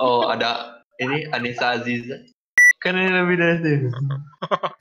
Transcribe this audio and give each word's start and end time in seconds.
Oh, 0.00 0.24
ada 0.32 0.80
ini 0.96 1.28
Anissa 1.36 1.76
Aziza. 1.76 2.16
Kan 2.80 2.96
ini 2.96 3.12
lebih 3.12 3.36
dari 3.36 3.60
itu. 3.60 3.88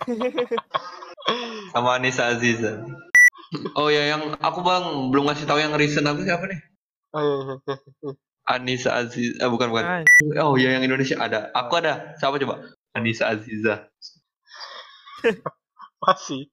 Sama 1.76 2.00
Anissa 2.00 2.32
Aziza. 2.32 2.88
Oh 3.76 3.92
ya, 3.92 4.16
yang 4.16 4.40
aku 4.40 4.64
bang 4.64 5.12
belum 5.12 5.28
ngasih 5.28 5.44
tahu 5.44 5.60
yang 5.60 5.76
recent 5.76 6.08
aku 6.08 6.24
siapa 6.24 6.48
nih? 6.48 6.60
Oh. 7.12 7.60
Anissa 8.50 8.96
Aziz, 8.98 9.38
eh, 9.38 9.50
bukan 9.50 9.70
bukan. 9.70 10.08
Oh 10.42 10.58
ya, 10.58 10.74
yang 10.74 10.82
Indonesia 10.82 11.20
ada. 11.22 11.54
Aku 11.54 11.78
ada. 11.78 12.18
Siapa 12.18 12.40
coba? 12.42 12.66
Anissa 12.98 13.30
Aziza. 13.30 13.92
Masih. 16.08 16.50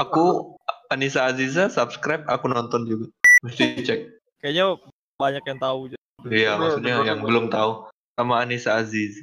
Aku 0.00 0.56
Anissa 0.90 1.28
Aziza 1.28 1.68
subscribe, 1.68 2.24
aku 2.26 2.48
nonton 2.48 2.88
juga. 2.88 3.06
Mesti 3.44 3.84
cek. 3.84 4.00
kayaknya 4.42 4.80
banyak 5.20 5.44
yang 5.46 5.58
tahu. 5.62 5.94
Iya, 6.22 6.54
maksudnya 6.54 7.02
yang 7.02 7.18
belum 7.18 7.50
tahu 7.50 7.90
sama 8.14 8.46
Anissa 8.46 8.78
Aziz. 8.78 9.18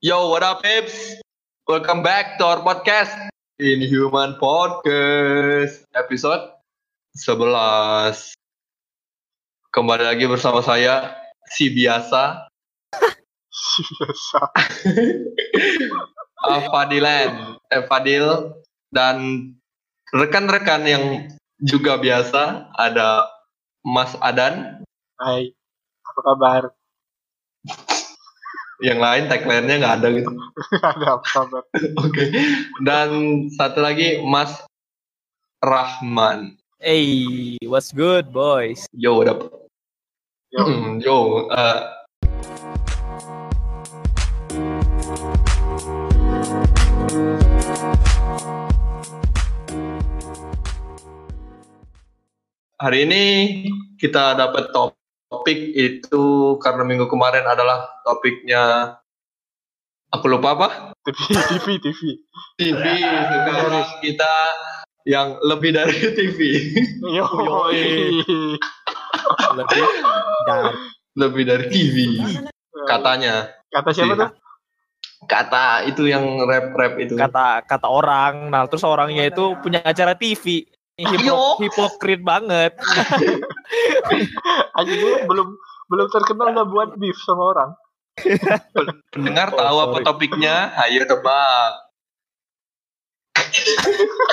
Yo, 0.00 0.32
what 0.32 0.40
up, 0.40 0.64
peeps? 0.64 1.20
Welcome 1.68 2.00
back 2.00 2.40
to 2.40 2.48
our 2.48 2.64
podcast 2.64 3.12
Inhuman 3.60 4.40
Podcast 4.40 5.84
episode 5.92 6.56
11. 7.20 8.32
Kembali 9.76 10.04
lagi 10.08 10.24
bersama 10.24 10.64
saya 10.64 11.12
si 11.52 11.68
biasa 11.68 12.48
Biasa. 13.56 14.40
uh, 16.48 16.60
Fadilan, 16.72 17.60
eh, 17.72 17.84
Fadil 17.84 18.56
dan 18.88 19.16
rekan-rekan 20.16 20.82
yang 20.88 21.04
juga 21.60 22.00
biasa 22.00 22.72
ada 22.72 23.35
Mas 23.86 24.18
Adan, 24.18 24.82
Hai. 25.14 25.54
Apa 26.02 26.20
kabar? 26.26 26.62
yang 28.82 28.98
lain 28.98 29.30
tagline-nya 29.30 29.78
nggak 29.78 29.94
ada 30.02 30.08
gitu. 30.10 30.30
Ada 30.90 31.06
apa 31.16 31.26
kabar? 31.30 31.62
Oke. 32.02 32.34
Dan 32.82 33.08
satu 33.54 33.78
lagi 33.78 34.26
Mas 34.26 34.58
Rahman. 35.62 36.58
Hey, 36.82 37.56
what's 37.62 37.94
good, 37.94 38.34
boys? 38.34 38.90
Yo, 38.90 39.22
what 39.22 39.30
up? 39.30 39.40
Yo. 40.50 40.66
Hmm, 40.66 40.98
Yo, 40.98 41.46
eh, 41.54 41.78
hari 52.76 53.08
ini 53.08 53.22
kita 53.96 54.36
dapat 54.36 54.68
topik 54.72 55.58
itu 55.72 56.56
karena 56.60 56.82
minggu 56.84 57.08
kemarin 57.08 57.44
adalah 57.48 57.88
topiknya 58.04 58.96
aku 60.12 60.26
lupa 60.28 60.48
apa? 60.56 60.68
TV, 61.06 61.16
TV, 61.56 61.66
TV. 61.80 62.00
TV. 62.60 62.84
Sekarang 63.00 63.84
kita 64.04 64.32
yang 65.06 65.28
lebih 65.40 65.70
dari 65.72 65.96
TV. 66.18 66.38
Yo. 67.16 67.24
Yoi. 67.24 68.22
Lebih 69.56 69.82
dari 70.46 70.72
lebih 71.16 71.42
dari 71.48 71.66
TV 71.72 71.96
katanya. 72.86 73.50
Kata 73.72 73.90
siapa 73.90 74.14
Iya. 74.14 74.20
tuh? 74.20 74.30
Kata 75.26 75.82
itu 75.88 76.06
yang 76.06 76.22
rap-rap 76.44 77.00
itu. 77.02 77.16
kata 77.18 77.64
kata 77.66 77.88
orang. 77.88 78.52
Nah, 78.52 78.68
terus 78.70 78.84
orangnya 78.86 79.26
itu 79.26 79.56
punya 79.58 79.80
acara 79.82 80.14
TV. 80.14 80.68
Hipo- 80.96 81.20
Ayo. 81.20 81.60
hipokrit 81.60 82.24
banget. 82.24 82.72
Aja 84.72 84.88
gue 84.88 85.14
belum 85.28 85.48
belum 85.86 86.06
terkenal 86.08 86.50
udah 86.50 86.64
buat 86.64 86.88
beef 86.96 87.20
sama 87.20 87.52
orang. 87.52 87.70
Pendengar 89.12 89.52
Oh, 89.52 89.60
tahu 89.60 89.76
apa 89.82 89.98
topiknya? 90.02 90.72
Ayo 90.80 91.04
tebak. 91.04 91.84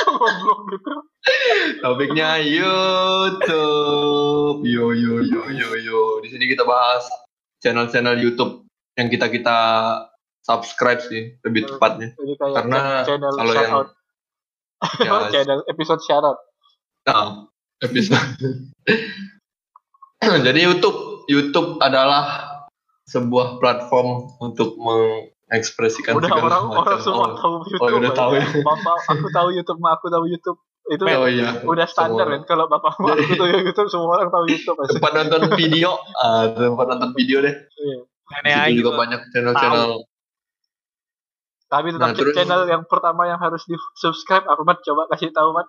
Goblok 0.08 0.60
gitu. 0.72 0.92
Topiknya 1.80 2.40
YouTube. 2.40 3.44
Yo 4.64 4.92
yo 4.92 5.20
yo 5.20 5.42
yo 5.50 5.70
yo. 5.78 6.00
Di 6.20 6.32
sini 6.32 6.48
kita 6.48 6.64
bahas 6.64 7.04
channel-channel 7.60 8.16
YouTube 8.18 8.64
yang 8.96 9.12
kita 9.12 9.28
kita 9.28 9.58
subscribe 10.40 11.00
sih 11.02 11.36
lebih 11.42 11.68
tepatnya. 11.68 12.16
Jadi 12.16 12.34
kayak 12.36 12.56
Karena 12.56 12.82
channel 13.04 13.32
kalau 13.36 13.52
yang- 13.54 13.74
out. 13.74 13.88
Ya, 15.00 15.12
channel 15.34 15.60
episode 15.66 16.00
out. 16.24 16.40
Nah, 17.04 17.52
episode. 17.80 18.40
Jadi 20.24 20.60
YouTube, 20.64 21.28
YouTube 21.28 21.78
adalah 21.78 22.48
sebuah 23.04 23.60
platform 23.60 24.40
untuk 24.40 24.80
mengekspresikan 24.80 26.16
Udah 26.16 26.32
segala 26.32 26.48
orang 26.48 26.64
orang 26.72 26.96
macam. 26.96 27.04
semua 27.04 27.28
Oh, 27.28 27.36
tahu 27.36 27.54
YouTube. 27.68 27.84
oh, 27.84 28.00
udah 28.00 28.08
aja. 28.08 28.16
tahu 28.16 28.32
ya. 28.34 28.46
Bapak 28.64 28.96
aku 29.10 29.28
tahu 29.30 29.48
YouTube, 29.52 29.80
ma 29.80 29.90
aku 29.94 30.08
tahu 30.08 30.26
YouTube. 30.26 30.60
Itu 30.84 31.04
oh 31.06 31.28
iya. 31.28 31.64
udah 31.64 31.88
standar 31.88 32.28
kan 32.28 32.44
kalau 32.44 32.68
bapak 32.68 32.96
ma 33.00 33.12
aku 33.14 33.36
tahu 33.36 33.48
YouTube 33.52 33.90
semua 33.90 34.16
orang 34.18 34.32
tahu 34.32 34.46
YouTube. 34.48 34.78
Tempat 34.80 35.12
nonton 35.14 35.42
video, 35.54 35.90
ah, 36.18 36.48
tempat 36.50 36.86
nonton 36.88 37.12
video 37.14 37.38
deh. 37.40 37.52
Iya. 37.52 37.98
Nenek 38.40 38.80
juga 38.80 38.90
juga. 38.90 39.00
banyak 39.04 39.22
channel-channel. 39.30 39.92
Tapi 41.68 41.88
tetap 41.90 42.00
Nah, 42.02 42.16
terus- 42.16 42.32
channel 42.34 42.62
yang 42.66 42.84
pertama 42.86 43.28
yang 43.28 43.40
harus 43.40 43.68
di 43.68 43.76
subscribe 43.94 44.46
apa 44.46 44.64
Mat? 44.64 44.80
Coba 44.80 45.12
kasih 45.12 45.36
tahu 45.36 45.52
Mat. 45.52 45.68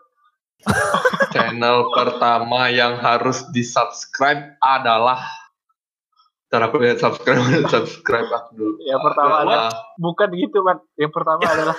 Channel 1.31 1.91
pertama 1.91 2.69
yang 2.69 2.97
harus 2.97 3.47
di 3.51 3.63
subscribe 3.63 4.57
adalah 4.59 5.21
Ntar 6.49 6.71
aku 6.71 6.79
lihat 6.79 7.03
subscribe, 7.03 7.43
subscribe 7.67 8.31
aku 8.31 8.51
dulu. 8.55 8.75
Yang 8.79 9.01
pertama 9.03 9.35
Adalah- 9.43 9.75
Bukan 9.99 10.29
gitu 10.39 10.63
Mat. 10.63 10.79
Yang 10.95 11.11
pertama 11.11 11.43
adalah 11.43 11.75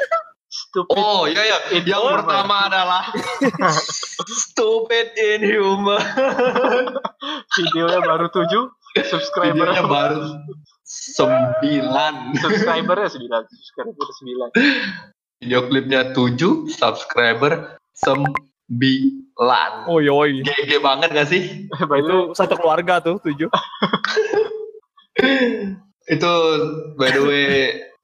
stupid. 0.46 0.96
Oh 0.96 1.23
iya 1.25 1.41
iya. 1.41 1.57
Yang 1.79 2.03
pertama 2.19 2.68
adalah 2.68 3.03
Stupid 4.44 5.16
Inhuman. 5.16 6.03
Videonya 7.56 8.02
baru 8.03 8.28
7, 8.28 8.52
subscriber 9.06 9.67
Videonya 9.72 9.84
baru 9.88 10.19
sembilan. 10.84 12.13
subscribernya 12.35 13.09
9, 13.12 13.47
subscriber 13.47 14.07
9. 14.52 15.40
Video 15.40 15.59
klipnya 15.67 16.12
tujuh, 16.12 16.67
subscriber 16.67 17.79
sembilan. 18.66 19.72
Oh 19.90 20.02
yoi. 20.02 20.42
GG 20.42 20.81
banget 20.81 21.09
gak 21.14 21.30
sih? 21.30 21.70
Itu 22.02 22.34
satu 22.34 22.58
keluarga 22.58 23.02
tuh 23.02 23.22
tujuh. 23.22 23.48
Itu 26.16 26.31
by 26.98 27.09
the 27.14 27.22
way 27.26 27.46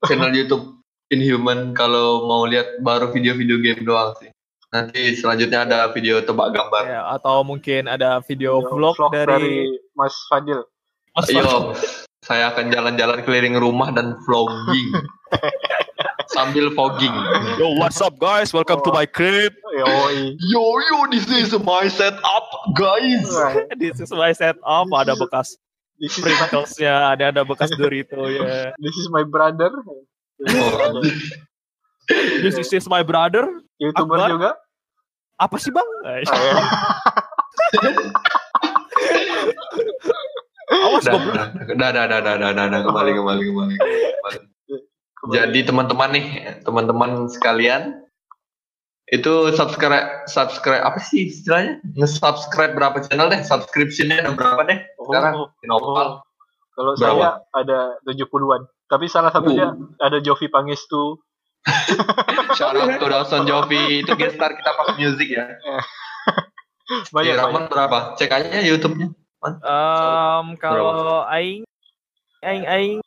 channel 0.05 0.33
YouTube 0.33 0.81
Inhuman 1.11 1.75
kalau 1.75 2.25
mau 2.25 2.47
lihat 2.47 2.79
baru 2.79 3.11
video-video 3.11 3.59
game 3.59 3.83
doang 3.83 4.15
sih. 4.15 4.31
Nanti 4.71 5.19
selanjutnya 5.19 5.67
ada 5.67 5.91
video 5.91 6.23
tebak 6.23 6.55
gambar. 6.55 6.83
Ya, 6.87 7.03
atau 7.11 7.43
mungkin 7.43 7.91
ada 7.91 8.23
video 8.23 8.63
vlog, 8.63 8.95
dari, 9.11 9.67
Mas 9.91 10.15
Fadil. 10.31 10.63
Mas 11.11 11.27
Ayo, 11.27 11.75
saya 12.23 12.55
akan 12.55 12.71
jalan-jalan 12.71 13.19
keliling 13.27 13.59
rumah 13.59 13.91
dan 13.91 14.15
vlogging. 14.23 14.95
Sambil 16.31 16.71
fogging. 16.71 17.11
Yo, 17.59 17.75
what's 17.75 17.99
up 17.99 18.15
guys? 18.15 18.53
Welcome 18.55 18.79
to 18.87 18.91
my 18.95 19.05
crib. 19.05 19.51
Yo 19.75 20.63
yo, 20.79 20.95
this 21.11 21.27
is 21.27 21.51
my 21.59 21.87
setup, 21.91 22.47
guys. 22.75 23.27
This 23.81 23.99
is 23.99 24.11
my 24.15 24.31
setup. 24.31 24.63
Ada 24.87 25.19
bekas 25.19 25.59
This 25.99 26.17
is 26.17 26.23
my, 26.25 26.33
Pringles-nya, 26.33 27.13
ada 27.13 27.29
ada 27.29 27.41
bekas 27.45 27.69
Dorito 27.77 28.25
ya. 28.25 28.73
this 28.81 28.95
is 28.97 29.05
my 29.13 29.21
brother. 29.21 29.69
Oh, 30.49 30.97
This 32.41 32.57
is, 32.57 32.73
is 32.73 32.89
my 32.89 33.05
brother. 33.05 33.45
YouTuber 33.77 34.17
Akbar. 34.17 34.29
juga. 34.33 34.51
Apa 35.37 35.55
sih 35.61 35.69
bang? 35.69 35.89
Ah, 36.01 36.17
ya. 36.17 36.25
Awas 40.71 41.03
dah, 41.03 41.13
dah, 41.75 41.91
dah, 41.91 42.05
dah, 42.07 42.19
dah, 42.23 42.35
dah, 42.39 42.51
dah, 42.55 42.79
kembali, 42.81 43.11
kembali, 43.13 43.43
kembali. 43.51 43.75
kembali. 43.77 44.50
Jadi 45.29 45.59
teman-teman 45.61 46.09
nih, 46.11 46.25
teman-teman 46.65 47.29
sekalian, 47.29 48.01
itu 49.05 49.53
subscribe, 49.53 50.25
subscribe 50.25 50.81
apa 50.81 50.97
sih 50.97 51.29
istilahnya? 51.29 51.77
Nge-subscribe 51.93 52.73
berapa 52.73 53.05
channel 53.05 53.29
deh? 53.29 53.43
Subscriptionnya 53.45 54.23
ada 54.23 54.33
berapa 54.33 54.65
deh? 54.65 54.79
Sekarang 54.97 55.33
Oh, 55.35 55.47
di 55.53 55.67
Nopal. 55.67 56.07
oh. 56.07 56.11
Kalau 56.71 56.91
Berapa? 56.95 57.11
saya 57.11 57.29
ada 57.53 57.79
70-an. 58.07 58.61
Tapi 58.87 59.05
salah 59.05 59.29
satunya 59.29 59.75
ada 59.99 60.17
Jovi 60.17 60.47
Pangestu. 60.47 61.19
Shout 62.57 62.73
out 62.73 62.97
to 62.97 63.05
Dawson 63.05 63.45
Jovi, 63.45 64.01
itu 64.01 64.15
guest 64.15 64.39
star 64.39 64.55
kita 64.55 64.71
pas 64.73 64.95
music 64.95 65.29
ya. 65.29 65.45
Banyak, 67.15 67.35
Iya, 67.35 67.43
banyak. 67.45 67.69
Berapa? 67.69 68.15
Cek 68.15 68.31
aja 68.31 68.59
YouTube-nya. 68.59 69.11
Em, 69.43 70.45
kalau 70.57 71.23
aing 71.27 71.63
aing 72.41 72.65
aing 72.65 72.97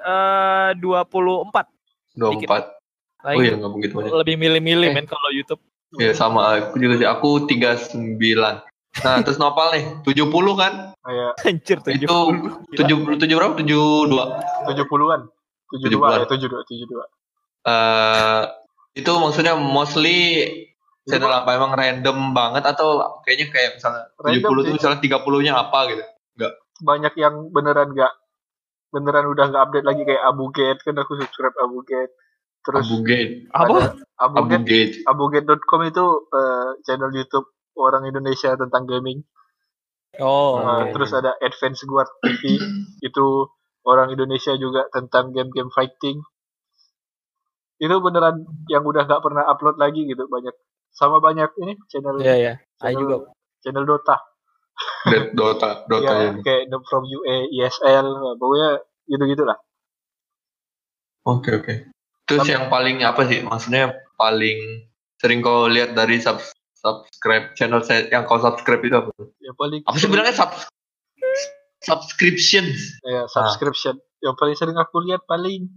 eh 0.00 0.70
24. 0.74 1.68
24. 2.16 2.76
Aing 3.20 3.36
Oh 3.36 3.42
iya, 3.42 3.52
nggak 3.54 3.72
begitu 3.74 3.92
banyak. 3.94 4.12
lebih 4.16 4.34
milih-milih 4.36 4.88
Eh. 4.88 4.94
men 4.94 5.04
kalau 5.04 5.28
YouTube. 5.30 5.60
Iya, 5.92 6.14
sama 6.14 6.40
aku 6.62 6.76
juga 6.78 6.94
sih. 6.96 7.04
Aku 7.04 7.44
39. 7.44 8.64
Nah, 9.02 9.22
terus 9.22 9.38
Nopal 9.38 9.70
nih 9.72 9.84
70 10.02 10.26
kan? 10.54 10.72
kayak 11.00 11.32
Anjir 11.42 11.78
Itu 11.86 12.16
70. 12.74 13.16
70 13.16 13.38
berapa? 13.38 13.54
72. 13.54 14.10
70-an 14.66 15.20
72 15.70 15.94
70-an. 15.94 16.18
ya 16.18 16.26
72 16.26 16.66
72 16.66 17.06
eh 17.62 18.42
itu 18.92 19.12
maksudnya 19.14 19.54
mostly 19.54 20.18
channel 21.04 21.30
apa 21.30 21.54
emang 21.54 21.72
random 21.72 22.32
banget 22.32 22.64
atau 22.64 22.98
kayaknya 23.22 23.46
kayak 23.48 23.70
misalnya 23.78 24.02
Random 24.18 24.42
70 24.42 24.58
tuh 24.58 24.64
sih. 24.64 24.74
misalnya 24.74 24.98
30-nya 25.00 25.52
apa 25.54 25.78
gitu. 25.88 26.02
banyak 26.80 27.14
yang 27.14 27.34
beneran 27.50 27.92
nggak 27.92 28.12
beneran 28.90 29.26
udah 29.26 29.44
nggak 29.48 29.62
update 29.64 29.86
lagi 29.86 30.02
kayak 30.02 30.22
Abu 30.22 30.50
Gate 30.50 30.80
kan 30.82 30.94
aku 30.94 31.14
subscribe 31.16 31.54
Abu 31.58 31.82
Gate 31.82 32.12
terus 32.60 32.84
Abu 32.84 32.98
Gate, 33.02 33.48
Apa? 33.50 33.64
ada 33.64 33.80
Abu 34.20 34.34
Abu 34.36 34.48
Gate 34.50 34.66
Gate. 34.66 34.94
abugate.com 35.06 35.80
itu 35.86 36.04
eh, 36.28 36.68
channel 36.82 37.10
YouTube 37.10 37.46
orang 37.74 38.04
Indonesia 38.04 38.52
tentang 38.54 38.84
gaming 38.84 39.22
Oh. 40.18 40.58
Uh, 40.58 40.90
oke. 40.90 40.98
terus 40.98 41.14
ada 41.14 41.38
Advance 41.38 41.86
Guard 41.86 42.10
TV 42.18 42.58
itu 43.08 43.26
orang 43.86 44.10
Indonesia 44.10 44.52
juga 44.58 44.90
tentang 44.90 45.30
game-game 45.30 45.70
fighting 45.70 46.18
itu 47.80 47.94
beneran 48.02 48.42
yang 48.68 48.82
udah 48.82 49.06
nggak 49.06 49.22
pernah 49.22 49.46
upload 49.46 49.78
lagi 49.78 50.04
gitu 50.04 50.26
banyak 50.26 50.52
sama 50.90 51.22
banyak 51.22 51.48
ini 51.62 51.78
channel 51.86 52.18
Iya 52.18 52.34
ya. 52.36 52.52
Ayo 52.82 52.90
channel, 52.90 53.00
juga. 53.00 53.16
channel 53.62 53.84
Dota 53.86 54.16
Dot- 54.18 54.29
Dota, 55.32 55.84
Dota 55.86 56.12
ya, 56.12 56.28
ya. 56.28 56.32
kayak 56.40 56.62
Noob 56.68 56.84
from 56.86 57.04
UA 57.04 57.52
ESL 57.52 58.06
pokoknya 58.36 58.70
gitu 59.06 59.24
gitulah 59.28 59.58
Oke, 61.20 61.52
oke. 61.52 61.74
Terus 62.24 62.40
Tapi- 62.42 62.52
yang 62.56 62.72
paling 62.72 63.04
apa 63.04 63.28
sih? 63.28 63.44
Maksudnya 63.44 63.92
paling 64.16 64.56
sering 65.20 65.44
kau 65.44 65.68
lihat 65.68 65.92
dari 65.92 66.16
sub 66.16 66.40
subscribe 66.72 67.52
channel 67.52 67.84
saya 67.84 68.08
yang 68.08 68.24
kau 68.24 68.40
subscribe 68.40 68.80
itu 68.80 68.96
apa? 68.96 69.12
yang 69.44 69.52
paling 69.52 69.84
Apa 69.84 69.96
sih 70.00 70.08
bilangnya 70.08 70.32
sub 70.32 70.48
subscription? 71.80 72.64
ya 73.04 73.28
subscription 73.28 74.00
yang 74.20 74.32
paling 74.32 74.56
sering 74.56 74.76
aku 74.76 75.00
lihat 75.04 75.20
paling 75.24 75.68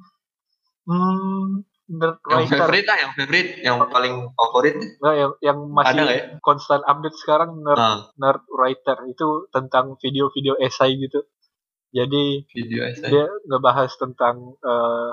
hmm 0.88 1.64
nerd 1.94 2.18
Yang 2.20 2.42
writer 2.42 2.58
favorite 2.60 2.88
lah, 2.88 2.98
yang 2.98 3.12
favorite, 3.14 3.50
yang 3.62 3.78
paling 3.88 4.16
favorit. 4.34 4.76
Nah, 4.98 5.14
yang 5.14 5.32
yang 5.40 5.58
masih 5.70 5.94
Ada 5.96 6.04
ya? 6.10 6.24
konstan 6.40 6.82
update 6.82 7.16
sekarang 7.16 7.62
nerd 7.62 7.78
Nah, 7.78 7.98
nerd 8.16 8.42
writer 8.50 8.98
itu 9.06 9.28
tentang 9.50 9.94
video-video 9.98 10.58
esai 10.58 10.98
gitu 10.98 11.22
jadi 11.90 12.42
video 12.50 12.90
saya. 12.92 13.06
dia 13.06 13.26
ngebahas 13.46 13.94
tentang 13.94 14.58
eh, 14.58 15.12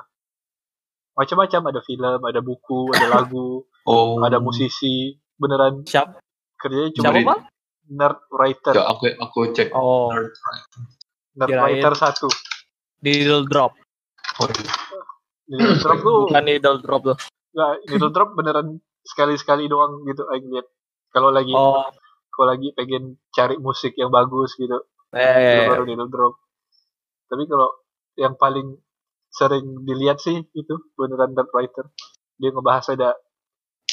macam-macam 1.13 1.61
ada 1.67 1.81
film 1.83 2.21
ada 2.25 2.41
buku 2.41 2.89
ada 2.91 3.07
lagu 3.19 3.69
Oh, 3.83 4.21
ada 4.21 4.37
musisi 4.39 5.13
beneran 5.35 5.85
Siap. 5.85 6.21
kerjanya 6.57 6.93
cuma 6.93 7.13
Siapa, 7.13 7.35
nerd 7.87 8.19
writer 8.31 8.73
Ya, 8.73 8.85
aku 8.87 9.05
aku 9.15 9.39
cek. 9.51 9.73
Oh, 9.73 10.09
Nerd. 10.09 10.33
nerd 11.35 11.49
kirain. 11.49 11.61
writer 11.61 11.93
satu 11.95 12.29
needle 13.01 13.45
drop. 13.45 13.73
Oh, 14.37 14.47
iya. 14.47 14.73
Needle 15.51 15.77
drop 15.83 15.99
tuh 16.01 16.19
Bukan 16.31 16.45
needle 16.47 16.79
drop 16.81 17.03
tuh. 17.03 17.19
nggak 17.51 17.73
needle 17.91 18.13
drop 18.15 18.31
beneran 18.39 18.79
sekali-sekali 19.03 19.67
doang 19.67 20.07
gitu 20.07 20.23
aing 20.31 20.47
lihat 20.55 20.67
kalau 21.11 21.35
lagi 21.35 21.51
Oh, 21.51 21.83
kalau 22.31 22.47
lagi 22.55 22.71
pengen 22.79 23.19
cari 23.35 23.59
musik 23.59 23.99
yang 23.99 24.15
bagus 24.15 24.55
gitu 24.55 24.87
eh, 25.13 25.59
itu 25.59 25.63
baru 25.67 25.83
needle 25.83 26.07
drop 26.07 26.39
tapi 27.27 27.47
kalau 27.51 27.71
yang 28.19 28.35
paling 28.39 28.79
sering 29.31 29.87
dilihat 29.87 30.19
sih 30.19 30.43
itu 30.53 30.75
beneran 30.99 31.33
nerd 31.33 31.51
writer. 31.55 31.87
Dia 32.35 32.51
ngebahas 32.51 32.99
ada 32.99 33.15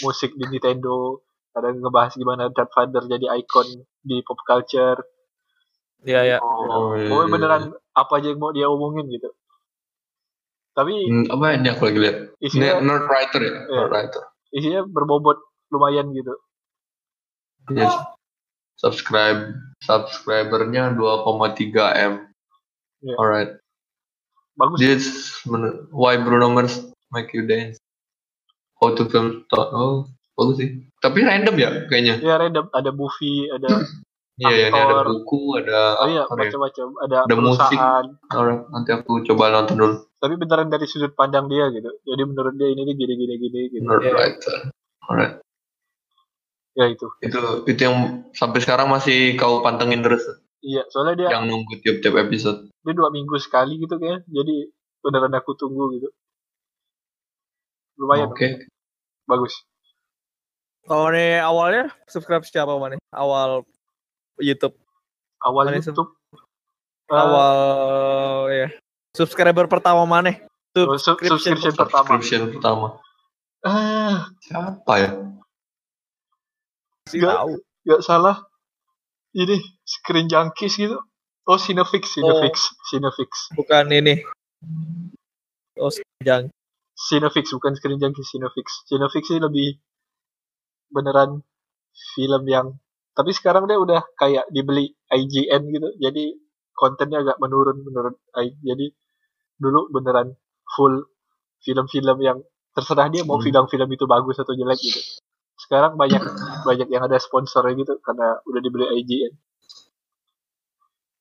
musik 0.01 0.33
di 0.33 0.45
Nintendo 0.49 1.21
ada 1.53 1.73
ngebahas 1.73 2.13
gimana 2.17 2.53
Darth 2.53 2.73
Vader 2.73 3.05
jadi 3.09 3.29
ikon 3.41 3.85
di 4.01 4.21
pop 4.25 4.41
culture. 4.45 5.01
Iya 6.05 6.21
ya. 6.25 6.37
Oh, 6.41 6.93
iya, 6.93 7.09
pokoknya 7.09 7.25
iya, 7.25 7.33
beneran 7.33 7.63
apa 7.97 8.13
aja 8.21 8.27
yang 8.29 8.37
mau 8.41 8.53
dia 8.53 8.69
omongin 8.69 9.09
gitu 9.09 9.33
tapi 10.77 10.93
Hmm, 11.09 11.25
apa 11.27 11.57
ini 11.57 11.67
aku 11.73 11.89
lagi 11.89 11.99
lihat? 11.99 12.17
isinya 12.37 12.77
Nerd 12.77 13.09
writer 13.09 13.41
ya, 13.41 13.53
Iya. 13.65 13.77
nerd 13.81 13.91
writer. 13.91 14.23
isinya 14.53 14.81
berbobot 14.85 15.41
lumayan 15.73 16.13
gitu 16.13 16.37
Yes. 17.67 17.91
Subscribe 18.77 19.51
subscribernya 19.81 20.93
2,3 20.93 21.91
m. 21.97 22.13
Iya. 23.03 23.15
Alright. 23.17 23.51
bagus 24.55 24.77
This 24.79 25.03
why 25.91 26.15
Bruno 26.15 26.47
Mars 26.47 26.79
make 27.11 27.33
you 27.33 27.43
dance. 27.43 27.75
How 28.79 28.93
to 28.93 29.09
film. 29.09 29.43
Oh, 29.51 30.05
bagus 30.33 30.61
sih. 30.61 30.69
Tapi 31.01 31.25
random 31.25 31.57
ya 31.57 31.89
kayaknya. 31.89 32.21
ya 32.21 32.37
random 32.37 32.69
ada 32.71 32.93
movie 32.93 33.49
ada 33.49 33.67
Iya, 34.37 34.53
ya, 34.53 34.65
ini 34.67 34.77
ada 34.77 35.01
buku, 35.03 35.39
ada 35.57 35.97
oh 35.97 36.05
iya 36.05 36.21
apa 36.21 36.29
ya? 36.29 36.45
macam-macam 36.45 36.87
ada, 37.01 37.17
Ada 37.19 37.33
musik. 37.33 37.57
perusahaan 37.57 38.05
Alright, 38.29 38.61
nanti 38.69 38.89
aku 38.91 39.11
coba 39.25 39.43
nonton 39.51 39.75
dulu. 39.75 39.95
tapi 40.15 40.33
beneran 40.35 40.67
dari 40.67 40.85
sudut 40.85 41.09
pandang 41.11 41.45
dia 41.45 41.69
gitu 41.69 41.89
jadi 42.03 42.21
menurut 42.21 42.53
dia 42.53 42.69
ini 42.69 42.81
nih 42.83 42.95
gini 42.95 43.13
gini 43.15 43.33
gini 43.35 43.59
gitu 43.71 43.81
Nerd 43.81 44.05
writer. 44.07 44.57
Alright. 45.03 45.41
ya 46.71 46.85
itu 46.85 47.07
Itu 47.19 47.39
itu 47.65 47.81
yang 47.81 47.97
sampai 48.31 48.59
sekarang 48.59 48.85
masih 48.87 49.33
kau 49.33 49.61
pantengin 49.61 50.01
terus 50.01 50.21
iya 50.59 50.85
soalnya 50.87 51.17
dia 51.17 51.27
yang 51.31 51.45
nunggu 51.45 51.81
tiap-tiap 51.81 52.17
episode. 52.19 52.69
dia 52.79 52.93
dua 52.93 53.09
minggu 53.09 53.37
sekali 53.37 53.77
gitu 53.77 53.95
kayak 53.95 54.21
jadi 54.27 54.69
beneran 54.99 55.33
aku 55.33 55.53
tunggu 55.53 55.89
gitu 55.93 56.09
lumayan 57.97 58.29
Oke. 58.29 58.69
bagus 59.25 59.65
Kalau 60.83 61.09
nih 61.09 61.41
awalnya 61.41 61.89
subscribe 62.05 62.41
siapa 62.41 62.71
mana? 62.73 62.95
Awal 63.11 63.65
YouTube. 64.39 64.75
awal 65.41 65.69
Mana? 65.69 65.77
YouTube 65.79 66.11
eh, 67.07 67.13
awal 67.13 68.49
ya. 68.51 68.67
Subscriber 69.15 69.65
pertama 69.65 70.03
mana? 70.05 70.37
oh, 70.77 70.97
sub- 70.97 71.17
subscription 71.21 71.73
pertama 71.73 72.05
Subscription 72.17 72.41
pertama. 72.53 72.87
ah 73.65 74.29
Siapa 74.45 74.93
ya? 75.01 75.09
Nggak. 77.07 77.35
tahu. 77.39 77.53
nggak 77.87 78.01
salah 78.03 78.37
ini 79.31 79.57
screen 79.87 80.27
junkies 80.27 80.75
gitu 80.75 80.99
oh 81.47 81.57
Cinefix 81.57 82.19
Cinefix 82.19 82.55
Cinefix 82.91 83.31
Bukan 83.55 83.87
ini. 83.95 84.19
Oh, 85.79 85.87
jangan. 86.19 86.51
Cinefix 86.97 87.53
bukan 87.55 87.73
screen 87.79 88.01
junkies 88.01 88.27
Cinefix 88.27 88.83
Cinefix 88.91 89.23
sih 89.31 89.39
lebih 89.39 89.79
beneran 90.91 91.41
film 92.13 92.43
yang 92.45 92.67
tapi 93.17 93.33
sekarang 93.33 93.65
dia 93.65 93.75
udah 93.75 94.05
kayak 94.13 94.45
dibeli 94.47 94.85
IGN 95.09 95.61
gitu 95.67 95.89
jadi 95.97 96.23
kontennya 96.71 97.19
agak 97.19 97.37
menurun 97.37 97.81
menurut 97.81 98.15
I- 98.31 98.53
jadi 98.61 98.93
dulu 99.57 99.89
beneran 99.89 100.37
full 100.69 101.01
film-film 101.59 102.17
yang 102.19 102.37
terserah 102.71 103.09
dia 103.09 103.23
mau 103.23 103.35
Hmm. 103.35 103.43
film-film 103.43 103.89
itu 103.89 104.05
bagus 104.05 104.37
atau 104.37 104.53
jelek 104.53 104.77
gitu 104.77 105.01
sekarang 105.57 105.97
banyak 105.97 106.21
banyak 106.69 106.87
yang 106.87 107.01
ada 107.01 107.17
sponsornya 107.17 107.73
gitu 107.75 107.97
karena 107.99 108.37
udah 108.43 108.61
dibeli 108.61 108.85
IGN 108.95 109.33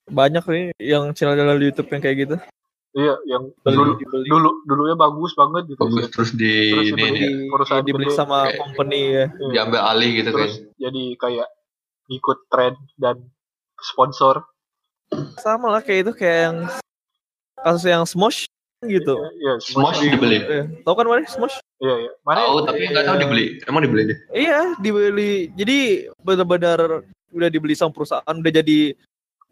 Banyak 0.06 0.44
nih 0.46 0.64
yang 0.78 1.10
channel-channel 1.10 1.58
YouTube 1.58 1.90
yang 1.90 1.98
kayak 2.00 2.16
gitu. 2.20 2.36
iya 2.94 3.18
yang 3.26 3.50
Beli, 3.60 3.74
dulu 3.74 3.92
dibeli. 3.98 4.24
dulu 4.24 4.50
dulunya 4.62 4.94
bagus 4.94 5.34
banget 5.34 5.66
gitu 5.66 5.82
Bagus 5.82 6.06
terus 6.08 6.30
di 6.32 6.52
Terus 6.70 6.86
ini 6.86 7.02
dibeli. 7.02 7.18
Di- 7.18 7.50
perusahaan 7.50 7.82
dibeli 7.82 8.08
sama 8.10 8.46
Kayak- 8.46 8.56
company 8.56 9.00
ya. 9.02 9.24
Iya. 9.26 9.50
diambil 9.52 9.80
alih 9.84 10.10
gitu 10.14 10.30
terus 10.30 10.52
kan. 10.54 10.78
jadi 10.78 11.02
kayak 11.18 11.48
ikut 12.10 12.38
tren 12.52 12.74
dan 12.98 13.18
sponsor 13.82 14.46
Sama 15.38 15.70
lah 15.70 15.82
kayak 15.82 16.10
itu 16.10 16.12
kayak 16.18 16.38
yang 16.50 16.56
kasus 17.62 17.84
yang 17.86 18.02
Smosh 18.02 18.50
gitu. 18.84 19.14
Iya, 19.38 19.54
Smosh 19.62 20.02
di- 20.02 20.10
dibeli. 20.12 20.42
Iya. 20.42 20.66
Tahu 20.82 20.94
kan 20.98 21.06
mana 21.06 21.22
Smosh? 21.30 21.62
Iya, 21.78 21.94
iya. 22.06 22.12
Mana? 22.26 22.42
Tahu 22.44 22.58
tapi 22.66 22.90
nggak 22.90 23.04
tahu 23.06 23.16
dibeli. 23.22 23.46
Emang 23.70 23.82
dibeli 23.86 24.02
deh. 24.10 24.18
Iya, 24.34 24.74
dibeli. 24.82 25.48
Jadi 25.54 26.10
benar-benar 26.26 27.06
udah 27.30 27.48
dibeli 27.48 27.78
sama 27.78 27.94
perusahaan, 27.94 28.34
udah 28.34 28.52
jadi 28.52 28.98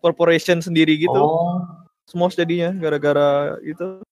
corporation 0.03 0.59
sendiri 0.59 0.99
gitu. 0.99 1.17
Oh. 1.17 1.63
Smosh 2.11 2.37
jadinya 2.37 2.75
gara-gara 2.77 3.57
itu 3.65 4.03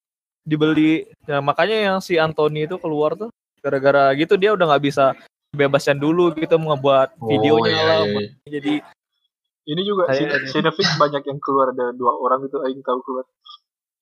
dibeli. 0.46 1.10
Nah, 1.28 1.42
makanya 1.44 1.76
yang 1.76 1.98
si 1.98 2.16
Anthony 2.16 2.64
itu 2.64 2.78
keluar 2.80 3.18
tuh 3.18 3.28
gara-gara 3.62 4.10
gitu 4.18 4.34
dia 4.34 4.50
udah 4.50 4.74
nggak 4.74 4.84
bisa 4.90 5.14
bebasan 5.52 6.00
dulu 6.00 6.32
gitu 6.32 6.56
ngebuat 6.56 7.20
videonya 7.20 7.68
iya, 7.70 7.84
lah. 7.84 7.98
iya, 8.08 8.18
iya. 8.18 8.28
Jadi 8.48 8.74
Ini 9.62 9.78
juga 9.86 10.10
Kayak- 10.10 10.42
Cine- 10.50 10.74
Cinefix 10.74 10.98
banyak 10.98 11.22
yang 11.22 11.38
keluar 11.38 11.70
ada 11.70 11.94
dua 11.94 12.18
orang 12.18 12.42
itu 12.50 12.58
aing 12.66 12.82
tahu 12.82 12.98
keluar. 13.06 13.22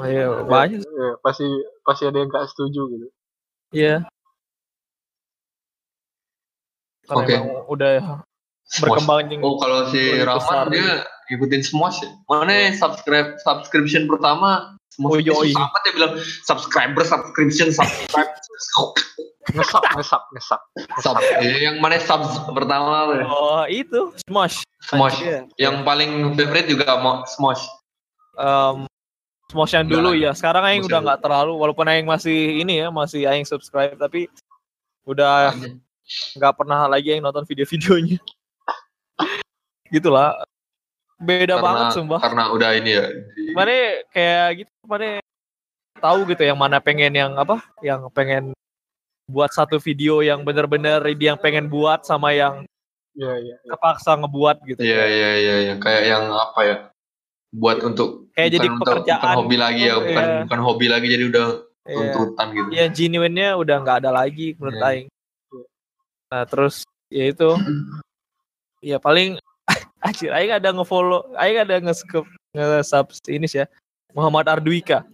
ya, 0.08 0.40
banyak. 0.48 0.80
Iya, 0.80 1.20
pasti 1.20 1.44
pasti 1.84 2.08
ada 2.08 2.16
yang 2.16 2.32
gak 2.32 2.48
setuju 2.48 2.88
gitu. 2.88 3.06
Iya. 3.76 4.08
Karena 7.04 7.20
Oke. 7.20 7.34
emang 7.36 7.68
udah 7.68 8.24
berkembang 8.80 9.28
yang 9.28 9.44
Oh 9.44 9.60
kalau 9.60 9.84
si 9.92 10.00
Rahman 10.24 10.72
dia 10.72 11.04
ikutin 11.28 11.60
Smosh 11.60 12.08
ya. 12.08 12.10
Mana 12.24 12.72
subscribe 12.72 13.36
subscription 13.44 14.08
pertama 14.08 14.79
Smosh. 15.00 15.24
Oh. 15.32 15.42
Susah 15.48 15.64
amat 15.64 15.82
ya 15.88 15.92
bilang 15.96 16.12
subscriber, 16.44 17.02
subscription, 17.08 17.72
subscribe. 17.72 18.28
ngesap 19.56 19.82
ngesap 19.96 20.22
ngesap 20.36 20.60
Sub. 21.00 21.16
Eh, 21.40 21.64
yang 21.64 21.80
mana 21.80 21.98
sub 21.98 22.22
pertama 22.52 23.16
ya? 23.16 23.24
Oh 23.26 23.64
itu 23.66 24.12
Smosh. 24.28 24.62
Smosh. 24.84 25.18
Iya. 25.24 25.48
Yang 25.58 25.76
paling 25.82 26.10
favorite 26.36 26.68
juga 26.68 27.00
mau 27.00 27.24
Smosh. 27.26 27.64
Em, 28.36 28.86
Smosh 29.50 29.74
yang 29.74 29.88
dulu 29.88 30.14
ya. 30.14 30.36
Sekarang 30.36 30.62
Aing 30.62 30.84
udah 30.86 31.00
nggak 31.02 31.20
terlalu, 31.24 31.56
walaupun 31.56 31.88
Aing 31.88 32.06
masih 32.06 32.62
ini 32.62 32.84
ya, 32.84 32.88
masih 32.92 33.26
Aing 33.26 33.48
subscribe, 33.48 33.96
tapi 33.98 34.30
udah 35.08 35.50
nggak 36.38 36.54
pernah 36.54 36.86
lagi 36.86 37.16
Aing 37.16 37.24
nonton 37.24 37.42
video-videonya. 37.48 38.20
Gitulah. 39.90 40.38
Beda 41.20 41.54
karena, 41.54 41.64
banget 41.64 41.86
sumpah. 41.92 42.18
Karena 42.18 42.44
udah 42.48 42.70
ini 42.74 42.90
ya. 42.90 43.06
di- 43.12 43.52
Mana 43.52 43.72
kayak 44.08 44.46
gitu, 44.58 44.72
mana 44.88 45.20
tahu 46.00 46.18
gitu 46.26 46.42
yang 46.42 46.56
mana 46.56 46.80
pengen 46.80 47.12
yang 47.12 47.32
apa, 47.36 47.60
yang 47.84 48.08
pengen 48.08 48.56
buat 49.28 49.52
satu 49.52 49.76
video 49.76 50.24
yang 50.24 50.42
bener-bener 50.42 51.04
dia 51.12 51.30
yang 51.30 51.38
pengen 51.38 51.68
buat 51.68 52.02
sama 52.02 52.32
yang 52.32 52.64
ya 53.12 53.36
ya 53.36 53.56
kepaksa 53.68 54.16
ngebuat 54.16 54.64
gitu. 54.64 54.80
Iya 54.80 55.04
iya 55.06 55.30
iya 55.36 55.54
iya. 55.60 55.74
kayak 55.76 56.02
yang 56.02 56.24
apa 56.26 56.60
ya? 56.64 56.76
Buat 57.52 57.82
untuk 57.82 58.30
Kayak 58.32 58.50
jadi 58.56 58.68
pekerjaan. 58.72 59.20
bukan 59.20 59.36
hobi 59.36 59.56
lagi 59.58 59.82
ya, 59.84 59.94
bukan 59.98 60.24
Iya. 60.24 60.40
bukan 60.48 60.60
hobi 60.64 60.86
lagi 60.88 61.06
jadi 61.06 61.24
udah 61.28 61.46
Iya. 61.80 61.96
tuntutan 62.14 62.46
gitu. 62.54 62.68
yang 62.70 62.90
genuine-nya 62.90 63.48
udah 63.54 63.76
nggak 63.78 63.96
ada 64.00 64.10
lagi 64.14 64.54
menurut 64.56 64.78
Iya. 64.78 64.86
Aing. 64.88 65.06
Nah 66.30 66.42
terus 66.46 66.74
ya 67.10 67.24
itu, 67.26 67.50
ya 68.80 68.96
paling 68.96 69.36
Acir, 70.00 70.32
Aing 70.32 70.50
ada 70.50 70.72
ngefollow, 70.72 71.36
Aing 71.36 71.60
ada 71.60 71.76
nge-sub 71.78 72.24
nge-sub 72.50 73.06
ini 73.28 73.44
sih 73.44 73.60
ya, 73.60 73.66
Muhammad 74.10 74.48
Ardwika, 74.48 75.04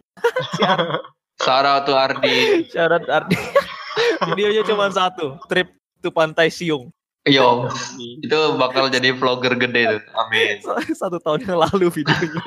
Sarah 1.36 1.82
tuh 1.82 1.92
Ardi, 1.92 2.64
syarat 2.70 3.02
Ardi. 3.04 3.34
Videonya 4.32 4.62
cuma 4.64 4.88
satu, 4.88 5.36
trip 5.44 5.74
to 6.00 6.08
Pantai 6.08 6.48
Siung. 6.48 6.88
yo 7.26 7.66
itu 7.98 8.38
bakal 8.54 8.86
jadi 8.86 9.10
vlogger 9.10 9.58
gede 9.58 9.98
tuh. 9.98 10.02
Amin. 10.14 10.62
Satu 11.02 11.18
tahun 11.18 11.42
yang 11.42 11.58
lalu 11.58 11.90
videonya. 11.90 12.38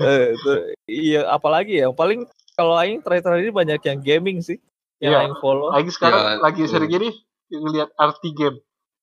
Eh, 0.00 0.24
itu- 0.32 0.64
iya, 0.88 1.28
apalagi 1.28 1.84
ya, 1.84 1.92
paling 1.92 2.24
kalau 2.56 2.72
Aing 2.74 3.04
terakhir-terakhir 3.04 3.44
ini 3.44 3.52
banyak 3.52 3.80
yang 3.84 3.98
gaming 4.00 4.38
sih, 4.40 4.56
yang 4.98 5.12
Iya. 5.12 5.20
Aing 5.28 5.36
follow. 5.38 5.68
lagi 5.70 5.92
sekarang 5.92 6.16
Ya, 6.18 6.32
lagi 6.40 6.62
sering 6.64 6.88
gini 6.88 7.08
ngelihat 7.50 7.92
RT 7.94 8.22
game 8.32 8.56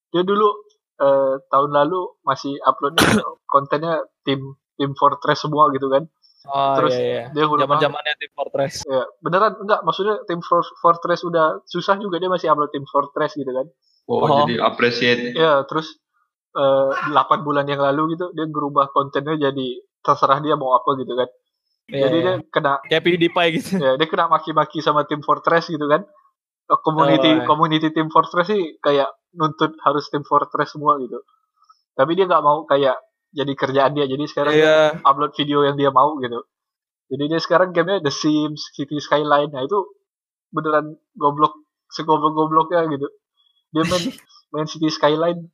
dia 0.10 0.22
dulu 0.22 0.48
eh, 0.98 1.36
tahun 1.46 1.72
lalu 1.74 2.00
masih 2.22 2.58
uploadnya 2.60 3.04
kontennya 3.48 3.94
tim 4.22 4.40
tim 4.74 4.92
Fortress 4.94 5.42
semua 5.42 5.70
gitu 5.70 5.88
kan 5.88 6.06
Oh 6.48 6.76
terus 6.76 6.96
iya, 6.96 7.04
iya. 7.04 7.24
dia 7.30 7.44
huruf 7.44 7.60
Zaman-zamannya 7.62 8.14
Team 8.16 8.32
Fortress. 8.32 8.86
ya 8.86 9.04
beneran 9.20 9.58
enggak 9.58 9.84
maksudnya 9.84 10.16
tim 10.24 10.40
For- 10.40 10.76
Fortress 10.78 11.22
udah 11.22 11.60
susah 11.66 11.98
juga 11.98 12.18
dia 12.18 12.28
masih 12.28 12.48
upload 12.48 12.72
tim 12.72 12.86
Fortress 12.86 13.34
gitu 13.34 13.50
kan 13.50 13.68
Oh, 14.06 14.24
Oh. 14.24 14.48
jadi 14.48 14.64
appreciate. 14.64 15.36
ya 15.36 15.64
terus 15.64 16.00
eh, 16.54 16.90
8 17.12 17.14
bulan 17.42 17.66
yang 17.66 17.78
lalu 17.78 18.16
gitu 18.16 18.32
dia 18.32 18.48
berubah 18.48 18.88
kontennya 18.88 19.36
jadi 19.36 19.68
terserah 20.00 20.40
dia 20.40 20.56
mau 20.56 20.72
apa 20.74 20.96
gitu 20.96 21.14
kan 21.14 21.28
Iya, 21.88 22.00
jadi 22.02 22.16
iya. 22.16 22.24
dia 22.24 22.48
kena 22.48 22.72
kayak 22.82 23.00
PewDiePie 23.02 23.50
gitu. 23.54 23.70
ya 23.78 23.92
dia 23.94 24.08
kena 24.08 24.28
maki-maki 24.28 24.80
sama 24.80 25.04
tim 25.04 25.20
Fortress 25.20 25.68
gitu 25.68 25.84
kan 25.86 26.08
community 26.67 27.29
Oh, 27.31 27.36
iya. 27.39 27.45
community 27.47 27.88
tim 27.91 28.12
Fortress 28.12 28.47
sih 28.47 28.75
kayak 28.77 29.07
nuntut 29.33 29.71
harus 29.81 30.07
tim 30.12 30.21
Fortress 30.21 30.75
semua 30.75 31.00
gitu. 31.00 31.24
Tapi 31.93 32.13
dia 32.13 32.27
nggak 32.27 32.43
mau 32.43 32.67
kayak 32.67 33.00
jadi 33.31 33.53
kerjaan 33.53 33.91
dia. 33.95 34.05
Jadi 34.05 34.24
sekarang 34.27 34.53
dia 34.53 34.67
Iya. 34.67 35.01
upload 35.01 35.31
video 35.33 35.63
yang 35.63 35.75
dia 35.75 35.89
mau 35.89 36.19
gitu. 36.19 36.43
Jadi 37.07 37.24
dia 37.25 37.39
sekarang 37.39 37.71
gamenya 37.71 38.03
The 38.03 38.12
Sims 38.12 38.75
City 38.75 39.00
Skyline. 39.00 39.47
Nah 39.50 39.63
itu 39.63 39.79
beneran 40.50 41.00
goblok 41.13 41.55
segoblok-gobloknya 41.89 42.83
gitu. 42.89 43.07
Dia 43.71 43.83
main 43.86 44.03
main 44.51 44.67
City 44.67 44.91
Skyline 44.91 45.47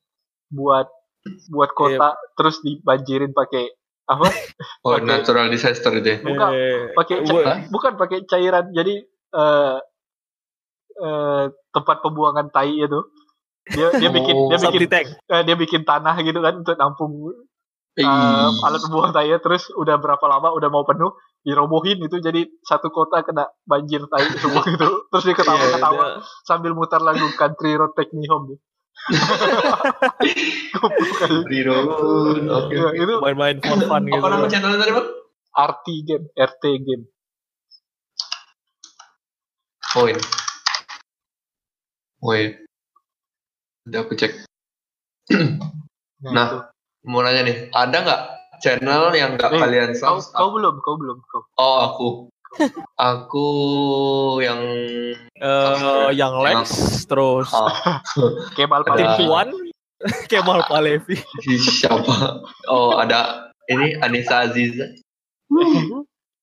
buat 0.49 0.89
buat 1.47 1.71
kota 1.71 2.17
terus 2.33 2.59
dibanjirin 2.59 3.31
pakai 3.31 3.69
apa? 4.03 4.27
Oh, 4.83 4.97
Oke. 4.97 5.07
natural 5.07 5.47
disaster 5.47 5.93
itu 5.93 6.09
ya. 6.09 6.17
Bukan, 6.19 6.49
Eh, 6.51 6.81
pakai 6.91 7.15
bukan 7.69 7.93
pakai 7.95 8.25
cairan. 8.25 8.73
Jadi 8.73 8.99
eh 9.33 9.77
eh, 10.95 11.43
tempat 11.69 11.97
pembuangan 11.99 12.49
tai 12.49 12.71
itu 12.71 12.99
dia 13.65 13.89
dia 13.93 14.09
bikin 14.09 14.35
Oh. 14.35 14.49
dia 14.49 14.59
bikin 14.61 14.89
eh, 15.07 15.41
dia 15.43 15.55
bikin 15.55 15.81
tanah 15.83 16.19
gitu 16.19 16.37
kan 16.37 16.53
untuk 16.57 16.75
nampung 16.75 17.11
eh, 17.93 18.05
alat 18.59 18.79
pembuangan 18.79 19.13
tai 19.13 19.31
terus 19.37 19.71
udah 19.71 19.95
berapa 19.95 20.21
lama 20.23 20.51
udah 20.51 20.67
mau 20.67 20.83
penuh 20.83 21.13
dirobohin 21.41 21.99
itu 21.99 22.17
jadi 22.17 22.43
satu 22.61 22.87
kota 22.89 23.19
kena 23.21 23.47
banjir 23.63 24.03
tai 24.05 24.27
semua 24.33 24.63
gitu 24.67 25.07
terus 25.07 25.23
dia 25.23 25.33
ketawa 25.33 25.59
Iya, 25.61 25.71
ketawa 25.73 26.03
dia- 26.09 26.19
sambil 26.43 26.71
muter 26.71 26.99
lagu 26.99 27.27
country 27.33 27.73
road 27.73 27.91
take 27.93 28.11
me 28.11 28.23
home. 28.25 28.55
Ya, 32.71 32.87
itu 32.95 33.13
main-main 33.19 33.57
for 33.59 33.79
fun 33.81 34.03
gitu. 34.05 34.17
Apa 34.17 34.27
nama 34.29 34.45
channelnya 34.47 34.79
tadi, 34.79 34.91
Bang? 34.93 35.07
RT 35.53 35.85
game 36.03 36.25
RT 36.33 36.63
game 36.81 37.03
Oh, 39.93 40.09
ini. 40.09 40.17
Oh, 42.23 42.31
iya. 42.31 42.55
Nanti 43.83 43.97
aku 43.97 44.13
cek. 44.15 44.31
nah, 46.23 46.31
Nah. 46.31 46.47
Mau 47.03 47.19
nanya 47.19 47.43
nih, 47.43 47.67
ada 47.69 47.97
nggak 47.99 48.21
channel 48.57 49.11
yang 49.11 49.35
nggak 49.35 49.49
Eh, 49.49 49.59
kalian 49.59 49.91
kau, 49.91 50.15
subscribe? 50.15 50.39
kau 50.39 50.49
belum 50.49 50.75
kau 50.79 50.95
belum 50.95 51.17
kau 51.21 51.43
Oh, 51.57 51.77
aku. 51.83 52.07
aku 52.95 53.47
yang 54.39 54.61
Eh, 55.35 56.07
yang 56.13 56.39
Lex 56.39 56.63
terus 57.03 57.51
ah, 57.51 57.99
Kemal 58.55 58.85
Palevi 58.85 59.25
Kemal 60.31 60.63
Palevi. 60.71 61.19
siapa? 61.59 62.39
Oh, 62.65 62.95
ada 62.95 63.51
ini 63.67 63.99
Anissa 63.99 64.47
Aziza. 64.47 64.87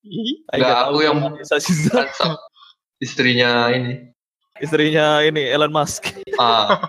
Ih, 0.03 0.45
Aing 0.51 0.61
Nggak, 0.61 0.61
nggak 0.61 0.81
aku 0.83 0.99
yang- 1.01 1.21
Nisa 1.33 1.57
Siza. 1.57 2.05
Kan 2.11 2.37
istrinya 2.99 3.71
ini. 3.71 4.10
Istrinya 4.61 5.25
ini 5.25 5.49
Elon 5.51 5.73
Musk. 5.73 6.13
Ah. 6.39 6.69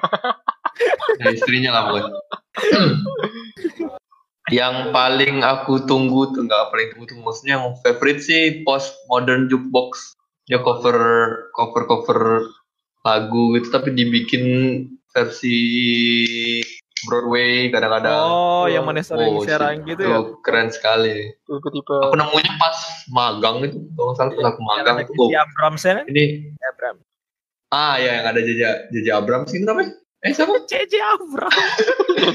Ya, 1.21 1.29
istrinya 1.37 1.69
lah 1.69 1.83
bukan. 1.93 2.09
yang 4.49 4.89
paling 4.89 5.45
aku 5.45 5.85
tunggu 5.85 6.33
tuh 6.33 6.43
nggak 6.49 6.73
paling 6.73 6.87
tunggu 6.91 7.05
tuh 7.07 7.17
maksudnya 7.21 7.61
yang 7.61 7.77
favorite 7.85 8.19
sih 8.19 8.65
post 8.65 8.91
modern 9.07 9.45
jukebox 9.47 10.17
ya 10.49 10.59
cover 10.59 10.97
cover 11.53 11.83
cover 11.85 12.19
lagu 13.05 13.53
gitu 13.55 13.69
tapi 13.71 13.93
dibikin 13.93 14.43
versi 15.13 15.57
Broadway 17.01 17.73
kadang-kadang 17.73 18.13
Oh, 18.13 18.65
yang 18.69 18.85
mana 18.85 19.01
sering 19.01 19.41
Oh, 19.41 19.41
gitu 19.41 20.01
ya. 20.05 20.21
Itu 20.21 20.37
keren 20.45 20.69
sekali 20.69 21.33
tipe-tipe 21.45 21.95
aku 21.97 22.13
nemunya 22.13 22.53
pas 22.61 22.77
magang 23.09 23.65
itu 23.65 23.77
kalau 23.93 24.13
salah 24.13 24.33
pas 24.37 24.53
aku 24.53 24.61
magang 24.61 24.97
si 25.05 25.33
Abrams 25.37 25.81
ya 25.81 25.93
kan? 26.01 26.05
ini 26.09 26.53
Abram. 26.61 26.97
Ah 27.71 27.95
ya 27.95 28.21
yang 28.21 28.25
ada 28.29 28.39
Jaja 28.43 28.69
Jaja 28.91 29.11
Abrams 29.17 29.51
itu 29.51 29.63
namanya 29.63 29.95
eh 30.21 30.31
siapa 30.35 30.53
JJ 30.69 30.93
Abrams. 31.01 31.57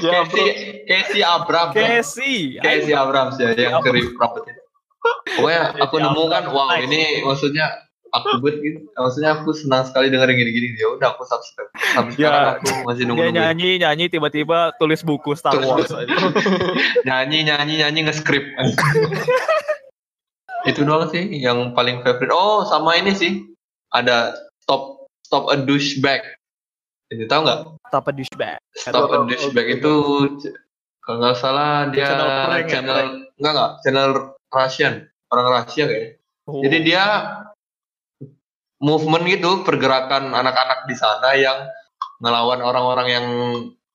ya, 0.03 0.19
bro. 0.27 0.45
Casey 0.83 1.23
Abrams 1.23 1.71
Casey. 1.71 2.59
Casey 2.59 2.91
Abrams 2.91 3.39
ya 3.39 3.55
yang 3.55 3.79
kerip 3.79 4.11
rapet 4.19 4.51
itu. 4.51 4.61
Pokoknya 5.39 5.71
aku 5.79 5.95
nemu 6.03 6.23
kan, 6.27 6.43
wow 6.51 6.75
ini 6.75 7.23
maksudnya 7.23 7.87
aku 8.11 8.43
buat 8.43 8.59
gitu. 8.59 8.83
Maksudnya 8.91 9.39
aku 9.39 9.55
senang 9.55 9.87
sekali 9.87 10.11
dengerin 10.11 10.35
gini-gini. 10.35 10.75
Ya 10.75 10.91
udah 10.91 11.15
aku 11.15 11.23
subscribe. 11.23 11.71
Sampai 11.95 12.19
Ya, 12.19 12.59
aku 12.59 12.67
masih 12.83 13.03
Dia 13.03 13.07
nunggu-nunggu. 13.07 13.39
nyanyi 13.39 13.69
nyanyi 13.79 14.05
tiba-tiba 14.11 14.75
tulis 14.75 14.99
buku 15.07 15.31
Star 15.39 15.55
Tulis 15.55 15.71
Wars. 15.71 15.91
nyanyi 17.07 17.47
nyanyi 17.47 17.87
nyanyi 17.87 17.99
nge-script. 18.11 18.51
itu 20.69 20.83
doang 20.83 21.07
sih 21.07 21.23
yang 21.39 21.71
paling 21.71 22.03
favorite. 22.03 22.35
Oh 22.35 22.67
sama 22.67 22.99
ini 22.99 23.15
sih 23.15 23.47
ada 23.95 24.35
stop 25.27 25.51
stop 25.51 25.51
a 25.51 25.59
douchebag. 25.59 26.23
Ini 27.11 27.27
tahu 27.27 27.41
nggak? 27.43 27.59
Apa 27.91 28.09
douchebag? 28.15 28.59
Stop 28.71 29.11
a 29.11 29.19
Oh, 29.19 29.21
oh, 29.21 29.23
douchebag 29.27 29.67
oh, 29.67 29.75
itu 29.79 29.93
kalau 31.03 31.17
nggak 31.23 31.35
salah 31.39 31.87
dia 31.91 32.03
Channel 32.03 32.27
prank 32.47 32.63
ya, 32.67 32.71
channel 32.71 32.95
prank. 32.95 33.11
nggak 33.39 33.51
nggak 33.55 33.71
channel 33.83 34.09
Russian 34.47 34.93
orang 35.31 35.45
Rusia 35.51 35.83
kayaknya. 35.87 36.11
Oh. 36.47 36.61
Jadi 36.63 36.77
dia 36.83 37.03
movement 38.79 39.23
gitu 39.27 39.51
pergerakan 39.67 40.31
anak-anak 40.31 40.87
di 40.87 40.95
sana 40.95 41.35
yang 41.35 41.67
ngelawan 42.19 42.61
orang-orang 42.63 43.07
yang 43.11 43.25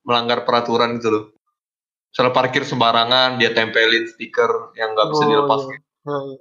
melanggar 0.03 0.43
peraturan 0.43 0.97
gitu 0.99 1.09
loh. 1.09 1.25
Soal 2.13 2.29
parkir 2.29 2.61
sembarangan 2.61 3.41
dia 3.41 3.53
tempelin 3.57 4.05
stiker 4.05 4.73
yang 4.77 4.93
nggak 4.93 5.07
bisa 5.09 5.23
Oh, 5.25 5.29
dilepas. 5.29 5.61
iya. 5.65 5.71
gitu. 5.73 5.85
Ya, 6.03 6.17
ya. 6.29 6.37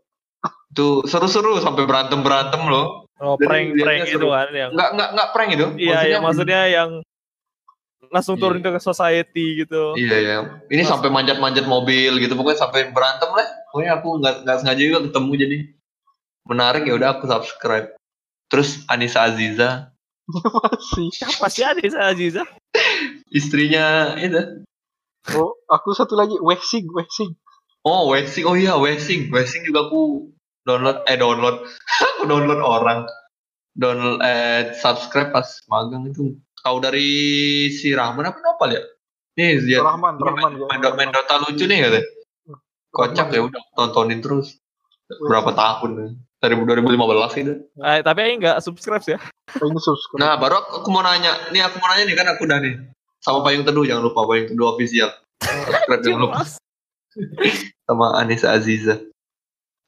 Itu 0.73 0.89
seru-seru 1.09 1.61
sampai 1.61 1.85
berantem 1.85 2.21
berantem 2.25 2.61
loh. 2.65 3.02
Oh, 3.23 3.39
Jadi 3.39 3.47
prank 3.81 4.01
gitu 4.05 4.19
seru. 4.19 4.29
kan 4.35 4.49
yang 4.51 4.71
Nggak 4.75 4.89
nggak 4.99 5.09
nggak 5.15 5.29
prank 5.31 5.49
gitu. 5.55 5.67
Iya, 5.79 5.99
ya 6.11 6.19
maksudnya 6.19 6.61
yang 6.69 6.91
langsung 8.13 8.37
Iya. 8.37 8.43
turun 8.45 8.61
ke 8.61 8.71
society 8.77 9.65
gitu. 9.65 9.95
Iya 9.97 10.17
ya. 10.21 10.37
Ini 10.69 10.83
sampai 10.85 11.09
manjat-manjat 11.09 11.65
mobil 11.65 12.21
gitu, 12.21 12.35
pokoknya 12.37 12.61
sampai 12.69 12.93
berantem 12.93 13.31
lah. 13.33 13.47
Pokoknya 13.73 13.93
aku 13.97 14.09
nggak 14.21 14.35
nggak 14.45 14.57
sengaja 14.61 14.83
juga 14.85 15.01
ketemu 15.09 15.31
jadi 15.39 15.57
menarik 16.45 16.83
ya 16.85 16.95
udah 16.99 17.09
aku 17.17 17.25
subscribe. 17.25 17.95
Terus 18.53 18.85
Anissa 18.85 19.25
Aziza, 19.25 19.89
Masih. 20.29 21.09
Siapa 21.09 21.47
sih 21.49 21.65
Anissa 21.65 22.05
Aziza? 22.05 22.45
istrinya 23.39 24.13
itu. 24.21 24.61
Oh, 25.33 25.55
aku 25.71 25.95
satu 25.97 26.19
lagi 26.19 26.37
Waxing, 26.37 26.91
Waxing. 26.93 27.33
Oh, 27.83 28.11
Wesing. 28.15 28.47
Oh 28.47 28.55
iya, 28.55 28.79
Wesing. 28.79 29.31
Wesing 29.35 29.67
juga 29.67 29.91
aku 29.91 30.31
download 30.67 31.03
eh 31.07 31.17
download. 31.19 31.67
aku 32.19 32.23
download 32.27 32.61
orang. 32.63 33.07
Download 33.73 34.19
eh 34.23 34.75
subscribe 34.79 35.33
pas 35.33 35.49
magang 35.69 36.09
itu. 36.09 36.37
Tahu 36.63 36.77
dari 36.79 37.09
si 37.75 37.91
Rahman 37.91 38.31
apa 38.31 38.39
Nopal 38.39 38.79
ya? 38.79 38.83
Nih 39.35 39.65
dia 39.65 39.81
Rahman, 39.81 40.21
Rahman 40.21 40.61
main, 40.61 40.61
ya. 40.61 40.67
main, 40.69 40.95
main 40.95 41.11
Dota 41.11 41.41
lucu 41.41 41.65
nih 41.65 41.89
katanya. 41.89 42.05
Kocak 42.93 43.29
ya 43.33 43.41
udah 43.49 43.63
tontonin 43.73 44.21
terus. 44.21 44.61
Berapa 45.09 45.57
tahun 45.57 45.91
ya? 45.97 46.09
Dari 46.43 46.55
2015 46.59 47.41
itu. 47.41 47.53
Eh, 47.81 48.01
tapi 48.05 48.19
Aing 48.21 48.39
nggak 48.43 48.61
subscribe 48.61 49.05
ya. 49.07 49.19
Oh, 49.63 49.67
ini 49.71 49.81
subscribe. 49.81 50.21
Nah, 50.21 50.35
baru 50.37 50.61
aku, 50.61 50.85
aku 50.85 50.89
mau 50.93 51.01
nanya. 51.01 51.49
Nih 51.55 51.65
aku 51.65 51.81
mau 51.81 51.89
nanya 51.95 52.05
nih 52.05 52.17
kan 52.19 52.27
aku 52.35 52.45
udah 52.45 52.59
nih. 52.61 52.75
Sama 53.23 53.47
Payung 53.47 53.65
Teduh 53.65 53.87
jangan 53.87 54.11
lupa 54.11 54.27
Payung 54.27 54.53
Teduh 54.53 54.67
official. 54.75 55.11
Subscribe 55.41 56.03
jangan 56.03 56.21
lupa. 56.29 56.37
Sama 57.89 58.07
Anissa 58.21 58.53
Aziza. 58.53 59.12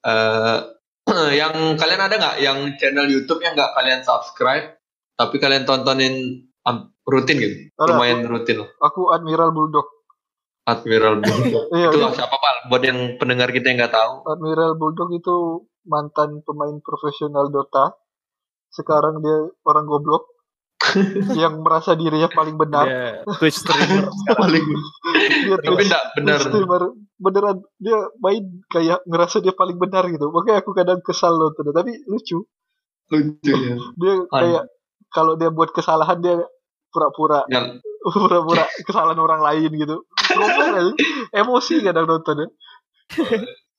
Eh 0.04 0.58
yang 1.40 1.76
kalian 1.76 2.00
ada 2.00 2.14
nggak 2.16 2.36
yang 2.40 2.58
channel 2.80 3.04
YouTube 3.04 3.44
yang 3.44 3.52
nggak 3.52 3.76
kalian 3.76 4.00
subscribe 4.00 4.80
tapi 5.14 5.36
kalian 5.36 5.68
tontonin 5.68 6.44
am- 6.64 6.90
rutin 7.06 7.36
gitu? 7.38 7.56
Ada, 7.78 7.94
Lumayan 7.94 8.26
rutin 8.26 8.64
loh. 8.64 8.68
Aku 8.80 9.12
Admiral 9.14 9.52
Bulldog. 9.54 9.86
Admiral 10.64 11.20
Bulldog. 11.20 11.64
Iya, 11.76 11.92
itu 11.92 11.98
iya. 12.00 12.10
siapa 12.16 12.34
pak? 12.34 12.72
Buat 12.72 12.82
yang 12.82 12.98
pendengar 13.20 13.52
kita 13.52 13.68
yang 13.70 13.78
nggak 13.84 13.94
tahu. 13.94 14.24
Admiral 14.26 14.74
Bulldog 14.80 15.10
itu 15.12 15.68
mantan 15.84 16.40
pemain 16.42 16.74
profesional 16.80 17.52
Dota. 17.52 17.94
Sekarang 18.72 19.22
dia 19.22 19.38
orang 19.68 19.86
goblok 19.86 20.33
yang 21.42 21.64
merasa 21.64 21.96
dirinya 21.96 22.28
paling 22.30 22.56
benar. 22.60 22.86
Dia 22.86 23.24
Twitch 23.40 23.62
streamer. 23.62 24.10
Paling 24.40 24.64
Dia 25.48 25.56
tapi 25.58 25.82
enggak 25.86 26.04
benar. 26.18 26.38
streamer 26.40 26.82
beneran 27.16 27.56
dia 27.80 27.98
main 28.20 28.44
kayak 28.68 29.00
ngerasa 29.08 29.40
dia 29.40 29.54
paling 29.56 29.78
benar 29.80 30.04
gitu. 30.12 30.28
Makanya 30.28 30.60
aku 30.60 30.70
kadang 30.76 31.00
kesal 31.00 31.34
nonton, 31.40 31.72
tapi 31.72 32.04
lucu. 32.04 32.44
Lucu 33.10 33.52
ya. 33.54 33.76
Dia 33.96 34.14
kayak 34.28 34.64
kalau 35.08 35.38
dia 35.38 35.48
buat 35.54 35.70
kesalahan 35.72 36.20
dia 36.20 36.42
pura-pura 36.90 37.46
Yang 37.48 37.80
pura-pura 38.14 38.64
kesalahan 38.84 39.18
orang 39.18 39.40
lain 39.40 39.70
gitu. 39.74 40.04
Emosi 41.32 41.80
kadang 41.80 42.06
nonton 42.06 42.44
ya. 42.44 42.48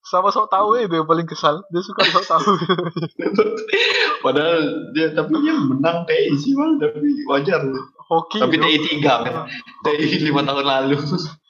Sama 0.06 0.30
sok 0.30 0.54
tahu 0.54 0.78
ya 0.78 0.86
itu 0.86 0.96
yang 0.96 1.10
paling 1.10 1.26
kesal. 1.26 1.66
Dia 1.74 1.82
suka 1.82 2.06
sok 2.06 2.26
tahu. 2.30 2.46
Padahal 4.26 4.62
dia 4.94 5.10
tapi 5.12 5.34
dia 5.42 5.54
menang 5.58 6.06
TI 6.06 6.34
sih 6.38 6.54
bang, 6.54 6.78
tapi 6.78 7.26
wajar. 7.26 7.62
Hoki. 8.06 8.38
Tapi. 8.38 8.56
TI 8.62 8.78
tiga 8.86 9.26
kan. 9.26 9.36
TI 9.82 10.22
lima 10.22 10.46
tahun 10.46 10.62
lalu. 10.62 10.98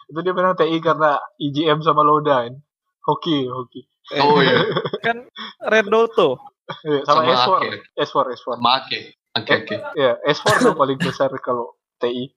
Itu 0.07 0.19
dia 0.23 0.31
menang 0.31 0.55
TI 0.55 0.79
karena 0.79 1.19
IGM 1.35 1.83
sama 1.83 1.99
Loda 1.99 2.47
kan. 2.47 2.55
Hoki, 3.03 3.43
hoki. 3.45 3.83
Oh 4.23 4.39
iya. 4.39 4.63
kan 5.05 5.27
Red 5.67 5.91
Doto. 5.91 6.39
Iya, 6.81 7.05
sama, 7.05 7.27
Sama 7.27 7.35
S4. 7.35 7.59
Ake. 7.61 7.77
S4, 7.99 8.15
S4. 8.33 8.47
Sama 8.57 8.71
Ake. 8.81 8.99
Oke 9.35 9.51
oke. 9.61 9.75
Ya, 9.93 10.15
S4 10.23 10.47
yang 10.63 10.79
paling 10.79 10.97
besar 10.97 11.27
kalau 11.43 11.75
TI 11.99 12.31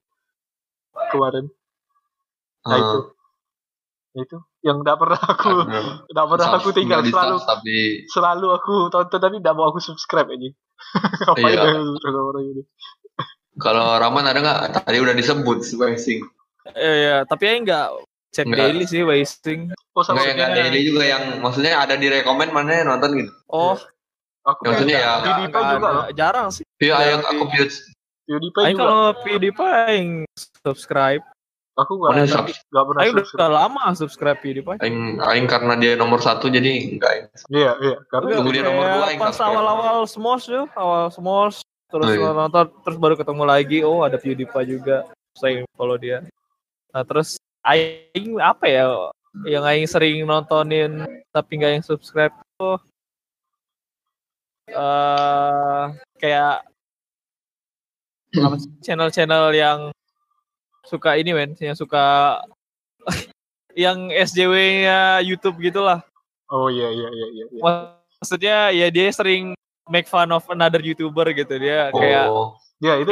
kemarin. 1.08 1.46
Nah 2.66 2.74
Ah. 2.74 2.78
itu. 2.82 2.98
Itu 4.10 4.40
yang 4.60 4.80
tidak 4.80 4.96
pernah 4.98 5.20
aku 5.20 5.52
tidak 6.06 6.26
pernah 6.30 6.48
aku 6.54 6.68
tinggal 6.72 7.00
selalu 7.02 7.36
tapi 7.42 7.76
selalu 8.08 8.46
aku 8.52 8.74
tonton 8.88 9.18
tapi 9.18 9.36
tidak 9.38 9.54
mau 9.54 9.68
aku 9.68 9.78
subscribe 9.78 10.28
aja. 10.28 10.48
Iya. 11.38 11.62
ya 11.74 12.10
orang 12.14 12.44
ini? 12.46 12.62
kalau 13.56 13.94
Rahman 13.94 14.24
ada 14.24 14.38
nggak? 14.38 14.60
Tadi 14.80 14.98
udah 14.98 15.12
disebut 15.12 15.58
si 15.60 15.74
Wesing. 15.74 16.22
Eh, 16.70 16.96
ya, 17.02 17.16
tapi 17.24 17.48
Aing 17.48 17.64
nggak 17.64 17.88
cek 18.30 18.44
Nggak. 18.46 18.58
daily 18.62 18.84
sih 18.84 19.02
wasting. 19.02 19.72
Oh 19.92 20.00
sama 20.00 20.16
Nggak 20.16 20.24
yang 20.24 20.36
nggak 20.36 20.48
maksudnya- 20.48 20.64
daily 20.64 20.80
juga 20.84 21.02
yang 21.04 21.22
maksudnya 21.40 21.72
ada 21.76 21.94
di 21.94 22.06
rekomend 22.06 22.50
mana 22.50 22.70
yang 22.72 22.88
nonton 22.88 23.10
gitu. 23.16 23.32
Oh, 23.48 23.74
aku 24.42 24.60
Ya, 24.60 24.68
maksudnya 24.70 24.96
ya- 24.96 25.18
PewDiePie 25.18 25.50
juga 25.50 25.74
ada. 25.74 25.88
loh. 25.90 26.06
jarang 26.12 26.46
sih. 26.48 26.64
Iya, 26.78 26.94
Ya, 26.94 27.06
yang 27.10 27.22
aku. 27.24 27.42
PewDiePie 27.48 28.62
juga. 28.62 28.78
kalau 28.78 29.00
PewDiePie 29.18 30.24
subscribe. 30.60 31.24
Aku 31.78 31.94
nggak 31.94 32.10
Mana 32.10 32.20
pernah 32.20 32.34
subs- 32.42 32.62
nggak 32.66 32.84
pernah 32.84 33.00
Aing 33.00 33.12
udah 33.12 33.22
subscribe. 33.24 33.52
lama 33.54 33.82
subscribe 33.94 34.38
PewDiePie. 34.38 34.78
Aing, 34.80 34.98
aing 35.22 35.46
karena 35.46 35.74
dia 35.74 35.92
nomor 35.94 36.18
satu 36.18 36.50
jadi 36.50 36.66
enggak. 36.90 37.06
Aing. 37.08 37.26
Iya 37.48 37.72
iya 37.78 37.96
karena 38.08 38.28
Tunggu 38.34 38.50
dia 38.50 38.64
nomor 38.66 38.84
dua, 38.84 39.04
Aing 39.06 39.16
pas 39.16 39.30
subscribe. 39.30 39.54
awal-awal 39.54 39.98
Smosh 40.04 40.44
tuh, 40.46 40.66
awal 40.74 41.06
Smosh 41.08 41.62
terus 41.88 42.04
Oh, 42.04 42.12
iya. 42.12 42.30
nonton 42.34 42.66
terus 42.82 42.98
baru 42.98 43.14
ketemu 43.14 43.42
lagi 43.44 43.78
oh 43.80 44.02
ada 44.02 44.18
PewDiePie 44.18 44.68
juga 44.68 45.08
saya 45.32 45.64
follow 45.72 45.96
dia 45.96 46.20
nah 46.90 47.00
terus 47.00 47.40
aing 47.62 48.36
apa 48.36 48.64
ya 48.64 48.84
yang 49.48 49.64
aing 49.64 49.88
sering 49.88 50.20
nontonin 50.20 51.06
tapi 51.30 51.56
nggak 51.56 51.80
yang 51.80 51.84
subscribe 51.86 52.28
tuh 52.56 52.76
eh 54.68 55.84
kayak 56.18 56.60
channel-channel 58.84 59.48
yang 59.52 59.78
suka 60.88 61.14
ini 61.14 61.30
men 61.30 61.52
yang 61.54 61.76
suka 61.76 62.40
yang 63.76 64.08
SJW-nya 64.08 65.22
YouTube 65.22 65.60
gitulah 65.60 66.02
oh 66.48 66.66
iya 66.66 66.88
iya 66.88 67.08
iya 67.08 67.26
iya. 67.30 67.44
iya. 67.46 67.62
maksudnya 68.18 68.56
ya 68.72 68.86
dia 68.88 69.06
sering 69.10 69.52
make 69.86 70.04
fun 70.04 70.28
of 70.28 70.42
another 70.48 70.80
youtuber 70.80 71.28
gitu 71.30 71.54
dia 71.56 71.92
kayak 71.92 72.26
Oh, 72.26 72.56
Ya 72.78 72.94
itu 72.96 73.10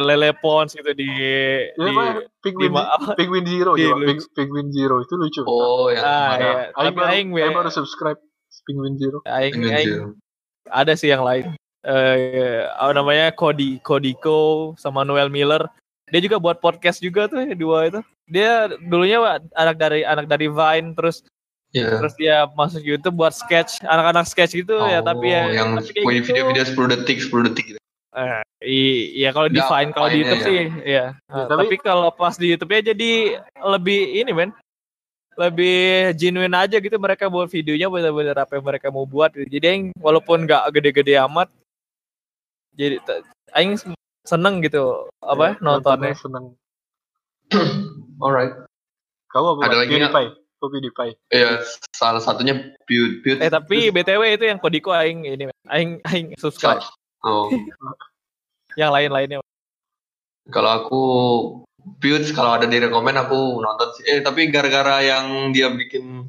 lele 0.00 0.32
pons 0.32 0.72
gitu 0.72 0.86
di 0.90 1.04
ya, 1.04 1.76
di 1.76 1.92
apa, 1.92 2.24
Penguin 2.40 2.72
di? 2.72 2.78
Penguin 3.18 3.44
Zero 3.44 3.70
di. 3.74 3.84
Peng- 3.84 4.30
Penguin 4.32 4.68
Zero 4.70 5.02
itu 5.02 5.12
lucu. 5.12 5.42
oh 5.44 5.92
yang 5.92 6.00
ah 6.00 6.30
ya 6.32 6.52
Aing 6.72 6.72
tapi 6.72 6.94
baru, 6.94 7.04
aing 7.04 7.28
aing 7.28 7.28
we- 7.34 7.52
baru 7.52 7.68
subscribe 7.68 8.16
Penguin 8.64 8.96
Zero. 8.96 9.18
aing 9.26 9.52
Penguin 9.52 9.74
aing 9.74 9.88
Zero. 9.90 10.06
ada 10.70 10.92
sih 10.94 11.06
yang 11.06 11.20
lain 11.20 11.52
eh 11.82 12.64
apa 12.70 12.92
namanya 12.92 13.32
Cody 13.32 13.76
Kodiko 13.80 14.72
sama 14.76 15.02
Noel 15.02 15.28
Miller 15.28 15.68
dia 16.10 16.20
juga 16.20 16.36
buat 16.36 16.58
podcast 16.58 16.98
juga 16.98 17.26
tuh 17.26 17.42
dua 17.54 17.88
itu 17.88 18.00
dia 18.26 18.66
dulunya 18.82 19.18
anak 19.54 19.76
dari 19.76 20.02
anak 20.02 20.26
dari 20.26 20.46
Vine 20.46 20.94
terus 20.94 21.22
Iya. 21.70 22.02
terus 22.02 22.18
dia 22.18 22.50
masuk 22.58 22.82
YouTube 22.82 23.14
buat 23.14 23.30
sketch 23.30 23.78
anak-anak 23.86 24.26
sketch 24.26 24.58
gitu 24.58 24.74
ya 24.90 24.98
tapi 25.00 25.30
ya 25.30 25.46
Oh, 25.46 25.54
yang 25.54 25.68
tapi 25.78 25.90
kayak 25.94 26.02
punya 26.02 26.18
gitu. 26.18 26.26
video-video 26.34 26.64
10 26.66 26.92
detik 26.98 27.16
10 27.22 27.46
detik 27.46 27.64
gitu. 27.70 27.80
Eh, 28.10 28.42
iya 29.14 29.30
kalau 29.30 29.46
di 29.46 29.62
Vine, 29.62 29.90
kalau 29.94 30.10
di 30.10 30.18
YouTube 30.18 30.42
ya. 30.42 30.46
sih, 30.50 30.62
ya. 30.82 31.04
Ya, 31.14 31.42
tapi, 31.46 31.70
tapi- 31.70 31.78
kalau 31.78 32.10
pas 32.10 32.34
di 32.34 32.50
YouTube-nya 32.50 32.90
jadi 32.90 33.10
lebih 33.62 34.00
ini 34.18 34.30
men, 34.34 34.50
lebih 35.38 35.78
genuine 36.18 36.50
aja 36.52 36.76
gitu 36.76 36.98
mereka 36.98 37.30
buat 37.30 37.46
videonya 37.46 37.86
bener-bener 37.86 38.34
apa 38.34 38.58
yang 38.58 38.66
mereka 38.66 38.90
mau 38.90 39.06
buat. 39.06 39.30
gitu. 39.30 39.46
Jadi 39.46 39.64
yang 39.64 39.82
walaupun 39.94 40.50
nggak 40.50 40.74
gede-gede 40.74 41.22
amat, 41.22 41.54
jadi 42.74 42.98
aing 43.54 43.78
seneng 44.22 44.60
gitu 44.60 45.08
apa 45.18 45.56
Ya, 45.56 45.62
nontonnya. 45.62 46.12
seneng. 46.14 46.54
Alright. 48.22 48.54
Kamu 49.30 49.46
apa? 49.56 49.60
Ada 49.66 49.76
lagi? 49.82 49.92
PewDiePie. 49.96 50.30
Kok 50.60 50.68
PewDiePie? 50.68 51.14
Iya, 51.32 51.50
salah 51.90 52.20
satunya 52.20 52.54
Pewd 52.84 53.24
Pewd. 53.24 53.38
Eh 53.40 53.48
tapi 53.48 53.88
btw 53.88 54.22
itu 54.36 54.44
yang 54.44 54.60
Kodiko 54.60 54.92
aing 54.92 55.24
ini, 55.24 55.48
aing 55.66 56.02
aing 56.04 56.26
subscribe. 56.36 56.84
Oh, 57.24 57.48
Yang 58.76 58.90
lain-lainnya. 58.92 59.38
kalau 60.50 60.70
aku 60.74 61.02
Pewd 62.02 62.28
kalau 62.34 62.58
ada 62.58 62.66
di 62.66 62.76
rekomend 62.76 63.16
aku 63.16 63.56
nonton 63.58 63.88
sih. 63.96 64.04
Eh 64.04 64.18
tapi 64.20 64.52
gara-gara 64.52 65.00
yang 65.00 65.48
dia 65.50 65.72
bikin 65.72 66.28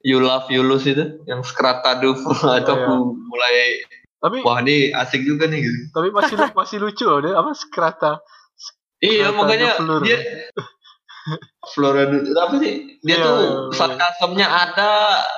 You 0.00 0.18
Love 0.18 0.48
You 0.48 0.64
Lose 0.64 0.88
itu, 0.88 1.20
yang 1.28 1.44
Skratadu 1.44 2.16
itu 2.16 2.26
iya. 2.48 2.64
aku 2.64 2.92
mulai 3.14 3.84
Tapi 4.20 4.44
wah 4.44 4.60
ini 4.60 4.92
asik 4.92 5.24
juga 5.24 5.48
nih 5.48 5.60
gitu. 5.60 5.78
tapi 5.90 6.12
masih 6.12 6.36
masih 6.52 6.76
lucu 6.78 7.04
loh 7.04 7.20
dia 7.20 7.32
apa 7.34 7.50
Skrata. 7.52 8.20
Iya 9.00 9.32
makanya 9.32 9.80
Fleur. 9.80 10.04
dia 10.04 10.18
Florida 11.72 12.16
apa 12.40 12.54
sih? 12.58 13.00
Dia 13.00 13.16
Iya, 13.16 13.24
tuh 13.24 13.32
iya, 13.34 13.48
iya. 13.48 13.72
sarkasmnya 13.72 14.46
ada, 14.48 14.92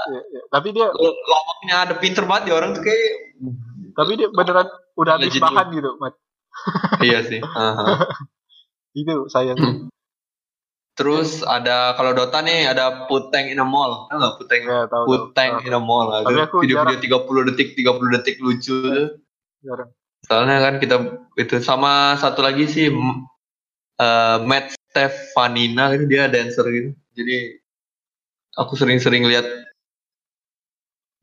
Ya, 0.09 0.21
ya. 0.31 0.41
Tapi 0.49 0.69
dia 0.71 0.87
lawaknya 0.91 1.75
ada, 1.81 1.95
pinter 1.99 2.23
banget 2.25 2.51
dia 2.51 2.55
orang 2.55 2.71
tuh 2.73 2.83
kayak 2.83 3.11
tapi 3.93 4.17
dia 4.17 4.29
beneran 4.31 4.67
udah 4.97 5.13
habis 5.15 5.37
bahan 5.37 5.67
gitu, 5.71 5.91
Mat. 5.99 6.15
iya 7.03 7.21
sih. 7.23 7.39
Aha. 7.39 8.09
Itu 8.99 9.27
sayang. 9.27 9.59
Terus 10.93 11.41
ada 11.41 11.97
kalau 11.97 12.13
Dota 12.13 12.45
nih 12.45 12.69
ada 12.69 13.09
Put 13.09 13.33
Tank 13.33 13.49
in 13.49 13.57
a 13.57 13.65
Mall. 13.65 14.13
Tahu 14.13 14.17
nggak 14.21 14.35
Put 14.37 14.47
Tank? 14.53 14.63
ya, 14.69 14.81
tahu. 14.93 15.05
Put 15.09 15.23
tahu. 15.33 15.65
In 15.65 15.73
a 15.73 15.81
Mall. 15.81 16.07
Tapi 16.13 16.37
Ada 16.37 16.45
aku 16.45 16.57
video-video 16.61 16.99
30 17.01 17.49
detik, 17.49 17.69
30 17.81 18.13
detik 18.13 18.37
lucu 18.45 18.77
tuh. 18.77 19.09
Jarang. 19.65 19.91
Soalnya 20.29 20.57
kan 20.61 20.75
kita 20.79 20.97
itu 21.41 21.59
sama 21.65 22.15
satu 22.21 22.45
lagi 22.45 22.69
sih 22.69 22.93
m- 22.93 23.25
eh, 23.97 24.39
Matt 24.45 24.77
Stefanina 24.93 25.97
gitu 25.97 26.05
dia 26.07 26.29
dancer 26.29 26.63
gitu. 26.69 26.93
Jadi 27.17 27.57
aku 28.61 28.77
sering-sering 28.77 29.25
lihat 29.25 29.49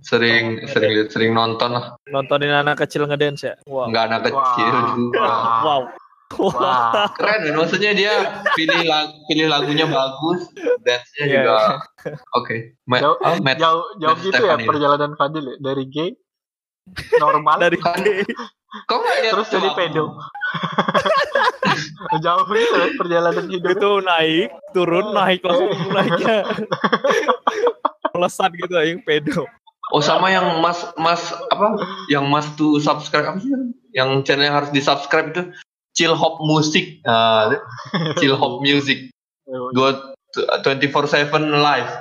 sering 0.01 0.63
Oh, 0.63 0.69
sering 0.71 0.91
lihat 0.97 1.09
sering 1.13 1.31
nonton 1.35 1.75
lah. 1.77 1.85
Nontonin 2.09 2.55
anak 2.55 2.81
kecil 2.81 3.05
ngedance 3.05 3.45
ya. 3.45 3.53
Wow. 3.69 3.91
Nggak 3.93 4.03
anak 4.09 4.21
kecil 4.31 4.73
Wah. 4.73 4.91
juga. 4.97 5.27
Wow. 5.67 5.81
Wah, 6.31 7.09
Keren? 7.11 7.51
Maksudnya 7.51 7.91
dia 7.91 8.13
pilih 8.53 8.85
lagu, 8.85 9.17
pilih 9.25 9.49
lagunya 9.49 9.85
bagus, 9.85 10.45
dance-nya 10.79 11.23
Iya. 11.23 11.33
juga 11.35 11.53
oke. 12.31 12.55
Matt, 12.85 13.01
Jauh- 13.01 13.19
ah, 13.19 13.35
Matt 13.39 13.57
jauh 13.57 13.83
jauh 13.97 14.13
Matt 14.13 14.23
gitu 14.23 14.37
ya 14.37 14.53
Stefanina. 14.53 14.69
perjalanan 14.69 15.11
Fadil 15.15 15.43
ya 15.43 15.55
dari 15.59 15.83
gay 15.85 16.09
normal 17.17 17.57
Dari 17.59 17.77
Kok 17.79 18.97
nggak 19.01 19.17
lihat 19.19 19.33
terus 19.33 19.49
jadi 19.49 19.69
pedo. 19.73 20.03
jauh 22.25 22.43
gitu 22.45 22.75
ya 22.75 22.87
perjalanan 22.93 23.45
hidup. 23.49 23.69
itu 23.73 23.91
naik, 23.99 24.49
turun, 24.71 25.05
naik 25.09 25.41
langsung 25.41 25.73
naiknya. 25.89 26.37
Melesat 28.13 28.51
gitu 28.53 28.73
yang 28.75 29.01
pedo. 29.01 29.49
Oh 29.89 29.97
sama 29.99 30.29
yang 30.29 30.61
mas 30.61 30.85
mas 30.95 31.33
apa? 31.49 31.73
Yang 32.05 32.25
mas 32.29 32.45
tuh 32.53 32.77
subscribe 32.77 33.25
apa 33.27 33.39
sih? 33.41 33.49
Yang 33.89 34.09
channel 34.23 34.45
yang 34.45 34.55
harus 34.55 34.69
di 34.69 34.77
subscribe 34.79 35.33
itu 35.33 35.49
Chill 35.99 36.15
Hop 36.15 36.39
Music. 36.41 37.03
Nah, 37.03 37.51
Chill 38.19 38.33
Hop 38.33 38.63
Music. 38.63 39.11
Dua 39.45 40.15
twenty 40.61 40.87
four 40.87 41.03
seven 41.05 41.51
live. 41.51 41.91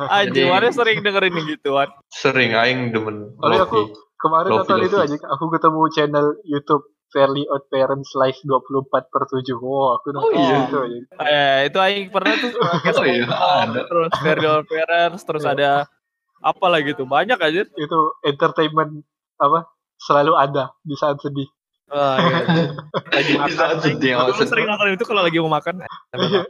Anjir, 0.00 0.46
Jadi- 0.46 0.46
mana 0.46 0.70
sering 0.70 0.98
dengerin 1.00 1.34
gituan. 1.44 1.90
Sering 2.08 2.54
aing 2.54 2.90
demen. 2.90 3.34
Oleh 3.36 3.58
aku 3.60 3.90
Lofi. 3.90 3.98
kemarin 4.16 4.48
Lofi, 4.48 4.58
nonton 4.62 4.78
itu 4.80 4.96
Lofi. 4.96 5.06
aja, 5.10 5.26
aku 5.28 5.44
ketemu 5.48 5.80
channel 5.90 6.26
YouTube 6.44 6.84
Fairly 7.08 7.42
Odd 7.44 7.66
Parents 7.66 8.10
Live 8.14 8.38
24 8.40 8.86
per 9.04 9.22
7. 9.26 9.42
Wow, 9.56 9.96
aku 9.96 10.06
nonton 10.10 10.30
Oh, 10.30 10.38
iya. 10.38 10.56
itu 10.60 10.76
aja. 10.76 10.98
Eh, 11.20 11.58
itu 11.66 11.78
aing 11.80 12.06
pernah 12.08 12.34
tuh 12.36 12.50
Oh, 12.98 13.04
iya, 13.04 13.26
ada. 13.26 13.80
terus 13.82 14.10
Serial 14.16 14.60
Parents, 14.62 15.22
terus 15.24 15.42
Iya. 15.42 15.52
ada 15.52 15.70
apa 16.40 16.66
lagi 16.66 16.90
tuh 16.92 17.04
banyak 17.04 17.34
aja. 17.36 17.62
Itu 17.66 17.98
entertainment 18.22 19.02
apa 19.36 19.66
selalu 19.98 20.34
ada 20.34 20.70
di 20.80 20.94
saat 20.94 21.18
sedih. 21.18 21.46
Wah, 21.90 22.16
iya. 22.16 22.38
lagi 23.18 23.32
Di 23.32 23.38
makan. 23.38 23.74
sedih, 23.80 24.12
sering 24.46 24.66
nonton 24.66 24.94
itu 24.94 25.04
kalau 25.04 25.22
lagi 25.22 25.38
mau 25.38 25.50
makan. 25.50 25.82
Iya. 26.14 26.46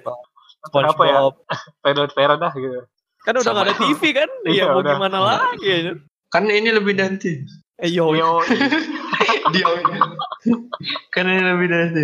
SpongeBob. 0.62 1.34
ya? 1.40 1.92
Odd 1.96 2.12
Parents 2.12 2.38
dah 2.38 2.52
gitu. 2.52 2.80
Kan 3.20 3.32
udah 3.34 3.44
Sama. 3.44 3.56
gak 3.58 3.66
ada 3.66 3.74
TV 3.78 4.02
kan? 4.12 4.28
Iya, 4.44 4.52
Iya, 4.52 4.64
mau 4.70 4.82
gimana 4.82 5.18
lagi 5.18 5.66
ya? 5.66 5.92
Kan 6.28 6.44
ini 6.44 6.70
lebih 6.70 6.94
nanti. 6.94 7.40
Eh, 7.76 7.88
yo, 7.88 8.12
Yo, 8.12 8.44
Dia 9.52 9.66
kan 11.10 11.24
ini 11.24 11.40
lebih 11.42 11.68
nanti. 11.68 12.02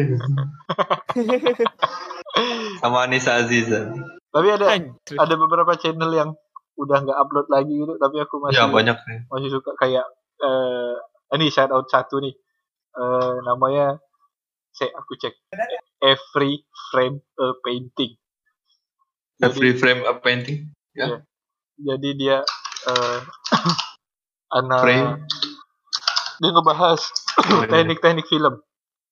Sama 2.78 3.04
Anissa 3.04 3.36
Aziza. 3.36 3.92
tapi 4.28 4.52
ada 4.52 4.68
Anjir. 4.70 5.16
ada 5.16 5.34
beberapa 5.34 5.72
channel 5.74 6.12
yang 6.12 6.30
udah 6.76 6.98
nggak 7.00 7.16
upload 7.18 7.48
lagi 7.48 7.72
gitu, 7.72 7.96
tapi 7.96 8.20
aku 8.20 8.36
masih 8.38 8.56
Ya 8.58 8.68
banyak 8.68 8.96
nih. 8.98 9.18
masih 9.26 9.48
suka 9.50 9.72
kayak 9.74 10.04
eh 10.38 10.92
ini 11.32 11.48
shout 11.48 11.68
out 11.68 11.88
satu 11.88 12.20
nih. 12.20 12.36
Eh 12.96 13.34
namanya 13.44 14.00
saya 14.72 14.92
aku 14.96 15.16
cek 15.20 15.36
Every 16.00 16.64
Frame 16.92 17.20
a 17.40 17.46
Painting. 17.64 18.16
Jadi, 19.36 19.52
Every 19.52 19.70
frame 19.76 20.00
a 20.08 20.16
painting. 20.16 20.72
jadi 21.76 22.08
dia 22.16 22.38
eh 22.88 23.18
anak 24.58 24.80
Frame. 24.80 25.12
dia 26.40 26.50
ngebahas 26.56 27.00
teknik-teknik 27.72 28.24
film. 28.32 28.64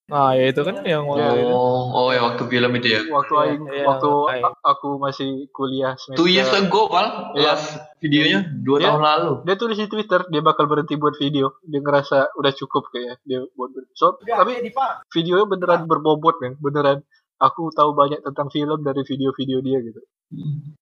Nah, 0.04 0.36
ya 0.36 0.52
itu 0.52 0.60
kan 0.60 0.84
yang 0.84 1.08
waktu 1.08 1.48
itu. 1.48 1.48
Oh, 1.48 1.88
oh 1.88 2.08
ya 2.12 2.20
waktu 2.20 2.44
film 2.44 2.70
itu 2.76 2.88
ya. 2.92 3.00
Waktu 3.08 3.32
Iya, 3.32 3.40
aing 3.48 3.62
iya, 3.72 3.84
waktu 3.88 4.10
a- 4.36 4.60
aku 4.62 5.00
masih 5.00 5.48
kuliah 5.48 5.96
semester 5.96 6.20
Two 6.20 6.28
years 6.28 6.52
ago, 6.52 6.92
pal. 6.92 7.32
Iya. 7.32 7.56
Last 7.56 7.80
videonya 7.98 8.40
dua 8.60 8.76
Iya. 8.78 8.86
tahun 8.86 9.00
lalu. 9.02 9.32
dia 9.42 9.56
tulis 9.56 9.78
di 9.80 9.88
Twitter 9.88 10.20
dia 10.28 10.44
bakal 10.44 10.68
berhenti 10.68 10.94
buat 10.94 11.16
video 11.16 11.56
dia 11.62 11.80
ngerasa 11.80 12.36
udah 12.36 12.52
cukup 12.52 12.92
kayak 12.92 13.16
dia 13.24 13.40
buat 13.50 13.72
so, 13.92 14.20
tapi 14.20 14.60
videonya 15.08 15.48
beneran 15.48 15.88
berbobot 15.88 16.36
men 16.36 16.60
beneran 16.60 17.00
aku 17.34 17.72
tahu 17.72 17.96
banyak 17.96 18.20
tentang 18.20 18.48
film 18.48 18.76
dari 18.78 19.00
video-video 19.02 19.58
dia 19.58 19.80
gitu 19.80 20.04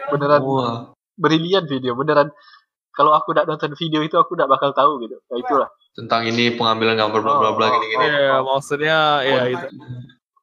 beneran 0.05 0.43
Wah. 0.43 0.79
brilian 1.15 1.63
video 1.65 1.95
beneran 1.95 2.35
kalau 2.93 3.13
aku 3.13 3.33
tidak 3.33 3.49
nonton 3.49 3.73
video 3.75 4.01
itu 4.01 4.15
aku 4.15 4.37
tidak 4.37 4.49
bakal 4.51 4.71
tahu 4.73 5.01
gitu 5.01 5.17
nah 5.27 5.39
itulah 5.39 5.71
Tentang 5.93 6.25
ini 6.25 6.57
pengambilan 6.57 6.97
gambar 6.97 7.21
bla 7.21 7.35
bla 7.37 7.51
bla 7.53 7.67
Oh, 7.69 7.77
gini 7.77 7.87
gini. 7.93 8.05
Iya, 8.09 8.41
maksudnya 8.41 8.97
ya 9.21 9.43
itu. 9.45 9.67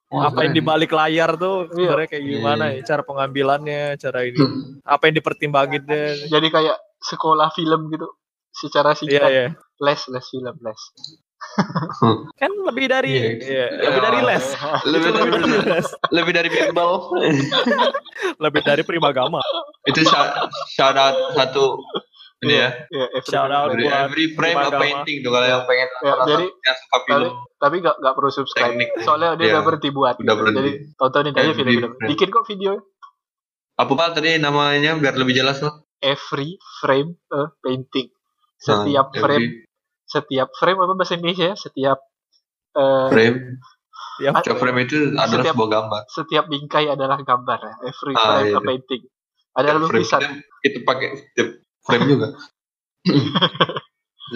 Wah, 0.06 0.30
Apa 0.30 0.46
yang 0.46 0.54
di 0.54 0.62
keren. 0.62 0.70
balik 0.70 0.94
layar 0.94 1.34
tuh 1.34 1.66
Iya. 1.66 1.74
sebenarnya 1.74 2.06
kayak 2.06 2.24
gimana 2.24 2.64
Iya. 2.70 2.76
ya 2.78 2.82
cara 2.86 3.02
pengambilannya, 3.02 3.82
cara 3.98 4.18
ini. 4.22 4.38
Hmm. 4.38 4.78
Apa 4.86 5.10
yang 5.10 5.18
dipertimbangin 5.18 5.82
deh. 5.82 6.30
jadi 6.30 6.46
kayak 6.46 6.76
sekolah 7.02 7.50
film 7.50 7.90
gitu 7.90 8.06
secara 8.52 8.94
Iya, 8.94 8.98
singkat 9.02 9.26
iya. 9.26 9.46
les 9.82 10.00
les 10.06 10.24
film 10.24 10.54
les 10.54 10.82
Kan 12.38 12.50
lebih 12.70 12.86
dari 12.86 13.10
Iya. 13.10 13.26
iya, 13.42 13.66
lebih 13.90 14.00
dari 14.00 14.18
les. 14.22 14.44
lebih 14.86 15.10
lebih 15.10 15.34
dari 15.34 15.66
les. 15.66 15.86
lebih 16.14 16.32
dari 16.32 16.48
baseball. 16.48 16.94
Lebih 18.44 18.62
dari 18.62 18.82
primagama. 18.86 19.42
itu 19.82 20.00
out 20.06 21.16
satu 21.34 21.80
ini 22.40 22.54
ya. 22.54 22.68
ya 22.88 23.04
every 23.10 23.28
Shout 23.28 23.50
out 23.50 23.68
Every, 23.68 23.84
buat 23.84 24.00
every 24.02 24.26
frame 24.32 24.56
a 24.56 24.60
Primagama. 24.64 24.80
painting 24.80 25.16
tuh 25.20 25.30
kalau 25.30 25.46
yang 25.46 25.62
pengen 25.64 25.88
Ya, 25.90 26.10
nonton 26.10 26.28
jadi- 26.30 26.52
yang 26.58 26.76
suka 26.78 26.96
tapi 26.96 27.08
film. 27.10 27.32
tapi 27.54 27.76
gak, 27.78 27.96
gak 27.98 28.14
perlu 28.14 28.30
subscribe 28.30 28.70
Teknik. 28.70 28.88
soalnya 28.98 29.28
dia 29.34 29.42
Iya. 29.42 29.52
udah 29.52 29.62
berhenti 29.62 29.88
buat 29.90 30.14
Udah 30.16 30.34
berhenti. 30.34 30.58
jadi 30.58 30.72
tontonin 30.94 31.32
aja 31.34 31.52
film-film 31.52 31.92
frame. 31.92 32.10
bikin 32.10 32.28
kok 32.28 32.44
video 32.46 32.72
Apa 33.74 33.92
pal 33.94 34.10
tadi 34.10 34.36
namanya 34.36 34.92
biar 34.94 35.14
lebih 35.14 35.34
jelas 35.34 35.56
loh. 35.58 35.84
every 35.98 36.50
frame 36.78 37.12
a 37.30 37.42
painting 37.58 38.08
setiap 38.56 39.06
Nah, 39.06 39.20
frame 39.20 39.40
every 39.42 39.68
setiap 40.06 40.48
frame 40.54 40.78
apa 40.78 40.92
bahasa 40.94 41.12
Indonesia 41.14 41.46
ya 41.46 41.56
setiap 41.56 41.98
eh, 42.72 43.08
frame. 43.08 43.36
Ya, 44.18 44.30
Setiap 44.34 44.56
frame 44.58 44.80
itu 44.82 44.96
adalah 45.10 45.28
Setiap- 45.42 45.54
sebuah 45.54 45.70
gambar. 45.70 46.00
setiap 46.06 46.44
bingkai 46.46 46.86
adalah 46.86 47.18
gambar 47.18 47.58
ya 47.58 47.74
every 47.82 48.14
Ah, 48.14 48.20
frame 48.22 48.46
iya. 48.46 48.52
a 48.54 48.60
painting 48.62 49.02
ada 49.50 49.60
Setiap 49.66 49.76
frame 49.82 49.84
lukisan 49.96 50.20
itu, 50.20 50.32
itu 50.62 50.78
pakai 50.82 51.08
setiap 51.18 51.48
frame 51.82 52.06
juga. 52.12 52.28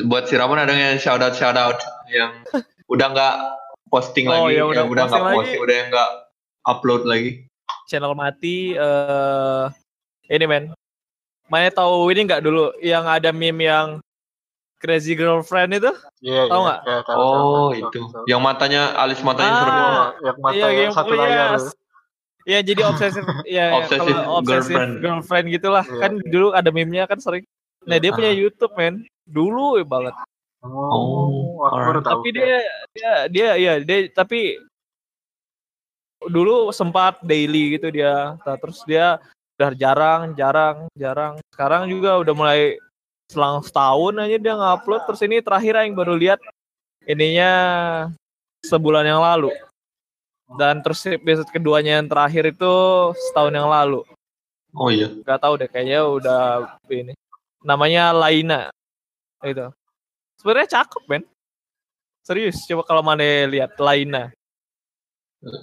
Buat 0.05 0.27
si 0.27 0.35
Ramon 0.35 0.59
ada 0.59 0.75
yang 0.75 0.99
shout 0.99 1.23
out 1.23 1.33
shout 1.33 1.55
out 1.55 1.79
yang 2.11 2.43
udah 2.87 3.07
nggak 3.09 3.35
posting 3.89 4.27
Oh, 4.27 4.51
lagi, 4.51 4.59
yang 4.59 4.67
udah 4.67 4.77
yang 4.77 4.89
udah 4.91 5.05
nggak 5.07 5.25
posting 5.31 5.61
udah 5.61 5.75
yang 5.75 5.89
nggak 5.89 6.11
upload 6.65 7.03
lagi. 7.05 7.47
channel 7.87 8.13
mati 8.13 8.75
eh 8.75 9.65
ini 10.29 10.45
men. 10.45 10.65
Mana 11.47 11.69
tahu 11.69 12.09
ini 12.09 12.25
nggak 12.25 12.41
dulu 12.41 12.73
yang 12.81 13.05
ada 13.05 13.29
meme 13.31 13.63
yang 13.63 13.89
Crazy 14.81 15.13
Girlfriend 15.15 15.77
itu? 15.77 15.93
Iya, 16.21 16.45
Tahu 16.45 16.57
iya. 16.59 16.65
nggak? 16.67 16.81
Ya, 16.83 16.99
tahu, 17.05 17.17
Oh 17.17 17.25
tahu, 17.25 17.45
tahu, 17.45 17.69
itu, 17.71 17.99
tahu, 18.01 18.05
tahu. 18.11 18.25
yang 18.27 18.41
matanya 18.41 18.83
alis 18.97 19.21
matanya 19.21 19.49
Ah, 19.51 19.61
serem. 19.61 19.75
Oh, 19.75 20.05
yang 20.21 20.37
mata 20.41 20.55
Iya, 20.55 20.65
yang 20.67 20.77
yang 20.83 20.93
satu 20.93 21.13
layar 21.15 21.51
Ya 22.45 22.61
jadi 22.61 22.81
obsesif 22.89 23.25
ya 23.49 23.73
Obsessive 23.81 24.13
kalau 24.13 24.41
obsesif 24.41 24.77
girlfriend. 24.77 24.93
girlfriend. 25.01 25.47
gitulah. 25.49 25.85
Iya. 25.85 26.01
Kan 26.01 26.13
dulu 26.29 26.49
ada 26.53 26.69
meme-nya 26.69 27.05
kan 27.09 27.17
sering. 27.21 27.45
Nah, 27.85 27.97
dia 28.01 28.13
punya 28.13 28.33
Ah. 28.33 28.37
YouTube, 28.37 28.73
men. 28.77 29.05
Dulu 29.25 29.81
banget. 29.85 30.13
oh, 30.65 31.61
alright. 31.61 32.01
tahu 32.01 32.25
Tapi 32.25 32.29
dia 32.33 32.57
dia 32.97 33.13
dia 33.29 33.49
ya 33.61 33.73
dia 33.85 34.09
tapi 34.09 34.57
dulu 36.25 36.73
sempat 36.73 37.21
daily 37.21 37.77
gitu 37.77 37.93
dia. 37.93 38.37
Nah, 38.41 38.57
terus 38.57 38.81
dia 38.89 39.21
udah 39.61 39.73
jarang, 39.77 40.33
jarang, 40.33 40.89
jarang. 40.97 41.37
Sekarang 41.53 41.85
juga 41.89 42.17
udah 42.17 42.33
mulai 42.33 42.61
selang 43.29 43.61
setahun 43.61 44.17
aja 44.21 44.37
dia 44.41 44.55
ngupload. 44.57 45.05
Terus 45.09 45.21
ini 45.25 45.45
terakhir 45.45 45.85
yang 45.85 45.93
baru 45.97 46.17
lihat 46.17 46.41
ininya 47.05 47.53
sebulan 48.65 49.05
yang 49.05 49.21
lalu. 49.21 49.53
Dan 50.45 50.85
terus 50.85 51.01
episode 51.09 51.49
keduanya 51.49 52.01
yang 52.01 52.09
terakhir 52.09 52.53
itu 52.53 52.75
setahun 53.31 53.55
yang 53.55 53.69
lalu. 53.69 54.05
Oh 54.77 54.93
iya. 54.93 55.09
Gak 55.25 55.41
tahu 55.41 55.57
deh 55.57 55.69
kayaknya 55.71 56.05
udah 56.05 56.41
ini. 56.93 57.17
Namanya 57.65 58.13
Laina. 58.13 58.69
Itu. 59.41 59.73
Sebenarnya 60.37 60.83
cakep, 60.83 61.03
men. 61.09 61.25
Serius, 62.25 62.65
coba 62.69 62.83
kalau 62.85 63.03
mana 63.05 63.49
lihat 63.49 63.77
Laina. 63.81 64.33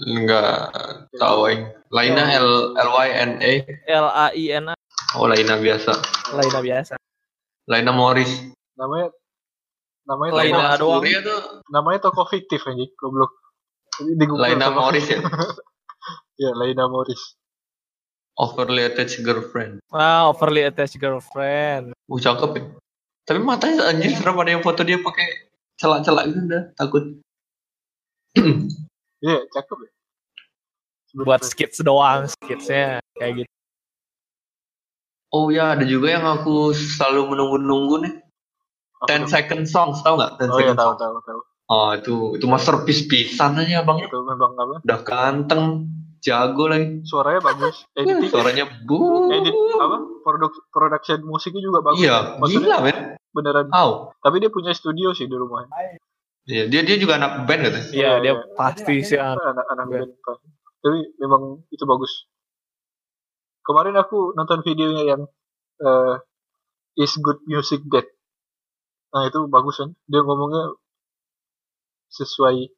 Enggak 0.06 0.70
tahu 1.18 1.50
yang 1.50 1.74
lainnya 1.90 2.38
L 2.38 2.78
L 2.78 2.90
Y 3.02 3.10
N 3.18 3.32
A. 3.42 3.54
L 3.90 4.08
A 4.14 4.28
I 4.30 4.46
N 4.62 4.66
A 4.70 4.76
Oh 5.18 5.26
lainnya 5.26 5.58
biasa. 5.58 5.98
Laina 6.38 6.60
biasa. 6.62 6.94
Lainnya 7.66 7.94
Morris. 7.94 8.30
namanya 8.78 9.14
namanya 10.10 10.32
Lain 10.34 10.54
tokoh, 10.54 10.66
ada 10.66 10.78
doang. 10.82 11.04
Namanya 11.70 12.00
tokoh 12.02 12.26
fiktif 12.30 12.62
aja 12.66 12.86
goblok 12.98 13.41
di 14.06 14.26
Google 14.26 14.42
Laina 14.44 14.68
Morris 14.74 15.06
ya. 15.08 15.20
ya 16.42 16.52
Laina 16.58 16.86
Morris 16.90 17.38
Overly 18.40 18.88
attached 18.88 19.22
girlfriend. 19.22 19.84
Ah, 19.94 20.26
overly 20.32 20.64
attached 20.66 20.98
girlfriend. 20.98 21.94
Uh 22.10 22.18
cakep 22.18 22.52
ya. 22.58 22.64
Tapi 23.28 23.38
matanya 23.44 23.92
anjir 23.92 24.18
serem 24.18 24.40
ada 24.40 24.50
yang 24.58 24.64
foto 24.66 24.82
dia 24.82 24.98
pakai 24.98 25.52
celak-celak 25.78 26.32
gitu 26.32 26.40
udah 26.50 26.64
takut. 26.74 27.04
iya 29.26 29.38
cakep 29.52 29.78
ya 29.84 29.92
buat 31.12 31.44
skits 31.44 31.84
doang 31.84 32.32
skitsnya 32.32 33.04
kayak 33.20 33.44
gitu 33.44 33.52
Oh 35.32 35.48
ya, 35.48 35.80
ada 35.80 35.88
juga 35.88 36.12
yang 36.12 36.28
aku 36.28 36.76
selalu 36.76 37.32
menunggu-nunggu 37.32 37.96
nih. 38.04 38.14
Apa 39.00 39.16
10 39.16 39.24
tuh? 39.24 39.28
second 39.32 39.64
songs, 39.64 40.04
tau 40.04 40.20
nggak? 40.20 40.44
10 40.44 40.52
Oh 40.52 40.60
iya 40.60 40.76
second 40.76 40.76
tahu 40.76 40.92
songs. 40.92 41.00
tahu 41.00 41.16
tahu. 41.24 41.40
Oh 41.72 41.96
itu 41.96 42.36
itu 42.36 42.46
masterpiece 42.46 43.08
pisan 43.08 43.56
aja 43.56 43.82
bang. 43.82 43.98
Itu 44.04 44.18
memang 44.22 44.52
apa? 44.54 44.84
Udah 44.84 45.00
ganteng, 45.02 45.88
jago 46.20 46.68
lagi. 46.68 47.00
Suaranya 47.02 47.40
bagus. 47.42 47.88
Editing 47.96 48.28
Suaranya 48.28 48.66
bu. 48.84 49.32
edit 49.32 49.56
apa? 49.80 49.98
Produk 50.20 50.52
production 50.68 51.24
musiknya 51.24 51.64
juga 51.64 51.80
bagus. 51.82 52.04
Iya, 52.04 52.18
Maksudnya 52.38 52.68
gila 52.68 52.78
men. 52.84 52.98
beneran. 53.32 53.68
Wow. 53.72 54.12
Tapi 54.20 54.36
dia 54.38 54.52
punya 54.52 54.76
studio 54.76 55.16
sih 55.16 55.26
di 55.26 55.34
rumah. 55.34 55.64
Iya, 56.44 56.68
dia 56.68 56.82
dia 56.84 56.98
juga 56.98 57.16
anak 57.16 57.48
band 57.48 57.62
gitu. 57.64 57.80
iya 57.96 57.96
Iya, 57.96 58.12
dia 58.20 58.34
iya. 58.34 58.44
pasti 58.52 58.96
sih 59.00 59.16
an- 59.16 59.40
anak-anak 59.40 59.86
Iya. 59.88 59.98
band 60.04 60.14
pasti. 60.20 60.48
Tapi 60.82 61.00
memang 61.18 61.42
itu 61.70 61.84
bagus. 61.86 62.12
Kemarin 63.62 63.96
aku 63.96 64.34
nonton 64.34 64.60
videonya 64.62 65.04
yang 65.08 65.22
eh, 65.80 66.16
Is 66.98 67.16
Good 67.16 67.46
Music 67.46 67.86
Dead. 67.88 68.04
Nah 69.12 69.24
itu 69.24 69.48
bagus 69.48 69.80
kan. 69.80 69.96
Dia 70.04 70.20
ngomongnya 70.20 70.76
sesuai 72.12 72.70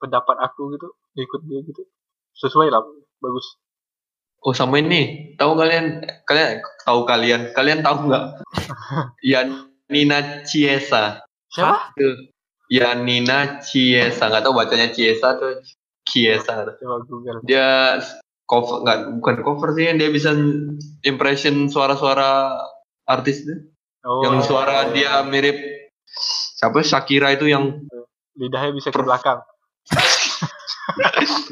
pendapat 0.00 0.36
aku 0.40 0.74
gitu. 0.74 0.88
Ikut 1.18 1.40
dia 1.44 1.60
gitu. 1.66 1.82
Sesuai 2.38 2.70
lah. 2.70 2.80
Bagus. 3.20 3.58
Oh 4.40 4.56
sama 4.56 4.80
ini, 4.80 5.36
tahu 5.36 5.52
kalian 5.52 6.00
kalian 6.24 6.64
tahu 6.88 7.04
kalian 7.04 7.52
kalian 7.52 7.84
tahu 7.84 8.08
nggak? 8.08 8.24
Yanina 9.30 10.48
Chiesa. 10.48 11.20
Siapa? 11.52 11.92
Itu 11.92 12.32
Yanina 12.72 13.60
Chiesa, 13.60 14.32
nggak 14.32 14.40
tahu 14.48 14.56
bacanya 14.56 14.88
Chiesa 14.88 15.36
atau. 15.36 15.60
Coba 16.08 16.96
Google. 17.04 17.38
Dia 17.44 18.00
cover 18.48 18.82
nggak 18.82 18.98
bukan 19.20 19.36
cover 19.44 19.76
sih, 19.76 19.92
dia 19.94 20.08
bisa 20.08 20.32
impression 21.04 21.68
suara-suara 21.68 22.56
artis 23.04 23.44
tuh. 23.44 23.68
Oh, 24.00 24.24
yang 24.24 24.40
suara 24.40 24.88
dia 24.96 25.20
mirip 25.28 25.54
siapa 26.60 26.78
Shakira 26.82 27.32
itu 27.32 27.48
yang 27.48 27.80
lidahnya 28.36 28.70
bisa 28.70 28.92
ke 28.92 29.00
belakang. 29.00 29.40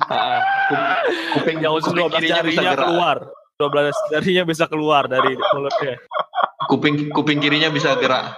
ah, 0.06 0.40
kup- 0.68 0.88
kuping 1.34 1.58
kuping 1.58 1.78
12 2.12 2.12
kirinya 2.12 2.42
bisa 2.42 2.60
jarinya 2.60 2.70
gerak 2.70 2.84
keluar 2.84 3.16
12 3.56 4.12
jarinya 4.12 4.44
bisa 4.44 4.64
keluar 4.66 5.02
dari 5.06 5.32
mulutnya 5.34 5.94
kuping 6.66 6.94
kuping 7.10 7.38
kirinya 7.38 7.68
bisa 7.68 7.96
gerak 7.96 8.36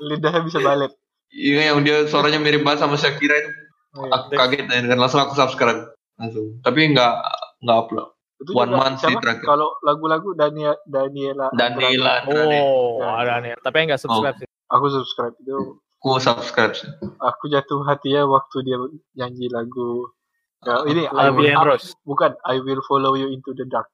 Lidahnya 0.00 0.42
bisa 0.42 0.58
balik. 0.58 0.90
iya 1.28 1.70
yang 1.70 1.80
dia 1.80 2.02
suaranya 2.04 2.38
mirip 2.38 2.62
banget 2.62 2.82
sama 2.82 2.96
Shakira 2.96 3.36
itu 3.36 3.50
Oh, 3.90 4.06
iya. 4.06 4.14
aku 4.16 4.30
kaget 4.32 4.64
dan 4.70 4.94
langsung 4.94 5.18
aku 5.18 5.34
subscribe 5.34 5.90
langsung 6.14 6.62
tapi 6.62 6.86
nggak 6.88 7.14
nggak 7.60 7.76
upload 7.76 8.08
Itu 8.38 8.54
One 8.54 8.72
month 8.72 9.02
sih 9.02 9.12
terakhir. 9.12 9.42
Kalau 9.44 9.76
lagu-lagu 9.80 10.32
Dania 10.32 10.72
Daniela 10.82 11.50
Daniela 11.52 12.22
Andrade. 12.22 12.38
Andrade. 12.40 12.58
oh 12.62 12.98
Ya. 12.98 13.10
ada 13.18 13.34
nih 13.40 13.52
tapi 13.58 13.76
nggak 13.84 13.98
subscribe 13.98 14.38
sih 14.38 14.46
Aku 14.70 14.86
subscribe 14.88 15.34
itu. 15.42 15.78
aku 16.00 16.16
subscribe 16.16 16.72
sih. 16.72 16.88
Aku 17.20 17.52
jatuh 17.52 17.84
hati 17.84 18.16
ya 18.16 18.24
waktu 18.24 18.64
dia 18.64 18.80
nyanyi 19.20 19.52
lagu 19.52 20.08
ya, 20.64 20.80
ini 20.88 21.04
I 21.12 21.28
will, 21.28 21.52
Rose 21.60 21.92
bukan 22.08 22.32
I 22.48 22.56
will 22.62 22.80
follow 22.88 23.12
you 23.18 23.28
into 23.28 23.52
the 23.52 23.68
dark. 23.68 23.90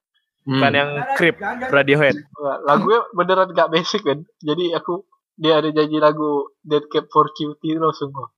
Hmm. 0.47 0.63
bukan 0.63 0.73
yang 0.79 0.91
Creep 1.19 1.43
Radiohead 1.75 2.15
Wah, 2.39 2.63
Lagunya 2.63 3.03
beneran 3.11 3.51
gak 3.51 3.75
basic 3.75 4.07
kan. 4.07 4.23
Jadi 4.39 4.71
aku 4.71 5.03
dia 5.35 5.59
ada 5.59 5.67
nyanyi 5.75 5.99
lagu 5.99 6.55
Dead 6.63 6.87
Cap 6.87 7.11
for 7.11 7.27
Cutie 7.35 7.75
loh 7.75 7.91
semua. 7.91 8.31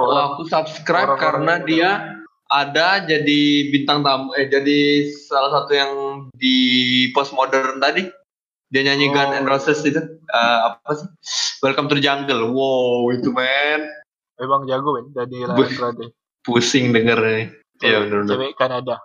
Oh, 0.00 0.10
aku 0.10 0.48
subscribe 0.48 1.06
orang-orang 1.06 1.20
karena 1.20 1.52
yang- 1.54 1.66
dia 1.68 1.90
ada 2.48 3.04
jadi 3.04 3.40
bintang 3.68 4.00
tamu 4.00 4.32
eh 4.32 4.48
jadi 4.48 5.04
salah 5.28 5.52
satu 5.52 5.72
yang 5.76 5.92
di 6.32 6.56
postmodern 7.12 7.76
tadi 7.76 8.08
dia 8.68 8.82
nyanyi 8.82 9.08
Oh. 9.08 9.12
Gun 9.12 9.30
and 9.34 9.46
Roses 9.46 9.80
itu 9.80 9.98
Eh, 10.28 10.58
apa 10.62 10.90
sih 10.92 11.08
Welcome 11.60 11.88
to 11.88 11.94
the 11.94 12.02
Jungle 12.02 12.48
wow 12.48 13.08
itu 13.10 13.30
men 13.30 13.88
Memang 14.36 14.64
jago 14.64 14.94
kan 14.94 15.04
Daniela 15.10 15.52
Buh. 15.52 15.64
Andrade. 15.64 16.12
pusing 16.40 16.90
denger 16.90 17.18
nih 17.18 17.44
iya 17.78 18.00
bener 18.00 18.22
bener 18.22 18.32
Cewek 18.34 18.52
Kanada. 18.54 18.96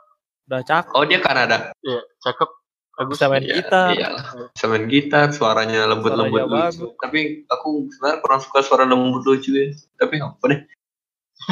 udah 0.44 0.62
cakep 0.62 0.92
oh 0.92 1.04
dia 1.04 1.20
Kanada 1.20 1.58
Iya, 1.80 2.00
cakep. 2.20 2.50
Bagus. 2.94 3.12
bisa 3.12 3.26
main 3.26 3.42
Iya, 3.42 3.54
gitar 3.58 3.90
iyalah. 3.92 4.26
bisa 4.50 4.66
main 4.66 4.86
gitar 4.86 5.28
suaranya 5.30 5.82
lembut 5.86 6.12
lembut 6.12 6.40
Suaranya 6.40 6.70
lucu 6.70 6.88
tapi 6.96 7.20
aku 7.46 7.70
sebenarnya 7.90 8.18
kurang 8.20 8.40
suka 8.40 8.60
suara 8.62 8.84
lembut 8.84 9.24
lucu 9.24 9.50
ya 9.52 9.72
tapi 9.96 10.20
apa 10.20 10.46
deh 10.46 10.60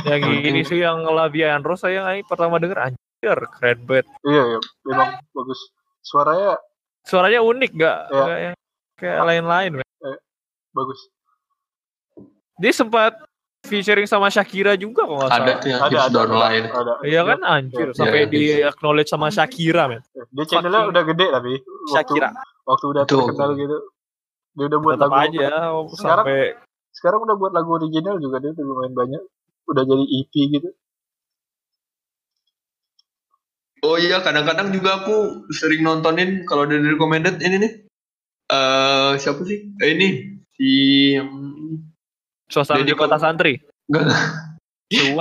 yang 0.05 0.21
ini 0.21 0.61
sih 0.61 0.79
yang 0.79 1.01
Lavia 1.03 1.51
and 1.51 1.63
Rose 1.63 1.81
saya 1.81 2.15
pertama 2.21 2.55
denger 2.55 2.77
anjir 2.85 3.37
keren 3.51 3.79
banget 3.81 4.05
Iya, 4.21 4.43
iya, 4.47 4.59
memang 4.85 5.09
bagus. 5.31 5.59
Suaranya 5.99 6.55
suaranya 7.03 7.41
unik 7.41 7.71
gak, 7.73 7.97
Iya. 8.07 8.21
Nggak 8.21 8.39
yang 8.39 8.55
kayak 8.95 9.19
lain-lain 9.25 9.71
men. 9.75 9.87
bagus. 10.71 10.99
dia 12.55 12.71
sempat 12.71 13.17
featuring 13.63 14.05
sama 14.05 14.27
Shakira 14.27 14.73
juga 14.73 15.03
kok 15.03 15.15
nggak 15.15 15.27
ada 15.27 15.35
salah 15.35 15.57
tuh 15.57 15.67
yang 15.67 15.81
Ada, 15.81 15.97
ada, 15.99 16.09
down 16.11 16.29
ada, 16.31 16.69
ada. 16.71 16.93
Iya 17.01 17.21
kan 17.23 17.39
anjir 17.43 17.87
Iya, 17.87 17.97
sampai 17.97 18.19
iya. 18.19 18.29
di 18.29 18.41
acknowledge 18.63 19.09
sama 19.09 19.27
Shakira 19.27 19.83
men. 19.85 20.01
Dia 20.31 20.45
channelnya 20.47 20.87
udah 20.87 21.03
gede 21.03 21.25
tapi 21.27 21.53
waktu, 21.57 21.91
Shakira 21.91 22.29
waktu 22.63 22.85
udah 22.87 23.03
Betul. 23.03 23.19
terkenal 23.25 23.49
gitu. 23.55 23.77
Dia 24.51 24.65
udah 24.67 24.79
buat 24.79 24.95
tetap 24.95 25.09
lagu 25.09 25.21
aja 25.23 25.47
Sekarang- 25.91 26.25
sampai 26.25 26.39
sekarang 26.91 27.19
udah 27.23 27.35
buat 27.35 27.51
lagu 27.51 27.69
original 27.73 28.15
juga 28.17 28.37
dia 28.37 28.51
udah 28.51 28.63
lumayan 28.63 28.93
banyak. 28.93 29.21
Udah 29.65 29.83
jadi 29.83 30.05
EP 30.05 30.33
gitu. 30.51 30.69
Oh 33.81 33.97
iya, 33.97 34.21
kadang-kadang 34.21 34.69
juga 34.69 35.01
aku 35.01 35.49
sering 35.49 35.81
nontonin 35.81 36.45
kalau 36.45 36.69
ada 36.69 36.77
di 36.77 36.85
recommended 36.85 37.41
ini 37.41 37.55
nih. 37.57 37.71
Eh 38.47 39.11
siapa 39.17 39.41
sih? 39.41 39.73
Eh, 39.81 39.89
ini 39.97 40.07
si 40.53 40.69
hmm, 41.17 41.81
suasana 42.45 42.85
Deddy 42.85 42.93
di 42.93 42.97
kota 42.97 43.17
Cor- 43.17 43.23
santri. 43.25 43.53
enggak 43.89 44.05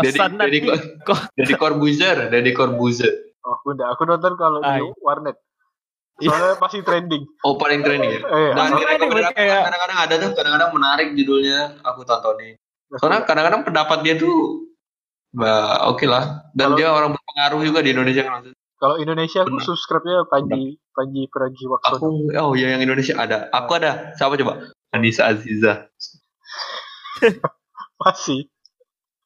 Suasana 0.04 0.44
Deddy 0.44 0.52
di 0.52 0.60
Cor- 0.68 0.84
kota. 1.08 1.24
Deddy 1.32 1.54
Corbuzier, 1.56 2.16
Deddy 2.28 2.52
Corbuzier. 2.52 3.12
Oh, 3.40 3.56
udah. 3.64 3.96
Aku 3.96 4.04
nonton 4.04 4.36
kalau 4.36 4.60
di 4.60 4.84
warnet. 5.00 5.40
Soalnya 6.20 6.58
pasti 6.62 6.84
trending. 6.84 7.24
Oh 7.40 7.56
paling 7.56 7.80
trending 7.80 8.12
ya. 8.12 8.20
Eh, 8.20 8.50
Dan 8.52 8.76
recommended 8.76 9.24
aku 9.24 9.40
kayak- 9.40 9.64
kadang-kadang 9.72 9.98
ada 10.04 10.14
tuh, 10.20 10.30
kadang-kadang 10.36 10.70
menarik 10.76 11.08
judulnya 11.16 11.80
aku 11.80 12.04
tontonin. 12.04 12.60
Soalnya 12.92 13.24
kadang-kadang 13.24 13.64
pendapat 13.64 14.04
dia 14.04 14.20
tuh 14.20 14.68
bah, 15.32 15.86
oke 15.86 16.04
lah. 16.04 16.46
Dan 16.50 16.74
Kalau- 16.74 16.78
dia 16.78 16.88
orang 16.88 17.10
berpengaruh 17.12 17.60
juga 17.62 17.80
di 17.80 17.90
Indonesia 17.90 18.22
kan. 18.22 18.50
kalau 18.76 18.96
Indonesia 18.96 19.44
aku 19.44 19.60
subscribe-nya 19.60 20.24
Panji 20.26 20.80
Panji 20.90 21.28
Pragiwaksono. 21.28 22.00
Aku 22.00 22.08
oh 22.32 22.52
iya 22.54 22.72
yang 22.72 22.82
Indonesia 22.82 23.12
ada. 23.14 23.52
Aku 23.52 23.76
ada. 23.76 24.16
Siapa 24.16 24.34
coba? 24.34 24.72
Anissa 24.90 25.28
Aziza. 25.28 25.84
Masih. 28.00 28.48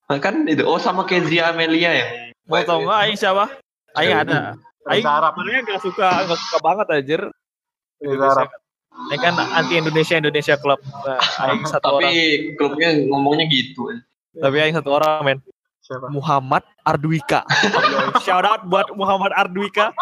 Nah, 0.05 0.19
kan 0.19 0.43
itu. 0.45 0.67
Oh 0.67 0.77
sama 0.77 1.07
Kezia 1.07 1.55
Amelia 1.55 1.91
yang 1.95 2.11
Mau 2.45 2.61
tau 2.61 2.83
nggak 2.83 2.99
Aing 3.01 3.17
siapa? 3.17 3.47
Aing 3.95 4.11
Iya. 4.11 4.23
ada. 4.27 4.39
Aing 4.85 5.01
sebenarnya 5.07 5.61
nggak 5.65 5.81
suka 5.81 6.07
nggak 6.27 6.39
suka 6.39 6.59
banget 6.61 6.87
anjir. 6.91 7.21
Reza 8.03 8.27
Arab. 8.27 8.49
Aing 9.09 9.23
kan 9.23 9.35
anti 9.39 9.75
Indonesia 9.79 10.15
Indonesia 10.19 10.55
Club. 10.59 10.81
Nah, 10.83 11.23
Aing 11.41 11.65
satu 11.65 11.95
tapi 11.95 12.05
orang. 12.05 12.15
klubnya 12.59 12.89
ngomongnya 13.09 13.47
gitu. 13.49 13.87
Tapi 14.35 14.57
Aing 14.61 14.77
satu 14.77 14.91
orang 14.93 15.23
men. 15.25 15.39
Siapa? 15.85 16.09
Muhammad 16.09 16.65
Ardwika. 16.81 17.45
Shout 18.25 18.41
out 18.49 18.65
buat 18.65 18.89
Muhammad 18.97 19.37
Ardwika. 19.37 19.93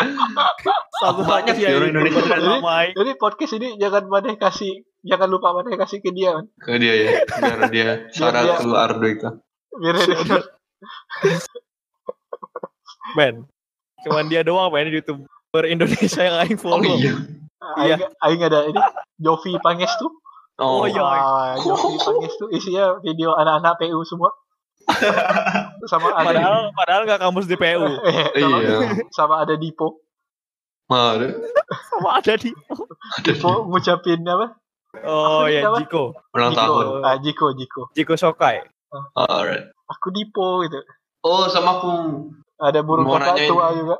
Satu 1.02 1.26
Banyak 1.26 1.58
orang 1.58 1.90
Indonesia. 1.90 2.22
Jadi 2.94 3.10
podcast 3.18 3.58
ini 3.58 3.74
jangan 3.82 4.06
maneh 4.06 4.38
kasih 4.38 4.86
jangan 5.02 5.26
lupa 5.26 5.50
maneh 5.50 5.74
kasih 5.74 5.98
ke 5.98 6.14
dia 6.14 6.38
kan. 6.38 6.46
Ke 6.62 6.78
dia 6.78 6.94
ya. 6.94 7.10
Biar 7.26 7.60
dia 7.74 7.90
syarat 8.14 8.62
ke 8.62 8.66
Ardoika. 8.70 9.30
Biar 9.74 9.94
dia. 10.06 10.38
Men. 13.18 13.50
Cuman 14.06 14.30
dia 14.30 14.46
doang 14.46 14.70
men 14.70 14.86
di 14.86 15.02
YouTuber 15.02 15.64
Indonesia 15.66 16.22
yang 16.22 16.46
Aing 16.46 16.58
Oh 16.62 16.78
follow. 16.78 16.94
iya. 16.94 17.14
Aing, 17.58 18.06
aing 18.22 18.42
ada 18.46 18.70
ini 18.70 18.78
Jovi 19.18 19.58
Pangestu. 19.58 20.06
Oh, 20.62 20.86
iya. 20.86 21.02
Ah, 21.02 21.58
Jovi 21.58 21.98
Pangestu 21.98 22.54
isinya 22.54 23.02
video 23.02 23.34
anak-anak 23.34 23.82
PU 23.82 23.98
semua. 24.06 24.30
sama 25.90 26.12
ada 26.12 26.26
Padahal 26.32 26.60
padahal 26.72 27.02
nggak 27.04 27.20
kampus 27.20 27.46
di 27.46 27.56
PU. 27.56 27.86
sama, 28.40 28.56
Iya. 28.58 28.76
sama 29.10 29.34
ada 29.42 29.54
Dipo. 29.54 30.02
Mana? 30.86 31.32
Sama 31.88 32.20
ada 32.20 32.34
di. 32.34 32.50
Dipo 33.22 33.64
ngucapin 33.66 34.20
apa? 34.24 34.58
Oh 35.02 35.48
ya? 35.48 35.64
Jiko. 35.78 36.12
Ulang 36.36 36.52
tahun. 36.52 36.84
Jiko. 36.84 37.00
Ah, 37.00 37.16
Jiko, 37.16 37.46
Jiko. 37.56 37.82
Jiko 37.92 38.14
Shokai. 38.14 38.60
Alright. 39.16 39.72
Aku 39.88 40.12
Dipo 40.12 40.60
gitu. 40.62 40.76
Oh 41.22 41.48
sama 41.48 41.78
aku 41.78 41.92
Ada 42.60 42.84
burung 42.84 43.08
Mau 43.08 43.16
kakak 43.16 43.40
nanyain. 43.40 43.50
tua 43.50 43.66
juga. 43.72 43.96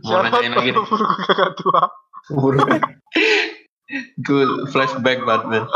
mau 0.00 0.22
nanyain 0.24 0.50
lagi 0.50 0.70
burung 0.78 1.12
kakak 1.20 1.50
tua. 1.54 1.82
Good 4.22 4.70
flashback 4.70 5.22
Batman. 5.22 5.66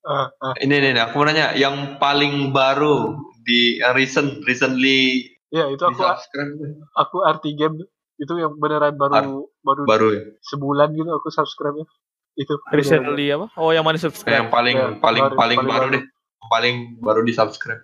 Ah, 0.00 0.32
ah. 0.40 0.54
Ini 0.56 0.80
nih, 0.80 0.96
aku 0.96 1.20
mau 1.20 1.28
nanya 1.28 1.52
yang 1.52 2.00
paling 2.00 2.50
baru 2.50 3.20
di 3.40 3.78
yang 3.78 3.92
recent 3.92 4.42
recently 4.42 5.26
ya 5.48 5.66
itu 5.66 5.80
aku 5.80 5.98
subscribe 5.98 6.50
aku 6.94 7.16
arti 7.22 7.52
game 7.52 7.80
itu 8.16 8.32
yang 8.36 8.52
beneran 8.54 8.94
baru 8.94 9.48
baru 9.60 9.82
baru 9.84 10.08
ya. 10.12 10.22
sebulan 10.44 10.92
gitu 10.92 11.08
aku 11.10 11.28
subscribe 11.28 11.74
nya 11.74 11.86
itu 12.36 12.54
Recently 12.70 13.26
apa? 13.30 13.50
Oh 13.58 13.68
yang 13.68 13.82
mana 13.82 13.96
Yang 13.96 14.06
subscribe? 14.06 14.48
paling 14.48 14.76
Ya, 14.76 14.86
paling 14.96 15.22
baru- 15.22 15.36
paling, 15.36 15.58
paling 15.58 15.58
baru 15.66 15.80
baru. 15.82 15.94
deh. 15.98 16.04
Paling 16.42 16.74
baru 16.98 17.20
di 17.20 17.32
subscribe. 17.32 17.82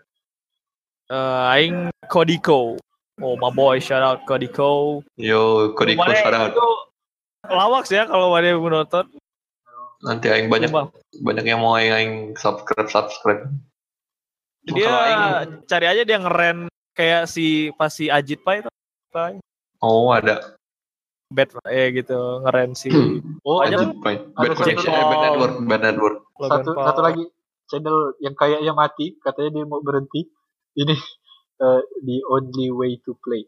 Eh, 1.09 1.43
aing 1.51 1.77
Kodiko. 2.07 2.79
Oh 3.17 3.35
my 3.37 3.51
boy, 3.51 3.77
shout 3.79 4.01
out 4.01 4.23
Kodiko. 4.25 5.03
Yo, 5.15 5.73
Kodiko 5.73 6.09
shout 6.15 6.33
out. 6.33 6.53
itu 6.53 6.69
lawak 7.45 7.85
sih 7.85 7.97
ya 7.97 8.07
kalau 8.07 8.31
mana 8.31 8.47
yang 8.49 8.63
menonton. 8.63 9.05
Nanti 10.01 10.27
aing 10.29 10.47
banyak 10.47 10.69
Sumpah. 10.69 10.95
banyak 11.21 11.45
yang 11.45 11.59
mau 11.59 11.75
aing, 11.75 11.93
aing 11.93 12.15
subscribe 12.35 12.87
subscribe. 12.87 13.51
Dia 14.67 14.95
cari 15.65 15.87
aja 15.87 16.03
dia 16.03 16.19
ngeren 16.19 16.67
kayak 16.93 17.31
si 17.31 17.71
pas 17.75 17.93
si 17.93 18.11
Ajit 18.11 18.43
Pai 18.43 18.63
itu. 18.65 18.71
Pai. 19.15 19.39
oh 19.81 20.11
ada. 20.11 20.57
Bad 21.27 21.59
eh 21.67 21.91
gitu 21.91 22.43
ngeren 22.43 22.75
si 22.79 22.91
oh 23.47 23.63
Banyak 23.63 23.79
ada 23.79 23.87
Bad, 23.99 24.51
connection, 24.55 24.79
satu- 24.79 24.95
eh, 24.95 25.07
bad 25.11 25.21
network, 25.27 25.55
bad 25.67 25.83
network. 25.83 26.17
Satu 26.39 26.71
Paul. 26.75 26.87
satu 26.87 27.01
lagi 27.03 27.25
channel 27.67 27.99
yang 28.23 28.35
kayaknya 28.39 28.73
mati 28.73 29.19
katanya 29.19 29.51
dia 29.59 29.65
mau 29.67 29.83
berhenti 29.83 30.31
ini 30.79 30.95
eh, 31.65 31.83
the 32.07 32.17
only 32.31 32.71
way 32.71 32.95
to 33.03 33.15
play 33.19 33.43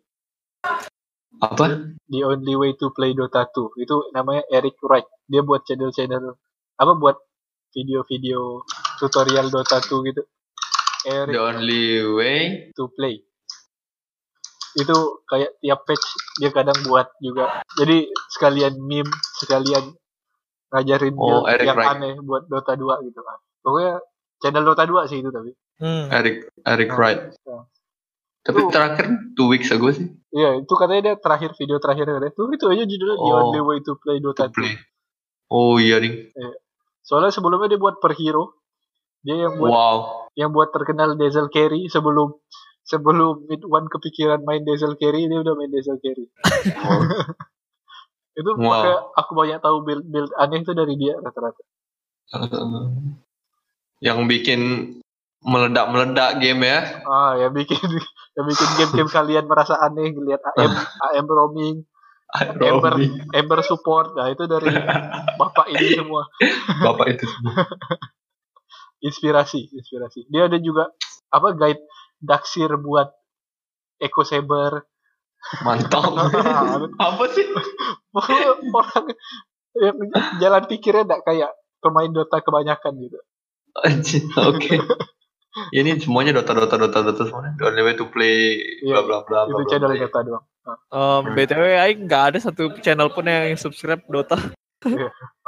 Apa? 1.39 1.95
the 2.11 2.27
only 2.27 2.59
way 2.59 2.75
to 2.75 2.91
play 2.91 3.15
Dota 3.15 3.47
2 3.47 3.79
itu 3.79 3.97
namanya 4.11 4.43
Eric 4.51 4.75
Wright 4.83 5.07
dia 5.31 5.47
buat 5.47 5.63
channel-channel 5.63 6.35
apa 6.75 6.93
buat 6.99 7.15
video-video 7.71 8.67
tutorial 8.99 9.47
Dota 9.55 9.79
2 9.79 10.09
gitu 10.11 10.23
Eric 11.09 11.33
The 11.33 11.41
only 11.41 11.85
way. 12.11 12.39
to 12.73 12.87
play 12.91 13.25
itu 14.75 14.97
kayak 15.25 15.59
tiap 15.59 15.81
patch 15.83 16.07
dia 16.39 16.51
kadang 16.51 16.77
buat 16.85 17.11
juga 17.19 17.65
jadi 17.75 18.05
sekalian 18.31 18.79
meme 18.79 19.11
sekalian 19.37 19.91
ngajarin 20.69 21.17
Oh, 21.17 21.43
Eric 21.45 21.65
yang 21.65 21.75
Wright. 21.75 21.91
aneh 21.97 22.15
buat 22.21 22.47
Dota 22.47 22.77
2 22.77 22.85
gitu 23.03 23.19
kan 23.19 23.39
pokoknya 23.59 23.95
channel 24.39 24.65
Dota 24.65 24.85
2 24.85 25.09
sih 25.09 25.19
itu 25.19 25.31
tapi 25.31 25.51
Hmm. 25.79 26.11
Eric 26.11 26.51
Eric 26.61 26.89
Nah, 26.89 26.97
Wright. 26.97 27.21
ya. 27.39 27.59
Tapi 28.41 28.59
Itu- 28.61 28.73
terakhir 28.73 29.07
two 29.33 29.47
weeks 29.47 29.71
ago 29.71 29.89
sih. 29.89 30.11
Iya, 30.29 30.59
itu 30.59 30.73
katanya 30.73 31.03
dia 31.05 31.15
terakhir 31.17 31.55
video 31.55 31.79
terakhir 31.79 32.03
katanya. 32.09 32.33
Tuh 32.33 32.51
itu 32.51 32.67
aja 32.67 32.83
judulnya 32.83 33.15
The 33.15 33.29
Oh. 33.29 33.39
Only 33.45 33.61
Way 33.61 33.79
to 33.85 33.95
Play 33.95 34.19
Dota 34.19 34.47
2. 34.47 34.51
To 34.51 34.55
play. 34.57 34.75
Oh 35.49 35.79
iya 35.79 36.01
nih. 36.01 36.35
Soalnya 37.01 37.31
sebelumnya 37.31 37.69
dia 37.69 37.77
buat 37.77 38.01
per 38.01 38.11
hero. 38.13 38.59
Dia 39.27 39.37
yang 39.49 39.55
buat 39.59 39.71
Wow. 39.71 39.99
yang 40.39 40.51
buat 40.55 40.71
terkenal 40.71 41.19
Dazzle 41.19 41.51
Carry 41.51 41.91
sebelum 41.91 42.39
sebelum 42.87 43.51
Mid 43.51 43.67
One 43.67 43.91
kepikiran 43.91 44.47
main 44.47 44.63
Dazzle 44.63 44.97
Carry 44.97 45.27
dia 45.27 45.39
udah 45.43 45.55
main 45.59 45.71
Dazzle 45.71 45.99
Carry. 45.99 46.27
itu 48.39 48.51
Wow. 48.55 48.63
makanya 48.63 48.99
aku 49.19 49.31
banyak 49.35 49.59
tahu 49.59 49.77
build 49.83 50.05
build 50.07 50.31
aneh 50.39 50.63
itu 50.63 50.73
dari 50.73 50.95
dia 50.95 51.19
rata-rata. 51.19 51.63
Yang 54.07 54.19
bikin 54.31 54.61
meledak-meledak 55.43 56.39
game 56.39 56.63
ya. 56.67 57.03
Ah, 57.07 57.35
ya 57.35 57.51
bikin 57.51 57.79
yang 58.39 58.47
bikin 58.47 58.69
game-game 58.79 59.11
kalian 59.11 59.51
merasa 59.51 59.75
aneh 59.79 60.15
lihat 60.15 60.39
AM 60.55 60.71
AM 61.11 61.27
roaming, 61.27 61.83
Ember 62.63 62.95
Ember 63.35 63.61
support. 63.67 64.15
Nah, 64.15 64.31
itu 64.31 64.47
dari 64.47 64.71
bapak 65.35 65.67
ini 65.75 65.99
semua. 65.99 66.23
Bapak 66.87 67.19
itu 67.19 67.27
semua. 67.27 67.67
Inspirasi 69.05 69.71
inspirasi 69.73 70.27
dia 70.29 70.47
ada 70.51 70.59
juga 70.59 70.91
apa 71.29 71.55
guide 71.55 71.83
daksir 72.19 72.75
buat 72.79 73.13
Eco 73.99 74.23
Saber 74.23 74.87
Mantap. 75.63 76.03
Apa 76.99 77.25
sih? 77.31 77.47
orang 78.11 79.07
yang 79.79 79.97
jalan 80.43 80.63
pikirnya 80.67 81.07
enggak 81.07 81.23
kayak 81.23 81.51
pemain 81.79 82.11
Dota 82.11 82.43
kebanyakan 82.43 82.93
gitu 82.99 83.19
Oke. 84.35 84.83
Ini 85.71 86.03
semuanya 86.03 86.43
Dota 86.43 86.59
Dota 86.59 86.75
Dota 86.75 87.07
Dota 87.07 87.23
semuanya. 87.23 87.55
The 87.55 87.65
only 87.71 87.83
way 87.87 87.95
to 87.95 88.11
play 88.11 88.59
Iya, 88.83 89.07
bla 89.07 89.23
bla 89.23 89.47
bla 89.47 89.63
itu 89.63 89.63
channel. 89.71 89.95
Dota 89.95 90.21
doang 90.27 90.45
Um, 90.93 91.33
BTW 91.33 91.81
aing 91.81 92.05
nggak 92.05 92.25
ada 92.35 92.39
satu 92.45 92.69
channel 92.85 93.09
pun 93.09 93.25
yang 93.25 93.57
subscribe 93.57 94.05
Dota. 94.05 94.37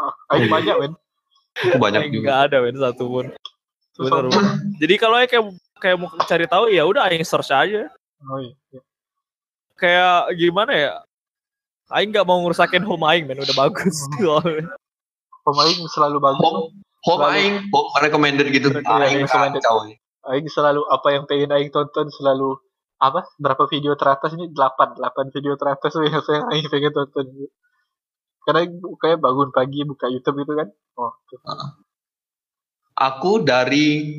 ah, 0.01 0.13
Aing 0.33 0.49
banyak 0.49 0.75
men 0.81 0.93
Itu 1.59 1.77
banyak 1.77 2.01
Aing 2.07 2.13
juga. 2.15 2.25
nggak 2.27 2.41
ada 2.51 2.57
men 2.63 2.77
satu 2.79 3.05
pun. 3.09 3.27
Bener, 4.01 4.25
bener. 4.31 4.55
Jadi 4.81 4.95
kalau 4.97 5.15
aing 5.19 5.31
kayak 5.31 5.45
kayak 5.81 5.97
mau 5.99 6.09
cari 6.25 6.47
tahu 6.47 6.65
ya 6.71 6.83
udah 6.87 7.11
aing 7.11 7.27
search 7.27 7.51
aja. 7.51 7.91
oh, 8.23 8.39
iya. 8.41 8.55
iya. 8.73 8.81
Kayak 9.77 10.37
gimana 10.37 10.73
ya? 10.73 10.93
Aing 11.91 12.15
nggak 12.15 12.25
mau 12.25 12.39
ngerusakin 12.45 12.87
home 12.87 13.05
aing 13.11 13.25
men 13.27 13.41
udah 13.41 13.57
bagus. 13.57 13.97
pemain 15.45 15.79
selalu 15.89 16.19
bagus 16.21 16.43
Home 16.45 16.61
home 17.01 17.21
Selalu- 17.25 17.33
aing, 17.33 17.55
home 17.73 17.91
recommended 17.99 18.47
gitu. 18.53 18.69
Iya, 18.77 19.05
Aing 19.09 19.25
recommended. 19.25 19.61
kacau. 19.65 19.89
Aing 20.29 20.47
selalu 20.53 20.85
apa 20.87 21.09
yang 21.17 21.25
pengen 21.25 21.51
Aing 21.51 21.73
tonton 21.73 22.13
selalu 22.13 22.61
apa 23.01 23.25
berapa 23.41 23.65
video 23.73 23.97
teratas 23.97 24.37
ini 24.37 24.53
8 24.53 25.01
8 25.01 25.33
video 25.33 25.57
teratas 25.57 25.97
yang 25.97 26.21
saya 26.21 26.45
Aing 26.53 26.69
pengen 26.69 26.93
tonton 26.93 27.27
karena 28.43 28.63
kayak 28.97 29.19
bangun 29.19 29.51
pagi 29.51 29.83
buka 29.83 30.07
YouTube 30.07 30.41
gitu 30.41 30.53
kan 30.55 30.69
oh 30.97 31.13
tuh. 31.27 31.39
Aku 32.95 33.41
dari 33.41 34.17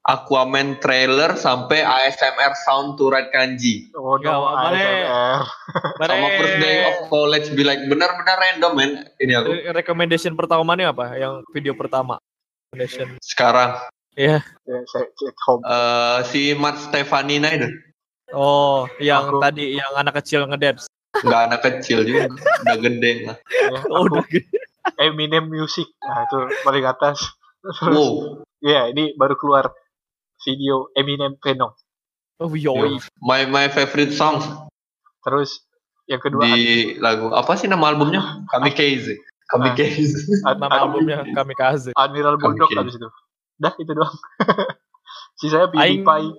Aquaman 0.00 0.80
trailer 0.80 1.36
sampai 1.36 1.84
ASMR 1.84 2.56
sound 2.56 2.96
to 2.96 3.12
write 3.12 3.28
kanji. 3.28 3.92
oh 3.92 4.16
Nggak, 4.16 4.32
no 4.32 4.48
ASMR 4.48 5.40
Sama 6.08 6.28
first 6.34 6.56
day 6.58 6.76
of 6.82 6.96
college 7.06 7.46
be 7.52 7.60
like 7.60 7.84
benar-benar 7.84 8.36
random 8.38 8.72
men. 8.72 8.90
Ini 9.16 9.32
aku 9.36 9.52
Re- 9.52 9.68
recommendation 9.74 10.32
pertama 10.32 10.64
mana 10.64 10.88
apa? 10.88 11.12
Yang 11.12 11.44
video 11.52 11.76
pertama. 11.76 12.16
Recommendation. 12.72 13.20
sekarang 13.20 13.76
Iya. 14.12 14.40
ya, 14.64 14.78
saya 14.88 15.06
cek 15.08 15.36
home 15.44 15.62
eh 15.62 16.18
si 16.26 16.50
Mat 16.52 16.74
Stefanina 16.80 17.48
itu 17.48 17.68
Oh, 18.28 18.84
yang 18.98 19.28
Aku- 19.30 19.40
tadi 19.40 19.72
yang 19.72 19.92
anak 19.94 20.18
kecil 20.18 20.44
ngedance. 20.44 20.88
Nggak 21.10 21.40
anak 21.44 21.60
kecil 21.60 22.02
juga 22.02 22.28
udah 22.62 22.76
gede 22.78 23.12
lah. 23.24 23.36
ya, 23.40 23.78
Oh, 23.86 24.02
aku 24.02 24.14
udah 24.14 24.24
gitu. 24.28 24.48
Eminem 24.96 25.44
Music 25.46 25.88
nah 26.00 26.22
itu 26.22 26.38
paling 26.60 26.84
atas 26.84 27.18
terus 27.76 27.96
Wow, 27.96 28.12
ya 28.58 28.86
ini 28.86 29.12
baru 29.14 29.34
keluar 29.34 29.72
video 30.40 30.88
Eminem 30.92 31.36
Venom 31.36 31.72
Oh, 32.36 32.50
yoi. 32.50 33.02
my 33.18 33.44
my 33.44 33.66
favorite 33.66 34.12
song 34.12 34.38
terus 35.20 35.64
yang 36.06 36.18
kedua 36.18 36.46
di 36.46 36.94
lagu 36.96 37.28
apa 37.30 37.52
sih 37.52 37.66
nama 37.66 37.88
albumnya? 37.88 38.40
Kamikaze. 38.48 39.20
Kamikaze. 39.44 40.24
Ad- 40.42 40.56
Nama 40.56 40.76
albumnya 40.82 41.20
Kamikaze. 41.26 41.92
Admiral 41.92 42.36
Bulldog 42.36 42.64
Kamikaze. 42.66 42.78
habis 42.78 42.94
itu 42.96 43.08
dah 43.58 43.72
itu 43.74 43.90
doang 43.90 44.14
sisanya 45.38 45.68
Aing- 45.74 46.00
PewDiePie 46.00 46.32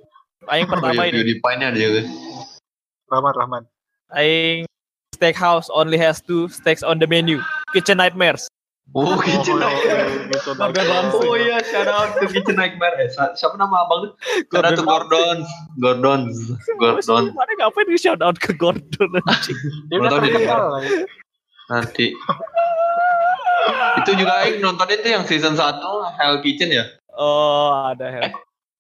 Aing 0.47 0.65
Oh, 0.65 0.71
pertama 0.71 0.93
iya, 0.95 1.05
ini. 1.05 1.15
PewDiePie 1.15 1.51
ini 1.51 1.63
ada 1.65 1.77
juga. 1.77 2.01
Rahman 3.08 3.34
Rahman 3.36 3.63
Aing 4.15 4.65
Steakhouse 5.13 5.67
only 5.74 5.98
has 5.98 6.22
two 6.22 6.48
steaks 6.50 6.82
on 6.82 6.98
the 7.00 7.08
menu. 7.08 7.41
Kitchen 7.74 7.98
Nightmares. 7.98 8.48
Oh, 8.95 9.22
Kitchen 9.22 9.62
Oh, 9.62 9.62
Nightmare. 9.62 10.08
Kitchen 10.34 10.54
Gordon 10.58 10.74
Nightmare. 10.74 10.89
Ramsay. 10.89 11.28
Oh 11.30 11.36
iya, 11.38 11.58
shout 11.62 11.86
out 11.88 12.10
to 12.17 12.26
Kitchen 12.26 12.56
Nightmare. 12.58 12.95
Eh, 12.98 13.10
siapa 13.38 13.54
nama 13.54 13.86
abang? 13.86 14.15
Shout 14.50 14.65
out 14.65 14.74
to 14.74 14.82
Gordon 14.82 15.45
Gordon. 15.78 16.32
Gordon. 16.32 16.34
Gordon. 16.82 17.24
Mana 17.38 17.52
ngapain 17.60 17.86
di 17.86 18.00
shout 18.02 18.22
out 18.26 18.41
ke 18.41 18.50
Gordon 18.58 19.10
anjing? 19.30 19.60
Dia 19.93 19.98
udah 20.02 20.10
Nonton 20.10 20.26
di 20.26 20.30
terkenal. 20.34 20.63
Nanti. 21.69 22.06
Itu 24.02 24.12
juga 24.17 24.34
Aing 24.41 24.63
nontonin 24.63 24.98
tuh 25.06 25.12
yang 25.13 25.26
season 25.30 25.54
1 25.54 25.78
Hell 26.17 26.41
Kitchen 26.41 26.74
ya? 26.74 26.89
Oh, 27.13 27.93
ada 27.93 28.10
Hel. 28.10 28.34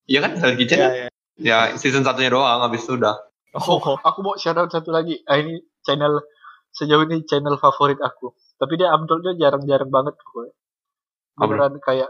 Iya 0.09 0.25
kan 0.25 0.31
Hell 0.41 0.55
Kitchen? 0.57 0.79
Ya, 0.79 0.89
Ya, 1.37 1.57
ya. 1.69 1.77
season 1.77 2.01
satunya 2.01 2.33
doang, 2.33 2.65
habis 2.65 2.81
itu 2.81 2.97
udah. 2.97 3.13
Oh, 3.57 3.97
Aku 4.05 4.19
mau 4.21 4.37
shout 4.37 4.57
out 4.57 4.69
satu 4.69 4.93
lagi. 4.93 5.17
Ah, 5.25 5.41
ini 5.41 5.57
channel 5.81 6.21
sejauh 6.69 7.01
ini 7.09 7.25
channel 7.25 7.57
favorit 7.57 7.97
aku. 7.97 8.37
Tapi 8.61 8.77
dia 8.77 8.93
uploadnya 8.93 9.33
jarang-jarang 9.39 9.89
banget 9.89 10.13
pokoknya. 10.21 10.53
Apa? 10.53 11.43
Beneran 11.49 11.73
kayak 11.81 12.09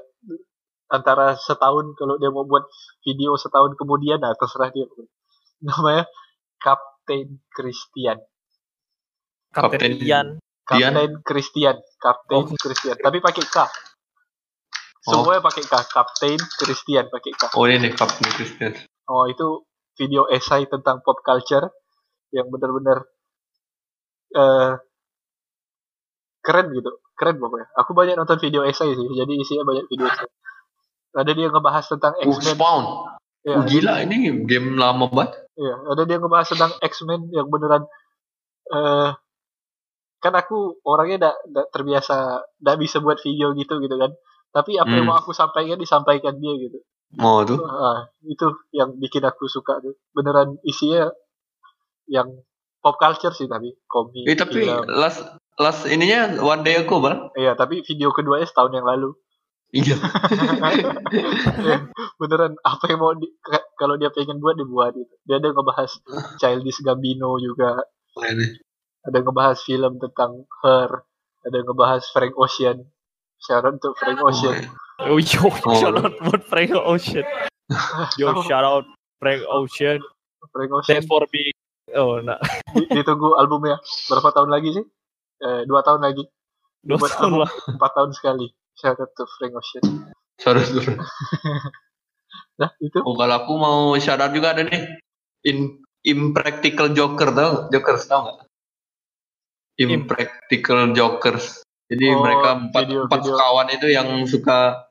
antara 0.89 1.37
setahun 1.37 1.93
kalau 1.95 2.17
dia 2.17 2.33
mau 2.33 2.43
buat 2.43 2.65
video 3.05 3.37
setahun 3.37 3.77
kemudian 3.79 4.19
nah 4.19 4.33
terserah 4.35 4.73
dia. 4.73 4.89
Namanya 5.63 6.09
Captain 6.59 7.39
Christian. 7.53 8.19
Kapten 9.53 9.95
Kapten. 9.95 10.03
Ian. 10.03 10.27
Dian? 10.69 10.93
Captain 10.93 11.11
Christian, 11.25 11.75
Captain 11.97 12.45
Oh. 12.45 12.57
Christian. 12.57 12.97
Tapi 12.99 13.17
pakai 13.23 13.41
K. 13.47 13.57
Semuanya 15.01 15.41
pakai 15.41 15.63
K. 15.65 15.73
Captain 15.87 16.37
Christian 16.37 17.05
pakai 17.09 17.31
K. 17.33 17.43
Oh 17.57 17.65
ini 17.65 17.89
Captain 17.95 18.29
Christian. 18.29 18.73
Oh 19.09 19.25
itu 19.25 19.65
video 19.99 20.23
esai 20.31 20.63
tentang 20.71 21.03
pop 21.03 21.19
culture 21.19 21.67
yang 22.31 22.47
benar-benar 22.47 23.03
eh 24.31 24.73
keren 26.39 26.71
gitu, 26.71 27.03
keren 27.19 27.35
pokoknya. 27.37 27.67
Aku 27.75 27.91
banyak 27.91 28.15
nonton 28.15 28.39
video 28.39 28.63
esai 28.63 28.95
sih, 28.95 29.07
jadi 29.11 29.33
isinya 29.35 29.67
banyak 29.67 29.85
video 29.91 30.07
esai. 30.07 30.29
Ada 31.09 31.31
dia 31.35 31.51
ngebahas 31.51 31.85
tentang 31.89 32.13
Uh, 32.15 32.31
X-Men. 32.31 32.55
Spawn. 32.55 32.83
Ya, 33.43 33.55
Uh, 33.59 33.63
gila 33.67 33.93
ini 34.07 34.29
game 34.47 34.79
lama 34.79 35.09
banget. 35.11 35.47
Iya, 35.59 35.75
ada 35.91 36.01
dia 36.07 36.17
ngebahas 36.21 36.47
tentang 36.47 36.71
X-Men 36.79 37.27
yang 37.35 37.51
beneran 37.51 37.83
eh 38.69 39.09
kan 40.19 40.33
aku 40.35 40.77
orangnya 40.83 41.31
tidak 41.51 41.67
terbiasa 41.71 42.43
tidak 42.59 42.75
bisa 42.83 42.99
buat 42.99 43.17
video 43.19 43.55
gitu 43.57 43.79
gitu 43.83 43.95
kan. 43.99 44.11
Tapi 44.49 44.77
apa 44.77 44.91
yang 44.91 45.07
Hmm. 45.07 45.13
mau 45.13 45.17
aku 45.17 45.31
sampaikan 45.33 45.79
disampaikan 45.79 46.37
dia 46.37 46.53
gitu. 46.57 46.79
Mau 47.17 47.41
tuh. 47.41 47.57
Ah, 47.65 48.05
itu 48.21 48.45
yang 48.69 48.93
bikin 49.01 49.25
aku 49.25 49.49
suka 49.49 49.81
tuh. 49.81 49.97
Beneran 50.13 50.61
isinya 50.61 51.09
yang 52.05 52.29
pop 52.81 53.01
culture 53.01 53.33
sih 53.33 53.49
tapi 53.49 53.73
komik. 53.89 54.29
Eh 54.29 54.37
tapi 54.37 54.65
film. 54.65 54.85
last 54.87 55.25
last 55.57 55.89
ininya 55.89 56.37
one 56.41 56.61
day 56.61 56.77
ago 56.77 57.01
bang. 57.01 57.33
Iya, 57.33 57.57
tapi 57.57 57.81
video 57.81 58.13
keduanya 58.13 58.45
setahun 58.45 58.73
yang 58.77 58.85
lalu. 58.85 59.13
Iya. 59.69 60.01
Ya, 61.61 61.77
beneran 62.21 62.57
apa 62.65 62.89
yang 62.89 62.99
mau 63.05 63.13
di, 63.13 63.29
ka- 63.37 63.69
kalau 63.77 64.01
dia 64.01 64.09
pengen 64.09 64.41
buat 64.41 64.57
dibuat 64.57 64.97
gitu. 64.97 65.13
Dia 65.29 65.37
ada 65.37 65.53
ngebahas 65.53 65.93
Childish 66.41 66.81
Gambino 66.81 67.37
juga, 67.37 67.85
ada 69.05 69.17
ngebahas 69.21 69.61
film 69.61 70.01
tentang 70.01 70.49
Her, 70.65 71.05
ada 71.45 71.57
ngebahas 71.61 72.01
Frank 72.09 72.33
Ocean. 72.33 72.89
Syarat 73.39 73.77
untuk 73.77 73.93
Frank 73.95 74.19
Ocean. 74.25 74.57
Oh, 74.57 74.88
yo, 75.01 75.15
Oh. 75.45 75.75
shout 75.75 75.95
out 75.95 76.13
buat 76.19 76.41
Frank 76.45 76.71
Ocean. 76.75 77.25
Yo, 78.15 78.27
shout 78.47 78.63
out 78.63 78.85
Frank 79.17 79.41
Ocean. 79.45 79.99
Frank 80.49 80.71
Ocean 80.71 80.99
Thanks 80.99 81.07
for 81.07 81.23
being 81.29 81.53
Oh, 81.89 82.21
nah. 82.21 82.37
di- 82.69 82.85
ditunggu 82.87 83.33
albumnya 83.35 83.81
berapa 84.05 84.29
tahun 84.29 84.49
lagi 84.49 84.69
sih? 84.71 84.85
Eh, 85.39 85.61
dua 85.65 85.81
tahun 85.81 86.03
lagi, 86.03 86.21
Dua 86.79 86.95
Buat 86.95 87.11
tahun 87.11 87.33
album. 87.33 87.41
lah. 87.41 87.51
empat 87.69 87.91
tahun 87.93 88.11
sekali. 88.13 88.47
Syarat 88.73 89.09
untuk 89.09 89.27
Frank 89.35 89.53
Ocean. 89.53 89.83
Sorry, 90.37 90.63
sorry. 90.63 90.95
Nah 92.55 92.75
itu 92.77 92.99
Oh, 92.99 93.15
kalau 93.15 93.39
aku 93.39 93.53
mau 93.55 93.79
shout 93.95 94.19
out 94.19 94.31
juga 94.31 94.51
ada 94.51 94.61
nih. 94.61 94.83
In 95.43 95.79
Impractical 96.01 96.91
Joker 96.91 97.31
tau? 97.31 97.51
Jokers 97.69 98.03
tau 98.05 98.19
nggak? 98.21 98.37
Impractical 99.79 100.91
Jokers. 100.91 101.63
Jadi 101.87 102.05
Oh, 102.09 102.19
mereka 102.21 102.49
empat, 102.59 102.83
video- 102.85 103.07
empat 103.07 103.21
video. 103.23 103.33
kawan 103.33 103.67
itu 103.71 103.87
yang 103.89 104.07
suka 104.23 104.88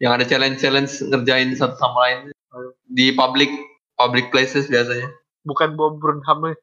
yang 0.00 0.12
ada 0.12 0.24
challenge-challenge 0.24 1.06
ngerjain 1.06 1.52
satu 1.52 1.76
sama 1.76 1.98
lain 2.02 2.18
di 2.86 3.12
public 3.12 3.52
public 3.94 4.28
places 4.28 4.66
biasanya. 4.66 5.12
bukan 5.40 5.72
Bob 5.72 5.96
Burnham 5.96 6.40
nih, 6.42 6.56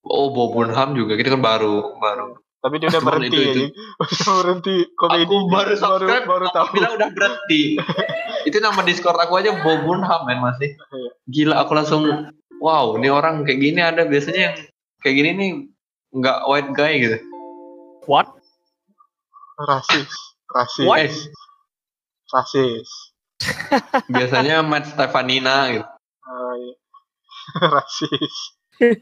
Oh, 0.00 0.30
Bob 0.30 0.52
Burnham 0.52 0.92
juga. 0.92 1.14
Kita 1.14 1.32
kan 1.32 1.42
baru 1.42 1.96
baru. 1.96 2.40
tapi 2.58 2.80
dia 2.80 2.88
udah 2.88 2.98
Cuman 2.98 3.22
berhenti 3.22 3.38
itu- 3.38 3.60
ya. 3.60 3.68
Udah 4.02 4.34
berhenti 4.40 4.74
komedi. 4.92 5.24
Aku 5.24 5.36
baru 5.46 5.72
subscribe, 5.72 6.24
baru, 6.24 6.26
baru 6.26 6.46
tahu. 6.50 6.66
bilang 6.72 6.92
udah 6.96 7.10
berhenti. 7.12 7.62
itu 8.48 8.56
nama 8.58 8.80
Discord 8.82 9.14
aku 9.16 9.36
aja 9.36 9.54
Bob 9.58 9.84
Burnham 9.84 10.20
men 10.24 10.40
masih. 10.40 10.74
Iya. 10.74 11.10
Gila 11.28 11.54
aku 11.60 11.72
langsung 11.72 12.02
wow, 12.58 12.96
ini 12.96 13.08
orang 13.08 13.44
kayak 13.44 13.60
gini 13.62 13.78
ada 13.78 14.02
biasanya 14.04 14.40
yang 14.42 14.54
kayak 14.98 15.14
gini 15.14 15.30
nih 15.34 15.50
nggak 16.10 16.38
white 16.46 16.70
guy 16.72 16.92
gitu. 16.98 17.18
What? 18.04 18.26
Rasis, 19.58 20.10
rasis, 20.48 20.86
What? 20.86 20.98
Eh, 21.02 21.10
rasis. 22.32 22.88
biasanya 24.12 24.60
Matt 24.66 24.90
Stefanina 24.90 25.70
gitu. 25.72 25.86
Ah, 26.26 26.54
iya. 26.58 26.74
rasis. 27.74 28.36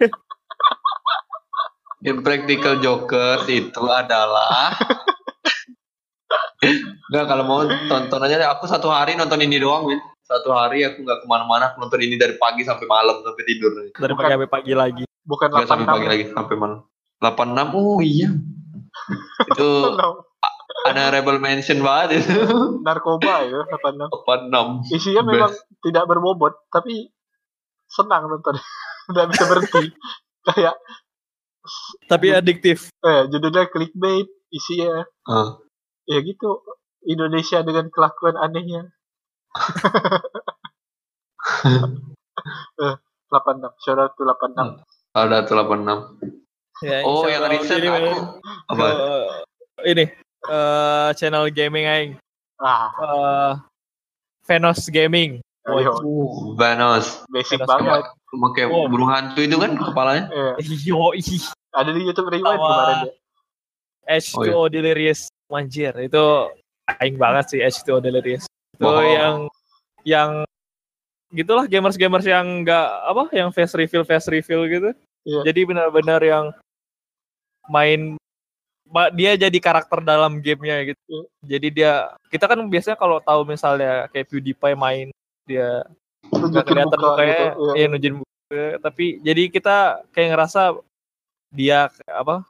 Impractical 2.07 2.79
Jokers 2.79 3.49
itu 3.51 3.85
adalah 3.91 4.77
Enggak 7.07 7.25
kalau 7.31 7.45
mau 7.47 7.61
tonton 7.67 8.21
aja 8.27 8.51
aku 8.51 8.67
satu 8.67 8.91
hari 8.91 9.15
nonton 9.15 9.43
ini 9.43 9.59
doang 9.63 9.87
men. 9.87 10.01
Satu 10.27 10.51
hari 10.51 10.83
aku 10.83 11.07
nggak 11.07 11.23
ke 11.23 11.27
mana-mana 11.31 11.71
aku 11.71 11.79
nonton 11.87 12.03
ini 12.03 12.19
dari 12.19 12.35
pagi 12.35 12.67
sampai 12.67 12.87
malam 12.91 13.23
sampai 13.23 13.45
tidur. 13.47 13.71
Dari 13.75 13.91
Bukan. 13.95 14.19
pagi 14.19 14.33
sampai 14.35 14.51
pagi 14.51 14.73
lagi. 14.75 15.05
Bukan 15.27 15.47
Nggak 15.51 15.67
sampai 15.71 15.87
86. 15.87 15.95
pagi 15.95 16.07
lagi 16.07 16.25
sampai 16.35 16.55
malam. 16.59 16.79
86 17.23 17.79
oh 17.79 17.99
iya. 18.03 18.29
itu 19.55 19.71
ada 20.87 21.03
rebel 21.11 21.37
mention 21.37 21.81
banget 21.81 22.21
itu. 22.21 22.31
Narkoba 22.81 23.43
ya, 23.43 23.59
86. 23.67 24.09
86. 24.09 24.93
Isinya 24.93 25.23
Best. 25.23 25.29
memang 25.29 25.53
tidak 25.81 26.05
berbobot, 26.07 26.55
tapi 26.69 27.11
senang 27.87 28.27
nonton. 28.27 28.59
Tidak 29.07 29.25
bisa 29.31 29.45
berhenti. 29.47 29.95
Kayak 30.43 30.75
Tapi 32.07 32.27
adiktif. 32.33 32.89
eh, 33.01 33.27
judulnya 33.27 33.67
clickbait, 33.67 34.27
isinya 34.49 35.05
Ah. 35.25 35.57
ya 36.05 36.19
gitu. 36.19 36.61
Indonesia 37.05 37.63
dengan 37.63 37.87
kelakuan 37.89 38.35
anehnya. 38.35 38.91
eh, 42.77 42.95
86, 43.29 43.73
shout 43.79 43.97
out 43.97 44.11
to 44.15 44.23
86. 44.23 44.83
Ada 45.15 45.47
tuh 45.47 45.55
86. 45.55 46.19
Ya, 46.83 47.01
Oh, 47.03 47.25
yang 47.25 47.49
recent 47.49 47.81
aku 47.81 48.13
apa? 48.69 48.85
Ini 49.81 50.05
eh 50.49 51.09
channel 51.15 51.49
gaming 51.49 51.85
aing. 51.85 52.13
Ah, 52.57 52.89
Eh 52.91 53.53
Venos 54.47 54.87
Gaming. 54.89 55.43
Oh, 55.67 55.83
Uh, 55.83 56.55
Vanos. 56.55 57.27
basic 57.29 57.59
Venos 57.59 57.69
banget. 57.69 58.03
Pakai 58.31 58.65
Oh. 58.71 58.87
burung 58.87 59.11
hantu 59.11 59.43
itu 59.43 59.59
kan 59.59 59.75
kepalanya. 59.75 60.31
Eh, 60.31 60.55
Yo, 60.87 61.11
ih. 61.13 61.43
ada 61.75 61.91
di 61.91 62.01
YouTube 62.01 62.31
Rewind 62.31 62.47
Sama- 62.47 62.63
kemarin 62.63 62.97
ya. 63.03 63.13
H2O 64.07 64.71
Delirious 64.71 65.27
Manjir 65.51 65.91
itu 65.99 66.25
aing 66.97 67.19
banget 67.19 67.45
sih 67.51 67.61
H2O 67.61 67.99
Delirious 67.99 68.47
itu 68.47 68.87
Wow. 68.87 69.03
yang 69.03 69.37
yang 70.07 70.31
gitulah 71.29 71.67
gamers-gamers 71.67 72.23
yang 72.23 72.63
enggak 72.63 72.87
apa 73.03 73.27
yang 73.35 73.51
face 73.51 73.75
reveal 73.75 74.07
face 74.07 74.31
reveal 74.31 74.63
gitu 74.65 74.91
Iya. 75.27 75.51
jadi 75.51 75.61
benar-benar 75.67 76.23
yang 76.23 76.55
main 77.67 78.15
ma- 78.15 78.26
dia 79.13 79.33
jadi 79.35 79.59
karakter 79.59 79.99
dalam 80.01 80.39
gamenya 80.39 80.95
gitu 80.95 81.27
jadi 81.43 81.69
dia 81.69 81.93
kita 82.31 82.47
kan 82.47 82.59
biasanya 82.67 82.97
kalau 82.97 83.19
tahu 83.19 83.43
misalnya 83.43 84.07
kayak 84.15 84.31
PewDiePie 84.31 84.79
main 84.79 85.09
dia 85.43 85.83
nggak 86.27 86.65
kelihatan 86.65 86.99
muka 86.99 87.07
mukanya 87.13 87.35
gitu. 87.35 87.45
Iya. 87.59 87.73
iya 87.75 87.87
nunjukin 87.91 88.17
muka 88.19 88.61
tapi 88.79 89.05
jadi 89.21 89.43
kita 89.51 89.77
kayak 90.15 90.29
ngerasa 90.35 90.61
dia 91.51 91.91
apa 92.07 92.47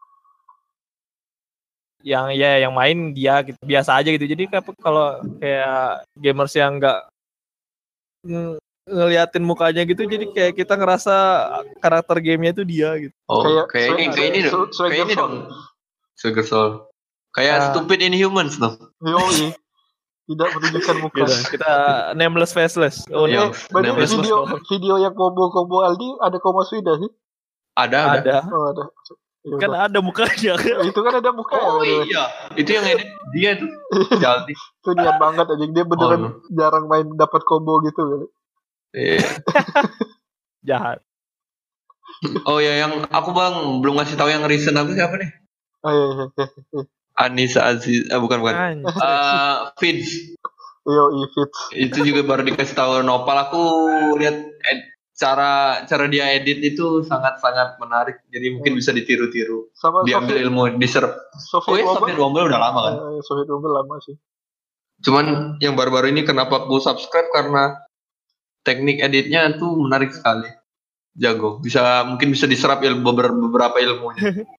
yang 2.07 2.31
ya 2.31 2.63
yang 2.63 2.73
main 2.73 3.11
dia 3.11 3.43
gitu 3.43 3.59
biasa 3.61 3.99
aja 3.99 4.09
gitu 4.15 4.25
jadi 4.25 4.43
kayak 4.47 4.65
kalau 4.79 5.19
kayak 5.41 6.07
gamers 6.15 6.55
yang 6.55 6.79
enggak 6.79 7.03
ngeliatin 8.87 9.43
mukanya 9.43 9.83
gitu 9.83 10.07
jadi 10.07 10.25
kayak 10.31 10.53
kita 10.55 10.79
ngerasa 10.79 11.15
karakter 11.83 12.23
gamenya 12.23 12.55
itu 12.55 12.63
dia 12.63 12.91
gitu 13.03 13.15
Oh, 13.27 13.43
Kayak 13.43 13.67
kayak, 13.75 13.89
ini, 13.91 14.05
Swag- 14.07 14.15
kayak 14.15 14.31
ini 14.31 14.41
Kayak 14.87 15.03
ini 15.03 15.15
dong. 15.19 15.35
Soul. 16.17 16.89
Kayak 17.37 17.55
Ah. 17.61 17.65
Stupid 17.73 18.01
Inhumans 18.01 18.57
dong. 18.57 18.81
Yoi. 19.05 19.53
Tidak 20.27 20.49
menunjukkan 20.59 20.97
muka. 21.07 21.23
gitu 21.23 21.55
kita 21.55 21.71
nameless 22.19 22.51
faceless 22.51 23.07
oh, 23.15 23.31
way, 23.31 23.39
nameless 23.79 24.11
video 24.11 24.43
video 24.67 24.99
yang 24.99 25.15
combo-combo 25.15 25.87
Aldi 25.87 26.19
ada 26.19 26.43
koma 26.43 26.67
Swida 26.67 26.99
sih. 26.99 27.11
Ada, 27.79 28.19
ada. 28.19 28.37
ada 28.43 28.51
Oh, 28.51 28.67
ada. 28.75 28.85
Ya 29.47 29.57
kan 29.63 29.71
ada 29.71 29.99
mukanya 30.03 30.59
itu 30.91 31.01
kan 31.07 31.15
ada 31.23 31.31
muka 31.31 31.55
Oh 31.55 31.79
ya. 31.87 32.03
iya, 32.03 32.25
itu 32.59 32.67
yang 32.75 32.83
edit 32.83 33.07
dia 33.31 33.55
tuh. 33.55 33.71
Jaldi. 34.23 34.59
Itu 34.59 34.91
niat 34.99 35.23
banget 35.23 35.47
aja. 35.47 35.65
Dia 35.71 35.85
beneran 35.87 36.21
Oh, 36.27 36.33
jarang 36.51 36.91
main 36.91 37.07
dapat 37.15 37.47
combo 37.47 37.79
gitu 37.87 38.03
kali. 38.03 38.27
Iya. 38.99 39.23
jahat 40.67 40.99
Oh 42.51 42.59
ya, 42.59 42.83
yang 42.83 43.07
aku 43.13 43.31
bang 43.31 43.55
belum 43.79 44.03
ngasih 44.03 44.19
tahu 44.19 44.35
yang 44.35 44.43
recent 44.51 44.75
aku 44.75 44.99
siapa 44.99 45.15
nih? 45.21 45.31
Oh. 45.87 46.85
Anissa 47.17 47.65
Aziz, 47.65 48.11
eh, 48.11 48.19
bukan 48.19 48.43
bukan. 48.43 48.55
Anjir. 48.55 48.91
Eh, 48.91 49.57
Fitz 49.81 50.09
Yo, 50.87 51.11
fits. 51.35 51.59
itu 51.75 51.99
juga 52.07 52.23
baru 52.23 52.47
dikasih 52.47 52.75
tahu 52.79 53.03
Nopal. 53.03 53.51
Aku 53.51 53.63
lihat 54.19 54.37
ed- 54.39 54.87
cara 55.17 55.83
cara 55.89 56.05
dia 56.07 56.31
edit 56.31 56.61
itu 56.63 57.03
sangat 57.03 57.41
sangat 57.43 57.81
menarik. 57.83 58.23
Jadi 58.31 58.55
mungkin 58.55 58.77
bisa 58.77 58.93
ditiru-tiru. 58.93 59.73
Sama 59.75 60.05
Diambil 60.07 60.47
ilmu 60.47 60.77
diserap. 60.79 61.17
Oh 61.67 61.75
Soviet 61.75 61.89
ya, 62.15 62.21
Wobble 62.21 62.47
udah 62.47 62.61
lama 62.61 62.81
kan. 62.87 62.95
Eh, 63.17 63.21
Soviet 63.27 63.49
Wobble 63.51 63.75
lama 63.75 63.99
sih. 63.99 64.15
Cuman 65.03 65.57
yang 65.59 65.75
baru-baru 65.75 66.13
ini 66.15 66.23
kenapa 66.23 66.69
aku 66.69 66.79
subscribe 66.79 67.33
karena 67.35 67.81
teknik 68.63 69.03
editnya 69.03 69.57
tuh 69.59 69.75
menarik 69.75 70.13
sekali. 70.15 70.47
Jago. 71.17 71.59
Bisa 71.65 72.05
mungkin 72.05 72.31
bisa 72.31 72.45
diserap 72.47 72.85
ilmu 72.85 73.01
beber- 73.03 73.35
beberapa 73.35 73.81
ilmunya. 73.81 74.21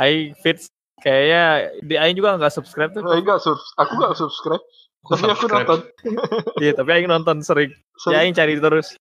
Aing 0.00 0.32
fits 0.40 0.66
kayaknya 0.98 1.44
di 1.80 1.94
Aing 1.94 2.16
juga 2.16 2.40
nggak 2.40 2.52
subscribe 2.52 2.90
tuh 2.90 3.04
Eh, 3.04 3.20
enggak, 3.20 3.40
subs. 3.40 3.62
Aku 3.76 4.00
enggak 4.00 4.16
subscribe. 4.16 4.64
Tapi 5.00 5.24
aku 5.28 5.44
nonton. 5.48 5.78
iya 6.64 6.72
tapi 6.72 6.90
Aing 6.92 7.08
nonton 7.08 7.40
sering 7.40 7.72
Sering. 7.96 8.12
ya 8.12 8.18
Aing 8.20 8.34
cari 8.34 8.56
terus 8.56 8.96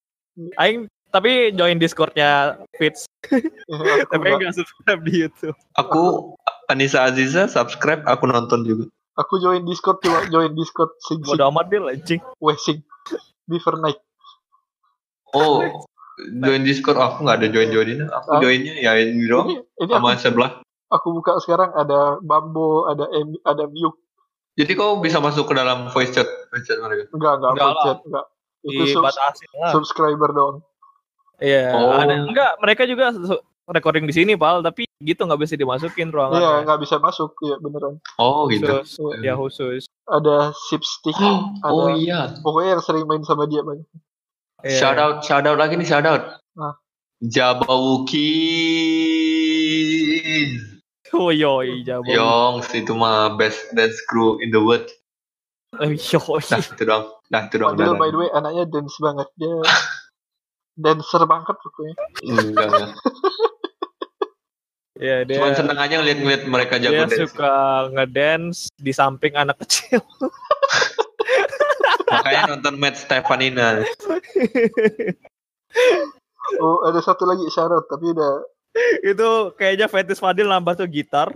Aing 0.55 0.87
tapi 1.09 1.51
join 1.51 1.75
Discordnya 1.75 2.55
Fits 2.75 3.07
tapi 4.11 4.23
Aing 4.27 4.39
enggak. 4.39 4.51
nggak 4.51 4.55
subscribe 4.59 5.01
di 5.03 5.13
YouTube 5.23 5.55
Aku 5.75 6.35
Anissa 6.69 7.01
Aziza 7.03 7.49
subscribe, 7.49 8.05
aku 8.05 8.29
nonton 8.29 8.61
juga. 8.61 8.85
Aku 9.17 9.41
join 9.41 9.65
Discord 9.65 9.99
cuma 9.99 10.23
join 10.29 10.53
Discord 10.53 10.93
sing 11.03 11.19
sing 11.19 11.35
bodo 11.35 11.49
amat 11.49 11.67
dia 11.67 11.81
anjing 11.81 12.21
weh 12.39 12.55
sing 12.55 12.79
Beaver 13.49 13.81
Night. 13.81 13.97
Oh, 15.33 15.65
join 16.39 16.61
Discord. 16.61 16.95
Aku 16.95 17.25
nggak 17.25 17.41
ada 17.41 17.47
join 17.49 17.69
joinin. 17.69 18.05
Aku 18.05 18.37
joinnya 18.39 18.77
ya 18.77 18.93
ini 18.95 19.25
doang 19.25 19.49
Ini, 19.49 19.65
ini 19.65 19.89
aku, 19.89 19.93
sama 19.97 20.15
sebelah. 20.15 20.51
Aku 20.89 21.07
buka 21.13 21.37
sekarang 21.39 21.71
ada 21.71 22.17
Bambo, 22.19 22.85
ada 22.85 23.05
M, 23.11 23.37
ada 23.41 23.65
View. 23.65 23.93
Jadi 24.53 24.73
kau 24.73 24.99
bisa 24.99 25.17
masuk 25.17 25.47
ke 25.47 25.53
dalam 25.53 25.87
voice 25.89 26.11
chat, 26.11 26.27
voice 26.49 26.65
chat 26.65 26.77
mereka. 26.77 27.07
Enggak, 27.09 27.33
enggak, 27.37 27.51
Enggak 27.53 27.69
lah. 27.69 27.83
chat, 27.85 27.97
enggak. 28.03 28.25
Itu 28.59 28.83
sub- 28.85 28.99
dibatasin 28.99 29.49
lah. 29.55 29.71
subscriber 29.71 30.29
doang. 30.29 30.57
Iya, 31.39 31.71
Oh. 31.71 31.95
ada 31.95 32.11
enggak 32.19 32.51
mereka 32.59 32.83
juga 32.83 33.15
recording 33.65 34.03
di 34.03 34.11
sini, 34.11 34.35
Pal, 34.35 34.59
tapi 34.59 34.83
gitu 34.99 35.23
nggak 35.23 35.39
bisa 35.39 35.55
dimasukin 35.55 36.11
ruangan. 36.11 36.35
Iya, 36.35 36.51
nggak 36.67 36.79
bisa 36.83 36.99
masuk, 36.99 37.31
iya 37.39 37.55
beneran. 37.55 38.03
Oh 38.19 38.51
gitu. 38.51 38.67
khusus, 38.67 38.99
ya 39.23 39.33
khusus. 39.33 39.87
Ada 40.03 40.51
Sipstick, 40.67 41.15
ada 41.15 41.71
Oh 41.71 41.87
iya. 41.87 42.35
pokoknya 42.43 42.75
yang 42.75 42.83
sering 42.83 43.07
main 43.07 43.23
sama 43.23 43.47
dia 43.47 43.63
banyak. 43.63 43.87
Iya. 44.59 44.75
Shout 44.75 44.99
out, 44.99 45.23
shout 45.23 45.47
out 45.47 45.55
lagi 45.55 45.79
nih 45.79 45.87
shout 45.87 46.03
out. 46.03 46.35
Ah. 46.59 46.75
Jabawukis. 47.23 49.08
Oh 51.13 51.33
yoi, 51.33 51.81
jabo. 51.81 52.05
Yongs 52.05 52.69
itu 52.73 52.93
mah 52.93 53.33
best 53.33 53.73
dance 53.73 53.97
crew 54.05 54.37
in 54.39 54.53
the 54.53 54.61
world. 54.61 54.85
Eh, 55.77 55.93
Yoi. 55.93 56.41
Nah 56.49 56.59
itu 56.59 56.83
doang. 56.85 57.05
Nah 57.29 57.41
itu 57.45 57.55
doang. 57.57 57.73
Padahal 57.77 57.93
Dah, 57.93 58.01
by 58.01 58.09
the 58.09 58.17
way 58.17 58.29
anaknya 58.33 58.63
dance 58.69 58.95
banget. 58.97 59.27
Dia 59.37 59.55
dancer 60.79 61.21
banget 61.25 61.55
pokoknya. 61.61 61.95
Enggak, 62.25 62.67
enggak. 62.69 62.91
Iya, 64.99 65.23
dia 65.23 65.39
Cuman 65.39 65.55
seneng 65.55 65.79
aja 65.79 65.95
ngeliat-ngeliat 66.03 66.43
mereka 66.43 66.75
jago 66.75 66.91
dia 66.91 67.07
dance. 67.07 67.23
suka 67.23 67.53
ngedance 67.95 68.67
di 68.75 68.91
samping 68.91 69.31
anak 69.31 69.55
kecil. 69.63 70.03
Makanya 72.11 72.51
nonton 72.51 72.75
Matt 72.75 72.99
Stefanina. 72.99 73.79
Oh, 76.59 76.83
ada 76.83 76.99
satu 76.99 77.23
lagi 77.23 77.47
syarat 77.47 77.87
tapi 77.87 78.11
udah 78.11 78.43
itu 79.01 79.29
kayaknya 79.57 79.87
Fetis 79.89 80.21
Fadil 80.21 80.47
nambah 80.47 80.77
tuh 80.77 80.87
gitar. 80.89 81.29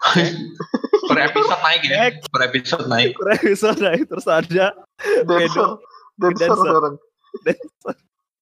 per 1.10 1.18
episode 1.20 1.60
naik 1.60 1.82
ya. 1.84 1.96
Per 2.30 2.42
episode 2.46 2.86
naik. 2.88 3.12
Keren 3.18 3.38
bisa 3.42 3.70
naik 3.76 4.02
terus 4.08 4.26
ada 4.26 4.72
dancer. 5.26 5.68
Dancer 6.16 6.48
Dancer. 6.48 6.56
sekarang. 6.56 6.94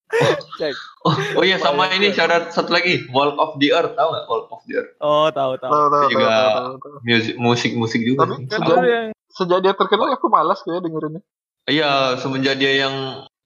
cek. 0.59 0.75
Oh, 1.05 1.15
oh 1.37 1.45
iya 1.45 1.61
sama 1.61 1.91
ini 1.93 2.15
syarat 2.15 2.51
satu 2.55 2.73
lagi. 2.73 3.05
Walk 3.13 3.37
of 3.37 3.51
the 3.61 3.75
Earth. 3.75 3.93
Tahu 3.93 4.09
nggak 4.09 4.25
Walk 4.27 4.47
of 4.49 4.61
the 4.65 4.75
Earth? 4.81 4.93
Oh, 5.03 5.29
tahu 5.29 5.61
tahu. 5.61 5.71
Tahu, 5.71 5.87
tahu, 5.93 6.05
juga- 6.09 6.29
tahu, 6.29 6.49
tahu, 6.49 6.75
tahu. 6.81 6.97
Musik 7.05 7.35
musik 7.37 7.73
musik 7.77 8.01
juga. 8.03 8.25
Tapi 8.25 8.49
Kan 8.49 8.61
Sejak- 8.61 8.79
ada 8.79 8.89
yang 8.89 9.07
Sejak 9.29 9.59
dia 9.63 9.75
terkenal 9.77 10.09
aku 10.17 10.27
malas 10.33 10.59
kayak 10.65 10.83
dengerinnya. 10.83 11.23
Iya, 11.69 12.17
semenjak 12.19 12.57
dia 12.57 12.89
yang 12.89 12.95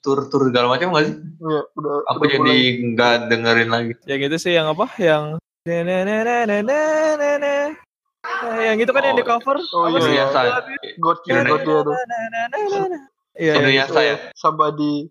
tur-tur 0.03 0.51
segala 0.51 0.67
macam 0.69 0.91
nggak 0.91 1.05
sih? 1.07 1.17
Iya, 1.17 1.63
udah 1.79 1.95
Aku 2.11 2.27
udah 2.27 2.31
jadi 2.35 2.59
nggak 2.93 3.15
dengerin 3.31 3.71
lagi. 3.71 3.93
yang 4.11 4.21
itu 4.27 4.37
sih 4.37 4.53
yang 4.59 4.67
apa? 4.69 4.91
Yang 4.99 5.39
yang 8.63 8.79
itu 8.83 8.91
kan 8.91 9.03
yang 9.07 9.17
di 9.17 9.23
cover. 9.23 9.57
Oh, 9.73 9.87
iya, 9.87 10.01
sih? 10.03 10.13
iya. 10.19 10.27
God. 10.99 11.19
God. 11.23 11.23
Iya, 13.33 13.53
Indonesia 13.57 13.87
itu. 13.89 14.03
ya. 14.03 14.17
Somebody 14.37 15.09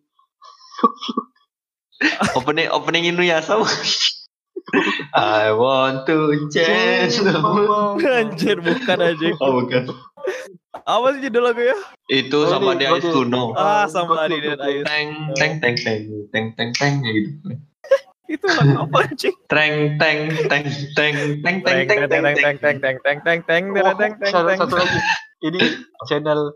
Opening 2.38 2.68
opening 2.74 3.04
Inuyasha. 3.06 3.56
I 5.14 5.52
want 5.52 6.08
to 6.08 6.48
change 6.50 7.20
the 7.22 7.38
world. 7.38 8.02
Anjir 8.20 8.58
bukan 8.62 8.98
aja. 9.02 9.28
Oh 9.42 9.62
bukan. 9.62 9.92
Apa 10.72 11.08
sih 11.14 11.22
judul 11.28 11.44
lagunya? 11.44 11.78
Itu 12.08 12.48
Oh, 12.48 12.50
sama 12.50 12.80
dia. 12.80 12.96
Ice 12.96 13.12
Tuno. 13.12 13.52
Ah, 13.54 13.84
Ah, 13.84 13.86
sama 13.92 14.24
God 14.24 14.32
di 14.32 14.36
Kid, 14.40 14.44
Dead 14.44 14.56
God 14.56 14.64
Kid. 14.64 14.72
Eyes. 14.72 14.86
Teng 14.88 15.10
teng 15.36 15.54
teng 15.60 15.76
teng 15.84 16.02
teng 16.32 16.46
teng 16.56 16.70
teng 16.80 16.94
gitu. 17.04 17.30
Itu 18.34 18.48
lagu 18.48 18.76
apa 18.88 18.98
anjing? 19.12 19.36
Teng 19.52 19.74
teng 20.00 20.20
teng 20.48 20.64
teng 20.96 21.16
teng 21.44 21.56
teng 21.60 21.60
Teng 21.68 21.80
teng 21.88 22.00
teng 22.08 22.08
teng 22.08 22.36
teng 22.40 22.58
teng 22.64 22.88
teng 23.04 23.20
teng 23.20 23.40
teng 23.44 23.64
teng 24.00 24.14
teng 24.24 24.58
satu, 24.58 24.76
lagi. 24.80 25.00
Ini 25.44 25.62
channel 26.08 26.56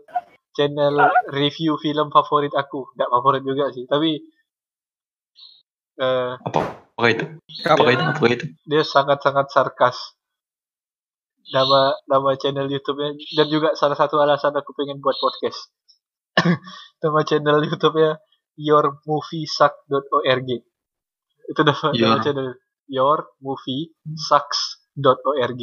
channel 0.56 0.94
review 1.36 1.76
film 1.76 2.08
favorit 2.08 2.56
aku. 2.56 2.88
Nggak 2.96 3.10
favorit 3.12 3.42
juga 3.44 3.68
sih, 3.76 3.84
tapi 3.84 4.24
eh 6.00 6.32
Apa 6.40 7.04
itu? 7.12 7.24
Apa 7.68 7.84
itu? 7.92 8.04
Apa 8.04 8.24
itu? 8.32 8.44
dia 8.64 8.80
sangat-sangat 8.80 9.52
sarkas. 9.52 10.16
Nama 11.46 11.94
nama 12.06 12.34
channel 12.34 12.66
YouTube-nya 12.66 13.14
dan 13.38 13.46
juga 13.46 13.70
salah 13.72 13.94
satu 13.94 14.18
alasan 14.18 14.50
aku 14.50 14.74
pengen 14.74 14.98
buat 14.98 15.14
podcast. 15.14 15.70
nama 17.02 17.22
channel 17.22 17.62
YouTube-nya 17.62 18.18
yourmoviesuck.org. 18.58 20.50
Itu 21.46 21.60
nama, 21.62 21.86
nama 21.94 21.94
Your- 21.94 22.18
channel 22.20 22.48
yourmoviesucks.org. 22.86 25.60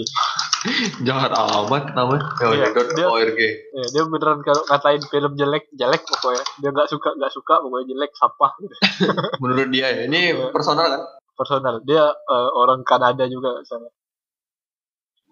Jahat 1.04 1.36
amat 1.36 1.92
namanya. 1.92 2.24
Iya, 2.48 2.72
dia- 2.96 3.12
org. 3.12 3.36
Ya, 3.36 3.84
dia 3.84 4.04
beneran 4.08 4.40
kalau 4.40 4.64
ngatain 4.64 5.04
film 5.12 5.36
jelek, 5.36 5.68
jelek 5.76 6.08
pokoknya. 6.08 6.44
Dia 6.64 6.72
nggak 6.72 6.88
suka, 6.88 7.12
nggak 7.20 7.28
suka, 7.32 7.60
pokoknya 7.60 7.92
jelek, 7.92 8.12
sampah. 8.16 8.52
Gitu. 8.56 8.76
Menurut 9.44 9.68
dia 9.68 9.92
ya. 9.92 10.08
Ini 10.08 10.20
Iya. 10.32 10.56
personal 10.56 10.88
kan? 10.88 11.04
Personal. 11.36 11.84
Dia 11.84 12.08
eh, 12.08 12.50
orang 12.56 12.88
Kanada 12.88 13.28
juga 13.28 13.60
sana. 13.68 13.92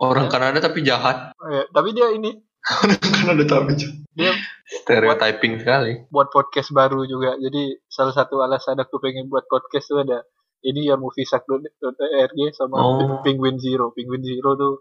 Orang 0.02 0.28
Kanada 0.28 0.58
tapi 0.60 0.82
jahat. 0.82 1.32
Ya, 1.52 1.64
tapi 1.70 1.92
dia 1.92 2.10
ini 2.10 2.42
Kanada 2.62 3.44
tapi 3.46 3.78
jahat. 3.78 3.98
Dia- 4.12 4.38
stereotyping 4.72 5.60
sekali. 5.60 6.08
buat 6.08 6.32
podcast 6.32 6.72
baru 6.72 7.04
juga. 7.04 7.36
Jadi 7.36 7.76
salah 7.86 8.16
satu 8.16 8.40
alasan 8.40 8.80
aku 8.80 8.98
pengen 8.98 9.28
buat 9.28 9.44
podcast 9.46 9.86
tuh 9.86 10.00
ada 10.02 10.24
ini 10.64 10.88
yang 10.88 11.02
movie 11.02 11.28
org 11.28 12.38
sama 12.56 12.76
Oh. 12.78 13.20
Penguin 13.20 13.60
Zero. 13.60 13.92
Penguin 13.92 14.24
Zero 14.24 14.56
tuh 14.56 14.74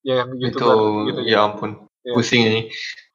ya 0.00 0.22
yang 0.22 0.32
itu 0.38 0.56
youtuber 0.56 1.04
gitu. 1.10 1.20
ya 1.26 1.44
ampun 1.44 1.70
Iya. 2.00 2.14
pusing 2.14 2.42
ini 2.46 2.60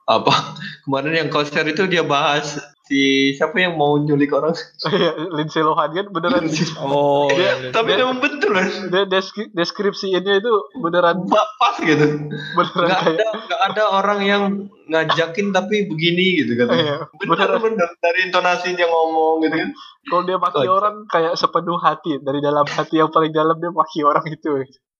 apa? 0.04 0.34
Kemarin 0.84 1.14
yang 1.18 1.30
konser 1.30 1.64
itu 1.64 1.86
dia 1.86 2.02
bahas 2.02 2.58
si 2.84 3.32
siapa 3.32 3.56
yang 3.56 3.76
mau 3.76 3.96
nyulik 3.96 4.28
orang. 4.30 4.52
Iya, 4.86 5.16
Lindsay 5.38 5.62
Lohan 5.62 5.92
kan 5.92 6.08
beneran. 6.10 6.44
Oh, 6.78 7.30
Dia- 7.30 7.56
iya. 7.58 7.72
tapi 7.72 7.94
Dia- 7.94 8.04
memang 8.04 8.20
betul 8.20 8.52
kan 8.52 8.68
dia 8.90 9.04
desk- 9.06 9.48
deskripsiinnya 9.52 10.38
itu 10.38 10.52
beneran 10.76 11.24
pas 11.56 11.76
gitu. 11.78 12.28
Beneran 12.52 12.88
nggak 12.88 13.00
kayak 13.00 13.16
ada 13.16 13.28
nggak 13.40 13.62
ada 13.64 13.84
orang 13.94 14.20
yang 14.22 14.44
ngajakin 14.86 15.52
tapi 15.52 15.88
begini 15.88 16.44
gitu 16.44 16.60
kan. 16.60 16.68
Iya, 16.74 16.98
benar 17.22 17.56
benar 17.58 17.90
dari 17.96 18.20
intonasi 18.28 18.76
dia 18.76 18.86
ngomong 18.86 19.40
gitu 19.42 19.56
kan. 19.56 19.70
Kalau 20.04 20.24
dia 20.26 20.36
maki 20.36 20.66
Oh. 20.66 20.76
orang 20.76 20.96
kayak 21.08 21.34
sepenuh 21.34 21.78
hati. 21.78 22.20
Dari 22.20 22.42
dalam 22.42 22.66
hati 22.66 23.00
yang 23.00 23.08
paling 23.08 23.32
dalam 23.32 23.56
dia 23.56 23.72
maki 23.72 24.04
orang 24.04 24.26
itu. 24.26 24.52
Makanya 24.52 24.91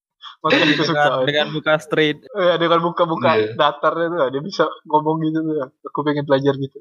aku 0.42 0.54
suka. 0.84 1.02
dengan, 1.22 1.24
dengan 1.24 1.46
buka 1.50 1.72
street. 1.78 2.18
Ya, 2.28 2.54
dengan 2.56 2.80
buka-buka 2.82 3.30
Iya. 3.32 3.54
datarnya 3.54 4.06
tuh 4.08 4.28
dia 4.28 4.42
bisa 4.42 4.64
ngomong 4.84 5.22
gitu 5.22 5.38
tuh. 5.40 5.70
Aku 5.86 6.02
pengen 6.02 6.24
belajar 6.24 6.54
gitu. 6.54 6.78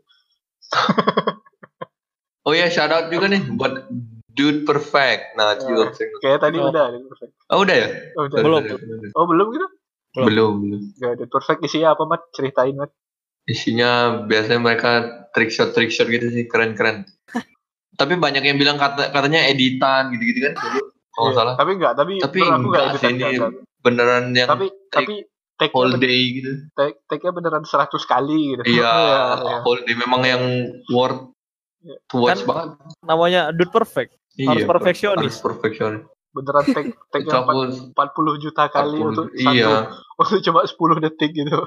oh 2.42 2.54
ya 2.54 2.68
shout 2.68 2.90
out 2.90 3.08
juga 3.08 3.28
nih 3.28 3.44
buat 3.52 3.86
dude 4.28 4.64
perfect 4.64 5.36
nah 5.36 5.54
itu 5.54 5.68
juga 5.68 5.92
Kayak 6.20 6.40
tadi 6.42 6.58
Oh. 6.58 6.70
udah 6.70 6.86
perfect. 7.06 7.32
oh 7.48 7.60
udah 7.60 7.76
ya 7.76 7.88
Oh, 8.14 8.24
udah. 8.26 8.40
Belum. 8.40 8.62
Oh, 9.14 9.26
belum 9.26 9.48
gitu? 9.52 9.68
Belum. 10.12 10.26
belum 10.26 10.54
belum 10.62 10.82
Gak 10.98 11.12
ada 11.14 11.26
perfect 11.26 11.60
isinya 11.62 11.90
apa, 11.92 12.04
Mat? 12.06 12.22
Ceritain, 12.32 12.74
Mat. 12.74 12.92
isinya 13.44 13.92
biasanya 14.24 14.60
mereka 14.60 14.92
trick 15.32 15.50
shot 15.50 15.72
trick 15.72 15.90
shot 15.90 16.06
gitu 16.06 16.30
sih 16.30 16.46
keren 16.46 16.72
keren 16.72 17.04
tapi 18.00 18.16
banyak 18.16 18.42
yang 18.42 18.56
bilang 18.56 18.78
kata 18.78 19.10
katanya 19.10 19.46
editan 19.46 20.10
gitu 20.10 20.24
gitu 20.26 20.40
kan 20.46 20.54
kalau 21.12 21.28
Iya, 21.28 21.36
salah 21.36 21.54
Tapi 21.54 21.72
enggak, 21.74 21.94
tapi 21.94 22.14
Tapi 22.18 22.40
menurut 22.40 22.56
aku 22.56 22.68
enggak 22.68 22.86
sih, 22.94 23.04
ini 23.04 23.14
enggak, 23.14 23.30
enggak. 23.34 23.52
beneran 23.80 24.24
yang 24.32 24.48
Tapi 24.48 24.66
tapi 24.88 25.14
take-nya 25.54 25.76
whole 25.76 25.92
bener- 25.92 26.04
day 26.04 26.20
gitu 26.34 26.52
take- 26.74 27.00
take-nya 27.06 27.32
beneran 27.32 27.64
100 27.64 27.86
kali 28.04 28.40
gitu. 28.52 28.62
iya 28.68 28.94
iya. 29.42 29.58
whole 29.62 29.80
day 29.80 29.94
memang 29.96 30.22
yang 30.24 30.44
worth 30.88 31.30
Iya. 31.80 31.98
to 32.06 32.16
watch 32.16 32.38
Kan 32.38 32.46
banget 32.46 32.70
Namanya 33.04 33.42
Dude 33.50 33.70
Perfect. 33.70 34.14
Harus 34.38 34.54
Iya, 34.56 34.66
perfeksionis. 34.66 35.26
harus 35.28 35.42
perfeksionis 35.42 36.04
Beneran 36.32 36.64
take 36.64 36.90
itu 36.94 37.04
take-nya 37.10 37.42
aku 37.42 37.60
40 37.92 38.38
juta 38.40 38.64
kali 38.68 38.96
40 38.96 39.10
untuk 39.12 39.26
satu 39.28 39.42
iya 39.44 39.70
untuk 40.14 40.40
cuma 40.42 40.62
10 40.64 40.78
detik 41.02 41.32
gitu. 41.34 41.58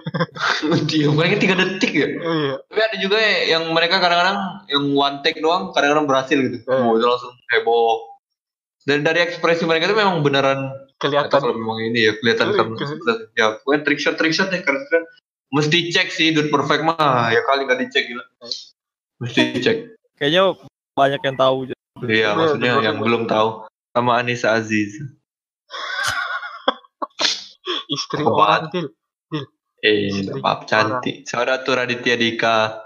dia 0.89 1.07
paling 1.11 1.37
tiga 1.37 1.55
detik 1.55 1.93
ya 1.93 2.09
iya. 2.09 2.55
tapi 2.65 2.81
ada 2.81 2.97
juga 2.97 3.17
ya 3.17 3.35
yang 3.53 3.69
mereka 3.69 3.99
kadang-kadang 3.99 4.39
yang 4.67 4.85
one 4.91 5.19
take 5.21 5.39
doang 5.39 5.69
kadang-kadang 5.69 6.07
berhasil 6.07 6.39
gitu 6.39 6.63
Iya. 6.63 6.81
oh 6.81 6.95
itu 6.95 7.05
langsung 7.05 7.35
heboh 7.51 8.14
dan 8.85 9.01
dari 9.01 9.21
ekspresi 9.21 9.65
mereka 9.65 9.89
itu 9.89 9.97
memang 9.97 10.21
beneran 10.21 10.73
Kelihatan. 10.95 11.29
Kalau 11.29 11.53
memang 11.53 11.83
ini 11.85 12.07
ya 12.07 12.13
kelihatan 12.17 12.55
kan. 12.55 12.67
ya 13.35 13.59
pokoknya 13.61 13.81
trick 13.83 14.01
shot 14.01 14.17
trick 14.17 14.33
shot 14.33 14.49
ya 14.49 14.63
keren 14.63 14.81
keren 14.89 15.05
mesti 15.53 15.91
cek 15.91 16.09
sih 16.09 16.33
dude 16.33 16.49
perfect 16.49 16.81
mah. 16.81 17.29
Ya 17.29 17.43
kali 17.45 17.67
nggak 17.67 17.81
dicek 17.83 18.09
gila. 18.09 18.25
Mesti 19.21 19.43
cek 19.61 19.77
Kayaknya 20.15 20.43
banyak 20.95 21.21
yang 21.21 21.37
tahu. 21.37 21.57
iya 21.67 21.77
Iya, 22.05 22.29
maksudnya 22.35 22.73
Dude 22.75 22.85
yang 22.85 22.97
Perfect. 22.97 23.05
belum 23.05 23.23
tahu 23.27 23.49
sama 23.91 24.13
Anissa 24.19 24.49
Aziz. 24.55 24.95
Istri 27.87 28.23
orang 28.25 28.71
til. 28.73 28.87
eh 29.85 30.09
Istri 30.09 30.41
apa 30.41 30.65
cantik. 30.65 31.17
saudara 31.29 31.61
tuh 31.61 31.77
Raditya 31.77 32.17
Dika 32.17 32.84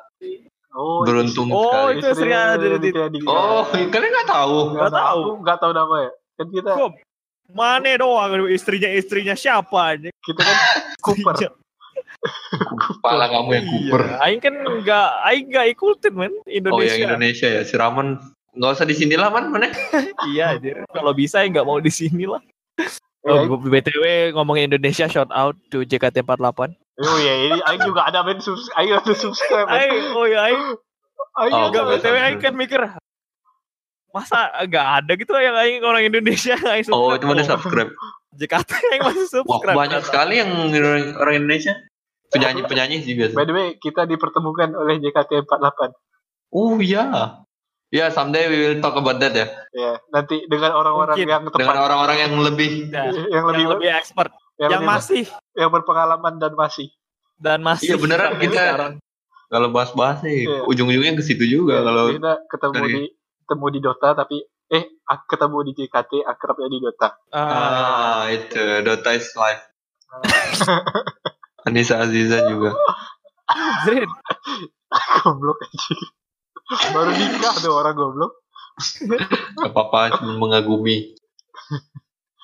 Oh, 0.71 1.01
Beruntung 1.03 1.49
Oh, 1.49 1.89
sekali. 1.89 1.99
itu 1.99 2.07
istrinya 2.13 2.41
Raditya 2.55 3.07
Dika. 3.09 3.29
Oh, 3.29 3.65
kalian 3.67 4.11
nggak 4.13 4.29
tahu? 4.29 4.59
Nggak 4.77 4.93
tahu. 4.93 5.21
Nggak 5.41 5.59
tahu 5.59 5.73
nama 5.73 5.95
ya. 6.05 6.11
Kan 6.37 6.47
kita 6.51 6.71
Kok 6.73 6.91
Mana 7.49 7.97
doang 7.97 8.45
istrinya 8.47 8.93
istrinya 8.93 9.33
siapa 9.33 9.97
aja? 9.97 10.13
kita 10.21 10.41
kan 10.45 10.57
Cooper. 11.05 11.35
Kepala 12.79 13.25
kamu 13.31 13.51
yang 13.55 13.67
kuper. 13.67 14.01
Iya, 14.05 14.17
Aing 14.21 14.41
kan 14.43 14.55
enggak 14.55 15.09
Aing 15.25 15.47
enggak 15.49 15.67
ikutin 15.73 16.13
men 16.13 16.33
Oh, 16.35 16.45
Indonesia. 16.45 16.93
yang 16.95 17.09
Indonesia 17.09 17.49
ya. 17.49 17.63
Si 17.65 17.75
Raman 17.75 18.21
nggak 18.53 18.71
usah 18.75 18.85
di 18.85 18.93
sini 18.93 19.15
lah 19.15 19.31
man 19.31 19.49
mana? 19.49 19.73
iya 20.29 20.53
anjir. 20.53 20.85
Kalau 20.91 21.13
bisa 21.13 21.41
ya 21.41 21.49
enggak 21.49 21.65
mau 21.65 21.81
di 21.81 21.89
sini 21.89 22.29
lah. 22.29 22.43
Oh, 23.25 23.45
BTW 23.57 24.33
ngomongin 24.33 24.69
Indonesia 24.69 25.05
shout 25.07 25.29
out 25.31 25.57
to 25.69 25.83
JKT48. 25.83 26.77
Oh 26.99 27.17
iya, 27.17 27.35
ini 27.47 27.59
Aing 27.63 27.83
juga 27.85 28.05
ada 28.05 28.21
men 28.23 28.39
subs 28.39 28.67
Aing 28.75 28.91
ada 28.93 29.13
subscribe. 29.13 29.67
Aing, 29.67 30.13
oh 30.13 30.27
ya 30.27 30.47
Aing 30.47 30.63
Aing 31.37 31.55
Oh, 31.55 31.71
enggak 31.71 31.85
ada. 31.85 31.95
BTW 31.97 32.17
Aing 32.19 32.39
kan 32.39 32.55
mikir 32.55 32.81
masa 34.09 34.51
enggak 34.59 34.87
ada 34.99 35.13
gitu 35.15 35.31
yang 35.37 35.55
Aing 35.55 35.79
orang 35.81 36.03
Indonesia 36.03 36.59
Aing 36.67 36.89
Oh, 36.89 37.13
subscribe. 37.13 37.15
itu 37.15 37.25
mana 37.25 37.43
subscribe? 37.45 37.91
JKT 38.35 38.71
Aing 38.91 39.03
masih 39.09 39.21
Wah, 39.21 39.31
subscribe. 39.31 39.77
banyak 39.77 40.01
sekali 40.03 40.35
yang 40.37 40.51
orang 41.15 41.35
Indonesia. 41.37 41.75
Penyanyi-penyanyi 42.29 43.01
sih 43.01 43.17
biasa. 43.17 43.33
By 43.33 43.47
the 43.47 43.55
way, 43.55 43.69
kita 43.81 44.05
dipertemukan 44.05 44.77
oleh 44.77 45.01
JKT48. 45.01 45.81
Oh 46.53 46.77
iya. 46.77 47.41
Ya, 47.89 48.13
someday 48.13 48.53
we 48.53 48.59
will 48.61 48.79
talk 48.79 48.93
about 48.95 49.17
that 49.17 49.33
ya. 49.33 49.49
Ya, 49.73 49.97
nanti 50.13 50.45
dengan 50.45 50.77
orang-orang 50.77 51.17
yang 51.17 51.49
tepat, 51.49 51.57
Dengan 51.57 51.79
orang-orang 51.81 52.17
yang 52.21 52.33
lebih 52.37 52.93
Ya, 52.93 53.09
yang 53.33 53.49
lebih 53.49 53.65
yang 53.65 53.73
lebih 53.73 53.89
expert, 53.97 54.29
yang, 54.59 54.71
yang 54.75 54.83
masih 54.85 55.25
yang 55.55 55.71
berpengalaman 55.71 56.37
dan 56.37 56.53
masih. 56.53 56.91
dan 57.39 57.63
masih 57.63 57.95
Iya, 57.95 57.97
beneran 57.97 58.35
kita- 58.37 58.51
sekarang. 58.59 58.93
kalau 59.47 59.69
bahas-bahas 59.71 60.19
sih 60.21 60.43
Iya. 60.43 60.67
ujung-ujungnya 60.67 61.15
ke 61.15 61.23
situ 61.23 61.47
juga 61.47 61.81
kalau 61.81 62.11
kita 62.11 62.33
ketemu 62.51 62.75
dari- 62.77 62.91
di 62.91 63.05
ketemu 63.39 63.67
di 63.71 63.79
Dota 63.81 64.09
tapi 64.13 64.37
eh 64.69 64.85
ketemu 65.07 65.59
di 65.63 65.73
JKT 65.73 66.13
akrabnya 66.21 66.69
di 66.69 66.79
Dota. 66.79 67.09
Ah, 67.31 67.41
ah 67.41 68.23
itu 68.29 68.59
Dota 68.83 69.11
is 69.15 69.31
life. 69.33 69.63
Anissa 71.65 72.01
Aziza 72.01 72.43
juga. 72.45 72.75
Zed. 73.85 74.05
goblok 75.23 75.59
aja. 75.63 75.95
Baru 76.93 77.11
nikah 77.13 77.55
tuh 77.57 77.73
orang 77.73 77.95
goblok. 77.95 78.33
Gak 79.55 79.71
apa-apa 79.71 80.19
cuma 80.19 80.37
mengagumi. 80.39 81.15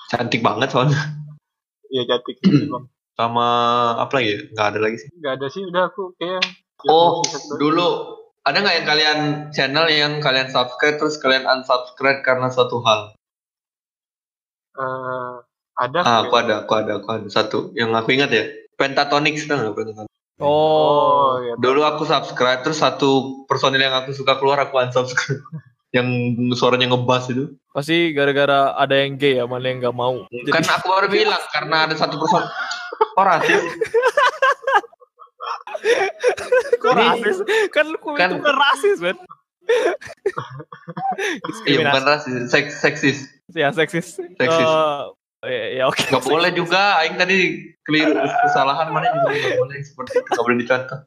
Cantik 0.09 0.41
banget 0.41 0.71
soalnya. 0.71 1.24
Iya 1.95 2.19
sih, 2.27 2.35
Bang. 2.75 2.91
Sama 3.15 3.47
apa 4.03 4.13
lagi 4.19 4.29
ya? 4.35 4.39
Nggak 4.51 4.67
ada 4.75 4.79
lagi 4.83 4.97
sih. 4.99 5.09
Gak 5.23 5.33
ada 5.39 5.47
sih 5.47 5.63
udah 5.63 5.83
aku 5.87 6.19
kayak 6.19 6.43
Oh, 6.91 7.23
dulu 7.57 8.19
ada 8.45 8.61
nggak 8.61 8.77
yang 8.83 8.89
kalian 8.91 9.19
channel 9.55 9.87
yang 9.89 10.13
kalian 10.21 10.51
subscribe 10.51 10.99
terus 11.01 11.17
kalian 11.23 11.47
unsubscribe 11.47 12.21
karena 12.27 12.51
suatu 12.51 12.83
hal? 12.83 13.15
Eh, 14.75 15.35
ada 15.79 15.99
Ah, 16.03 16.27
aku 16.27 16.35
ada, 16.35 16.67
aku 16.67 16.73
ada, 16.75 16.93
aku 16.99 17.09
ada 17.15 17.29
satu 17.31 17.71
yang 17.79 17.95
aku 17.95 18.11
ingat 18.13 18.31
ya. 18.35 18.45
Pentatonix 18.75 19.47
nggak 19.47 19.73
Pentatonix? 19.73 20.11
Oh, 20.43 20.51
Oh, 20.51 21.31
iya. 21.39 21.55
Dulu 21.55 21.81
aku 21.87 22.03
subscribe 22.05 22.61
terus 22.67 22.83
satu 22.83 23.47
personil 23.47 23.79
yang 23.81 23.95
aku 23.95 24.11
suka 24.11 24.35
keluar 24.37 24.59
aku 24.67 24.77
unsubscribe. 24.83 25.41
yang 25.95 26.09
suaranya 26.59 26.91
ngebas 26.91 27.31
itu. 27.31 27.55
pasti 27.71 28.11
gara-gara 28.11 28.75
ada 28.75 28.95
yang 28.99 29.15
gay 29.15 29.39
ya, 29.39 29.47
mana 29.47 29.67
yang 29.71 29.79
nggak 29.79 29.95
mau. 29.95 30.27
Kan 30.51 30.63
aku 30.63 30.87
baru 30.91 31.07
bilang 31.07 31.43
karena 31.55 31.87
ada 31.87 31.95
satu 31.95 32.19
person. 32.19 32.43
Oh 33.15 33.23
rasis. 33.23 33.63
kok 36.83 36.93
rasis? 36.95 37.37
Kan 37.71 37.95
lu 37.95 37.99
kan- 38.15 38.35
itu 38.35 38.43
kan 38.43 38.57
rasis. 38.59 38.99
Iya 41.65 41.79
bukan 41.89 42.05
rasis, 42.05 42.35
seks, 42.51 42.73
seksis. 42.83 43.19
Ya, 43.55 43.71
seksis. 43.71 44.19
Seksis. 44.19 44.69
Eh, 45.45 45.53
ya, 45.53 45.65
ya, 45.77 45.83
oke. 45.89 46.01
Gak 46.09 46.25
boleh 46.25 46.51
juga. 46.57 46.99
Aing 47.05 47.21
tadi 47.21 47.69
keliru 47.85 48.17
kesalahan 48.17 48.89
mana 48.89 49.13
juga 49.13 49.29
gak 49.37 49.57
boleh 49.61 49.77
seperti 49.85 50.13
itu. 50.21 50.31
Gak 50.33 50.45
boleh 50.45 50.59
dicontoh. 50.65 50.99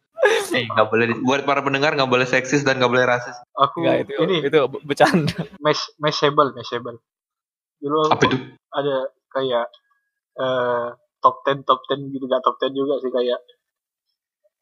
Eh, 0.53 0.65
gak 0.67 0.88
boleh. 0.88 1.05
Buat 1.23 1.43
para 1.43 1.61
pendengar 1.61 1.93
gak 1.95 2.09
boleh 2.09 2.28
seksis 2.28 2.63
dan 2.63 2.80
gak 2.80 2.91
boleh 2.91 3.05
rasis. 3.05 3.36
Aku 3.55 3.84
Enggak, 3.84 4.07
itu, 4.07 4.11
ini 4.23 4.36
itu 4.43 4.57
bercanda. 4.84 5.45
mesh 5.63 5.91
meshable 5.99 6.51
meshable. 6.55 6.97
Dulu 7.78 8.09
aku 8.09 8.13
Apa 8.13 8.23
itu? 8.32 8.38
ada 8.73 8.95
kayak 9.34 9.65
eh 10.38 10.88
top 11.21 11.41
10 11.45 11.65
top 11.65 11.82
10 11.89 12.13
gitu 12.13 12.25
gak 12.30 12.43
top 12.45 12.55
10 12.61 12.73
juga 12.78 13.01
sih 13.01 13.11
kayak 13.11 13.39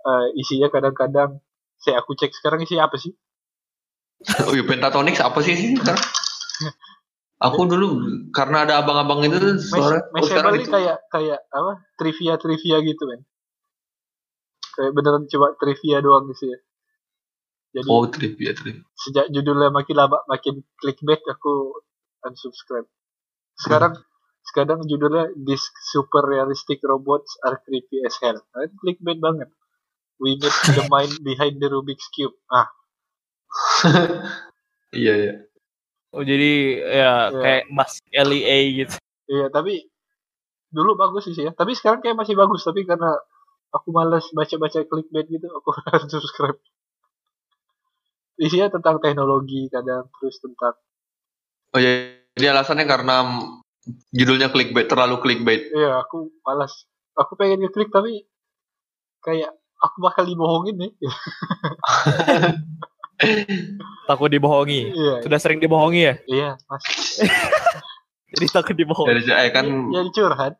eh 0.05 0.25
isinya 0.39 0.67
kadang-kadang 0.71 1.41
saya 1.81 2.01
aku 2.01 2.15
cek 2.15 2.31
sekarang 2.33 2.63
isinya 2.63 2.87
apa 2.87 2.97
sih? 2.97 3.13
Oh 4.47 4.53
iya, 4.55 4.63
Pentatonix 4.63 5.19
apa 5.21 5.39
sih 5.43 5.53
sih 5.53 5.75
sekarang? 5.77 6.01
Aku 7.35 7.67
dulu 7.67 7.99
karena 8.31 8.63
ada 8.63 8.79
abang-abang 8.79 9.27
itu 9.27 9.35
tuh 9.35 9.59
suara 9.59 10.07
oh, 10.07 10.23
sekarang 10.23 10.55
itu. 10.55 10.71
kayak 10.71 11.03
kayak 11.11 11.43
apa? 11.51 11.83
Trivia 11.99 12.39
trivia 12.39 12.79
gitu 12.79 13.03
kan. 13.11 13.19
Kayak 14.75 14.91
beneran 14.91 15.23
cuma 15.25 15.55
trivia 15.55 15.97
doang 15.99 16.27
sih 16.31 16.51
ya. 16.51 16.59
Jadi 17.73 17.87
Oh 17.87 18.07
trivia 18.07 18.51
trivia. 18.51 18.83
sejak 18.95 19.27
judulnya 19.27 19.67
makin 19.67 19.95
lama 19.95 20.23
makin 20.25 20.63
clickbait 20.77 21.19
aku 21.25 21.79
unsubscribe. 22.21 22.87
Sekarang 23.55 23.95
sekarang 24.45 24.83
judulnya 24.83 25.31
This 25.35 25.63
Super 25.85 26.23
Realistic 26.23 26.79
Robots 26.81 27.35
Are 27.41 27.59
Creepy 27.59 28.03
as 28.03 28.15
Hell. 28.19 28.39
Nah, 28.51 28.67
clickbait 28.79 29.19
banget. 29.19 29.51
We 30.15 30.35
meet 30.35 30.55
the 30.71 30.83
mind 30.93 31.19
behind 31.21 31.59
the 31.59 31.67
Rubik's 31.67 32.07
Cube. 32.09 32.35
Ah, 32.47 32.67
Iya 34.95 35.13
iya. 35.17 35.33
Oh, 36.15 36.23
jadi 36.23 36.51
ya 36.79 37.11
Iya. 37.27 37.39
kayak 37.43 37.63
Mas 37.69 37.99
LEA 38.07 38.57
gitu. 38.77 38.95
iya 39.27 39.49
tapi 39.49 39.89
dulu 40.69 40.95
bagus 40.95 41.27
sih 41.27 41.43
ya. 41.43 41.51
Tapi 41.51 41.75
sekarang 41.75 41.99
kayak 41.99 42.15
masih 42.15 42.35
bagus. 42.35 42.63
Tapi 42.63 42.87
karena 42.87 43.11
aku 43.75 43.91
malas 43.91 44.23
baca-baca 44.31 44.87
clickbait 44.87 45.27
gitu, 45.27 45.47
aku 45.51 45.75
unsubscribe. 46.07 46.59
Isinya 48.39 48.71
tentang 48.71 48.99
teknologi 49.03 49.67
kadang 49.71 50.07
terus 50.19 50.39
tentang 50.39 50.75
Oh 51.75 51.79
iya. 51.79 52.15
Jadi 52.35 52.51
alasannya 52.51 52.85
karena 52.87 53.15
judulnya 54.11 54.51
clickbait 54.51 54.91
terlalu 54.91 55.23
clickbait. 55.23 55.71
Iya, 55.71 56.03
aku 56.03 56.31
malas. 56.43 56.87
Aku 57.15 57.39
pengen 57.39 57.63
ngeklik 57.63 57.91
tapi 57.91 58.27
kayak 59.23 59.55
aku 59.79 60.03
bakal 60.03 60.27
dibohongin 60.27 60.75
nih. 60.75 60.91
Takut 64.11 64.27
dibohongi. 64.27 64.91
Iya, 64.91 65.23
Sudah 65.23 65.39
sering 65.39 65.63
dibohongi 65.63 66.01
ya? 66.03 66.15
iya, 66.27 66.49
mas. 66.67 66.83
Jadi 68.35 68.45
takut 68.51 68.75
dibohongi. 68.75 69.15
Dari 69.15 69.47
eh 69.47 69.51
kan 69.55 69.65
Jadi 69.67 70.09
curhat. 70.11 70.53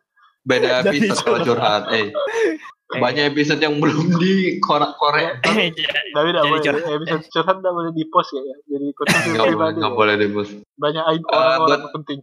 beda 0.48 0.88
Jadi 0.88 1.12
episode 1.12 1.24
kalau 1.28 1.40
curhat. 1.44 1.84
Eh. 1.92 2.16
Banyak 2.88 3.34
episode 3.34 3.58
yang 3.58 3.78
belum 3.78 4.16
di 4.16 4.58
korek-korek. 4.60 5.42
Tapi 5.44 5.74
Jadi 5.74 5.90
tidak 6.30 6.44
boleh. 6.44 6.62
curhat. 6.62 6.84
Episode 6.88 7.24
curhat 7.28 7.56
tidak 7.58 7.74
boleh 7.74 7.92
di 7.92 8.04
post 8.06 8.30
kayaknya. 8.30 8.56
Jadi 8.64 8.88
konsumsi 8.94 9.26
Nggak 9.26 9.36
boleh, 9.36 9.50
pribadi. 9.52 9.78
nggak 9.82 9.94
boleh 9.94 10.14
deh 10.16 10.30
bos. 10.30 10.50
Banyak 10.76 11.04
aib 11.08 11.24
Eh, 11.24 11.58
buat- 11.60 11.92
penting. 11.92 12.20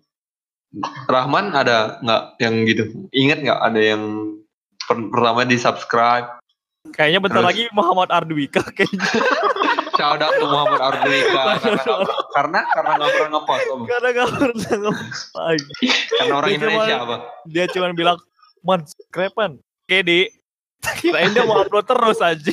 Rahman 1.06 1.52
ada 1.52 2.00
nggak 2.00 2.22
yang 2.38 2.54
gitu? 2.64 2.84
Ingat 3.10 3.38
nggak 3.42 3.60
ada 3.60 3.80
yang 3.82 4.02
per- 4.80 5.10
pertama 5.10 5.44
di 5.44 5.56
subscribe? 5.56 6.40
Kayaknya 6.88 7.20
bentar 7.20 7.38
Terus? 7.38 7.48
lagi 7.48 7.64
Muhammad 7.72 8.08
Arduika 8.08 8.62
kayaknya. 8.70 9.04
Shout 9.92 10.18
out 10.18 10.32
to 10.32 10.46
Muhammad 10.46 10.80
Ardika 10.80 11.42
karena 11.62 11.76
nggak- 11.76 12.26
karena 12.32 12.60
karena 12.66 12.92
nggak 12.96 13.10
pernah 13.12 13.30
ngepost 13.30 13.64
Om. 13.68 13.80
Karena 13.84 14.08
gak 14.10 14.28
pernah 14.32 14.78
lagi. 15.36 15.86
karena 16.08 16.32
orang 16.32 16.48
Dia 16.48 16.56
Indonesia 16.56 16.94
apa? 16.98 17.16
Dia 17.44 17.64
cuma 17.68 17.86
bilang, 17.92 18.18
Man, 18.62 18.80
krepan. 19.10 19.50
Oke, 19.60 19.98
di. 20.00 20.20
Kirain 20.82 21.30
dia 21.30 21.46
mau 21.46 21.62
upload 21.62 21.86
terus 21.86 22.18
aja. 22.18 22.52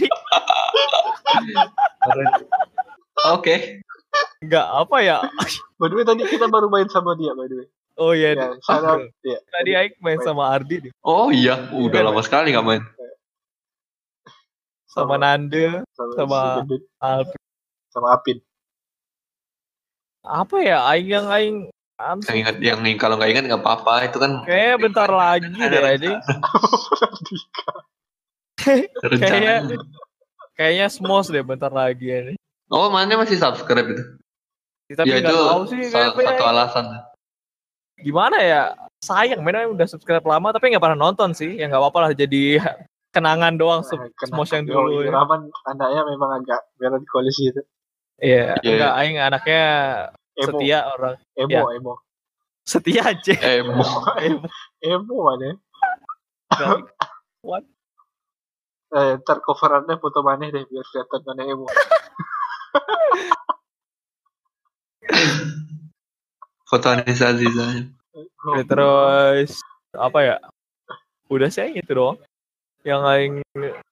Oke. 3.33 3.81
Enggak 4.41 4.65
apa 4.65 4.97
ya. 5.01 5.17
By 5.77 5.87
the 5.89 5.95
way, 5.97 6.05
tadi 6.05 6.21
kita 6.25 6.45
baru 6.47 6.69
main 6.69 6.87
sama 6.89 7.13
dia, 7.17 7.33
by 7.33 7.45
the 7.45 7.55
way. 7.65 7.67
Oh 7.99 8.15
iya, 8.15 8.31
Ya, 8.31 8.55
out. 8.55 9.11
Ya. 9.27 9.43
tadi 9.51 9.71
Aik 9.75 9.99
main 9.99 10.15
sama 10.23 10.47
Ardi 10.47 10.87
nih. 10.87 10.91
Oh 11.03 11.27
iya, 11.35 11.67
udah 11.75 11.99
lama 11.99 12.23
sekali 12.23 12.55
nggak 12.55 12.63
main. 12.63 12.83
Sama 14.87 15.19
Nanda, 15.19 15.83
Sama, 15.93 16.11
Sama- 16.15 16.39
si 16.39 16.49
Gendut, 16.63 16.81
Alpi. 16.97 17.37
sama 17.91 18.07
Apin. 18.15 18.37
Apa 20.23 20.55
ya, 20.63 20.77
Aing 20.87 21.09
yang 21.11 21.27
Aing 21.27 21.57
Yang 21.99 22.37
ingat, 22.39 22.55
yang 22.63 22.79
kalau 22.95 23.19
nggak 23.19 23.31
ingat 23.35 23.43
nggak 23.51 23.61
apa-apa. 23.67 24.07
Itu 24.07 24.17
kan 24.23 24.47
Kayaknya 24.47 24.75
bentar 24.79 25.09
lagi 25.11 25.51
deh 25.51 25.81
aja. 25.83 26.11
rencana. 29.01 29.53
Kayaknya 30.53 30.87
smos 30.87 31.27
deh 31.27 31.41
bentar 31.41 31.71
lagi 31.71 32.07
ini. 32.07 32.33
Oh, 32.67 32.91
mana 32.91 33.15
masih 33.15 33.39
subscribe 33.39 33.87
itu? 33.87 34.03
Tapi 34.89 35.05
ya 35.07 35.21
itu 35.21 35.29
tahu 35.29 35.61
sih 35.69 35.79
salah 35.87 36.11
kayaknya 36.11 36.33
satu 36.33 36.43
alasan. 36.45 36.85
gimana 37.99 38.37
ya. 38.39 38.61
Sayang, 38.99 39.39
mainnya 39.39 39.67
udah 39.67 39.87
subscribe 39.87 40.23
lama 40.23 40.51
tapi 40.51 40.69
nggak 40.69 40.81
pernah 40.81 40.99
nonton 40.99 41.31
sih. 41.31 41.55
Ya 41.55 41.67
nggak 41.67 41.79
apa-apa 41.79 41.99
lah 42.03 42.11
jadi 42.11 42.59
kenangan 43.15 43.55
doang 43.55 43.81
kenapa? 43.81 44.11
Smos 44.27 44.49
yang 44.51 44.65
dulu 44.65 45.01
ya. 45.01 45.09
Rahman 45.13 45.47
anaknya 45.65 46.01
memang 46.05 46.29
agak 46.43 46.59
melankolis 46.77 47.37
gitu. 47.37 47.61
Iya, 48.19 48.59
Iya, 48.59 48.71
enggak 48.75 48.93
aing 48.99 49.17
anaknya 49.17 49.63
Emo, 50.35 50.43
setia 50.51 50.79
orang. 50.91 51.15
emo, 51.39 51.51
Ya. 51.55 51.63
emo. 51.71 51.93
Setia 52.67 53.01
aja. 53.07 53.33
Emo. 53.63 53.79
emo, 54.19 54.43
emo 54.83 55.15
mana? 55.23 55.49
What? 57.39 57.63
Eh, 58.89 59.21
ntar 59.21 59.37
coverannya 59.45 60.01
foto 60.01 60.25
mana 60.25 60.49
deh 60.49 60.65
biar 60.65 60.85
kelihatan 60.89 61.21
mana 61.21 61.43
emo. 61.45 61.69
Foto 66.69 66.85
Anissa 66.89 67.29
Aziza. 67.29 67.65
Ya, 68.57 68.63
terus 68.65 69.61
apa 69.93 70.19
ya? 70.25 70.35
Udah 71.29 71.53
sih 71.53 71.69
gitu 71.77 71.93
doang. 71.93 72.17
Yang 72.81 73.01
aing 73.05 73.35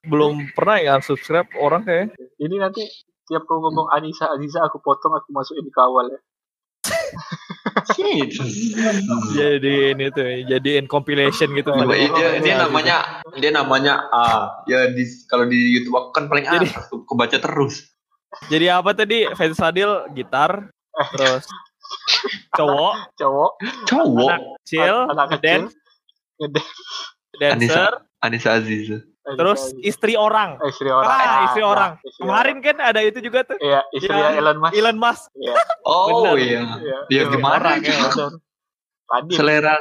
belum 0.10 0.50
pernah 0.58 0.82
ya 0.82 0.98
subscribe 1.04 1.52
orang 1.60 1.84
kayak 1.86 2.16
Ini 2.40 2.56
nanti 2.58 2.88
tiap 3.30 3.46
kau 3.46 3.62
ngomong 3.62 3.94
Anissa 3.94 4.34
Aziza 4.34 4.66
aku 4.66 4.82
potong 4.82 5.14
aku 5.14 5.30
masukin 5.30 5.62
di 5.62 5.74
kawal 5.74 6.10
ya. 6.10 6.20
Jadi 9.34 9.74
ini 9.94 10.06
tuh 10.10 10.26
jadiin 10.46 10.86
compilation 10.86 11.52
gitu 11.54 11.70
Oh, 11.70 11.86
Dia, 11.86 12.10
dia, 12.10 12.28
dia 12.42 12.56
namanya 12.58 12.96
dia 13.36 13.52
namanya 13.52 13.94
A. 14.10 14.26
Ya 14.66 14.90
di 14.90 15.04
kalau 15.26 15.46
di 15.46 15.78
YouTube 15.78 15.96
aku 15.96 16.10
kan 16.12 16.26
paling 16.26 16.46
Jadi- 16.46 16.70
atas 16.74 16.90
tuh, 16.90 17.06
kebaca 17.06 17.38
terus. 17.38 17.94
Jadi 18.50 18.66
apa 18.68 18.92
tadi? 18.92 19.24
Fans 19.34 19.56
Sadil 19.56 19.88
gitar, 20.12 20.70
terus 21.16 21.48
cowok, 22.54 22.94
Cowok, 23.16 23.52
Cowok. 23.88 24.30
anak 24.30 24.40
kecil, 24.62 24.96
anak 25.08 25.28
kecil, 25.40 25.62
dancer, 27.40 27.92
Anissa 28.20 28.60
Aziza. 28.60 29.00
Terus 29.34 29.62
istri 29.82 30.14
orang. 30.14 30.56
Eh, 30.60 30.70
istri 30.70 30.88
orang. 30.88 31.10
Ah, 31.10 31.44
istri 31.46 31.60
ya, 31.60 31.68
orang. 31.68 31.92
istri 32.00 32.22
Kemarin 32.22 32.58
kan 32.62 32.76
ada 32.80 33.00
itu 33.02 33.20
juga 33.20 33.44
tuh. 33.44 33.58
Iya, 33.58 33.82
istri 33.92 34.14
Yang 34.14 34.36
Elon 34.38 34.58
Musk. 34.58 34.74
Elon 34.74 34.98
Musk. 34.98 35.24
Iya, 35.34 35.54
Oh 35.84 36.34
iya. 36.34 36.62
iya. 36.62 36.62
Ya 36.80 36.98
Iya, 37.10 37.24
gimana 37.28 37.56
orang, 37.58 37.82
ya? 37.82 37.92
ya. 37.92 38.28
Tadi 39.08 39.32
Selera 39.34 39.76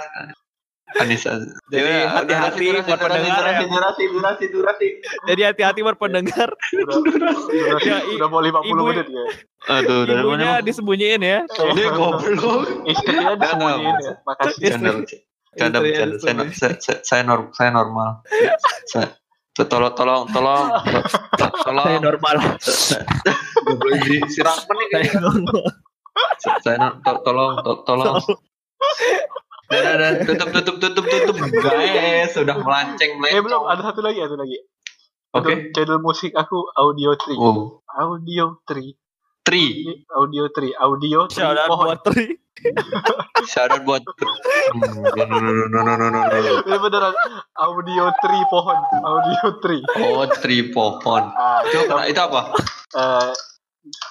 Anissa. 0.96 1.34
Jadi 1.66 1.82
Ya, 1.82 2.06
hati-hati 2.08 2.62
durasi, 2.62 2.86
buat 2.86 2.94
durasi, 2.94 3.02
pendengar 3.02 3.36
durasi, 3.36 3.58
ya. 3.58 3.68
durasi, 3.68 4.02
durasi, 4.08 4.44
durasi. 4.48 4.88
Jadi 5.26 5.40
hati-hati 5.42 5.80
buat 5.82 5.98
pendengar. 5.98 6.48
udah, 6.54 6.96
udah, 6.96 7.34
Ya, 7.82 7.98
i- 8.00 8.14
udah 8.14 8.28
mau 8.28 8.38
50 8.38 8.70
ibu- 8.72 8.86
menit 8.86 9.06
ya. 9.06 9.24
Aduh, 9.68 10.06
mana? 10.06 10.22
Ibunya 10.22 10.50
disembunyiin 10.62 11.20
ya. 11.20 11.38
Ini 11.42 11.82
goblok. 11.90 12.86
Istrinya 12.86 13.34
disembunyiin 13.34 13.96
ya. 13.98 14.12
Makasih. 14.22 14.62
Canda, 14.62 14.90
canda, 14.94 14.98
Istrinya 15.50 15.58
canda. 15.58 15.78
Saya, 15.82 16.06
disembunyiin. 16.14 16.54
saya, 16.54 16.74
saya, 16.78 16.98
saya, 17.02 17.22
norm, 17.24 17.44
saya 17.50 17.70
normal. 17.72 18.10
Saya, 18.86 19.06
tolong 19.72 19.94
tolong. 19.96 20.22
Tolong 20.28 20.68
tolong. 21.64 21.84
saya 21.88 22.00
normal. 22.00 22.36
Tolong, 22.60 23.00
tolong, 24.44 24.58
tolong, 24.84 25.38
tolong, 25.48 25.66
saya 26.60 26.76
tolong, 27.00 27.24
tolong, 27.24 27.54
tolong. 27.64 28.06
Tolong. 28.20 28.24
Dan, 29.66 29.98
dan, 29.98 30.14
tutup 30.22 30.48
tutup 30.54 30.76
tutup 30.78 31.04
tutup. 31.10 31.36
Guys 31.58 32.30
sudah 32.38 32.54
tolong, 32.54 32.62
melenceng 32.62 33.18
eh 33.26 33.42
belum 33.42 33.66
ada 33.66 33.82
satu 33.82 33.98
lagi 33.98 34.22
tolong, 34.22 34.30
satu 34.30 34.38
lagi. 34.38 34.58
Oke. 35.34 35.42
Okay. 35.42 35.56
channel 35.74 35.98
musik 35.98 36.32
aku 36.38 36.70
audio 36.78 37.18
3 37.18 37.34
oh. 37.34 37.82
audio 37.98 38.62
3 38.62 39.05
Tri. 39.46 39.86
Audio 40.10 40.50
Tri. 40.50 40.74
Audio 40.74 41.30
Tri. 41.30 41.38
Shout 41.38 41.54
out 41.54 41.70
buat 41.70 42.02
Tri. 42.02 42.26
Shout 43.52 43.70
out 43.70 43.82
buat 43.86 44.02
Ini 46.66 46.76
beneran 46.82 47.14
audio 47.54 48.04
tri 48.24 48.40
pohon, 48.48 48.78
audio 49.04 49.44
tri. 49.60 49.78
Oh, 50.00 50.24
tri 50.40 50.72
pohon. 50.72 51.30
Itu, 51.68 51.84
itu 51.84 52.20
apa? 52.20 52.42
Eh, 52.96 53.30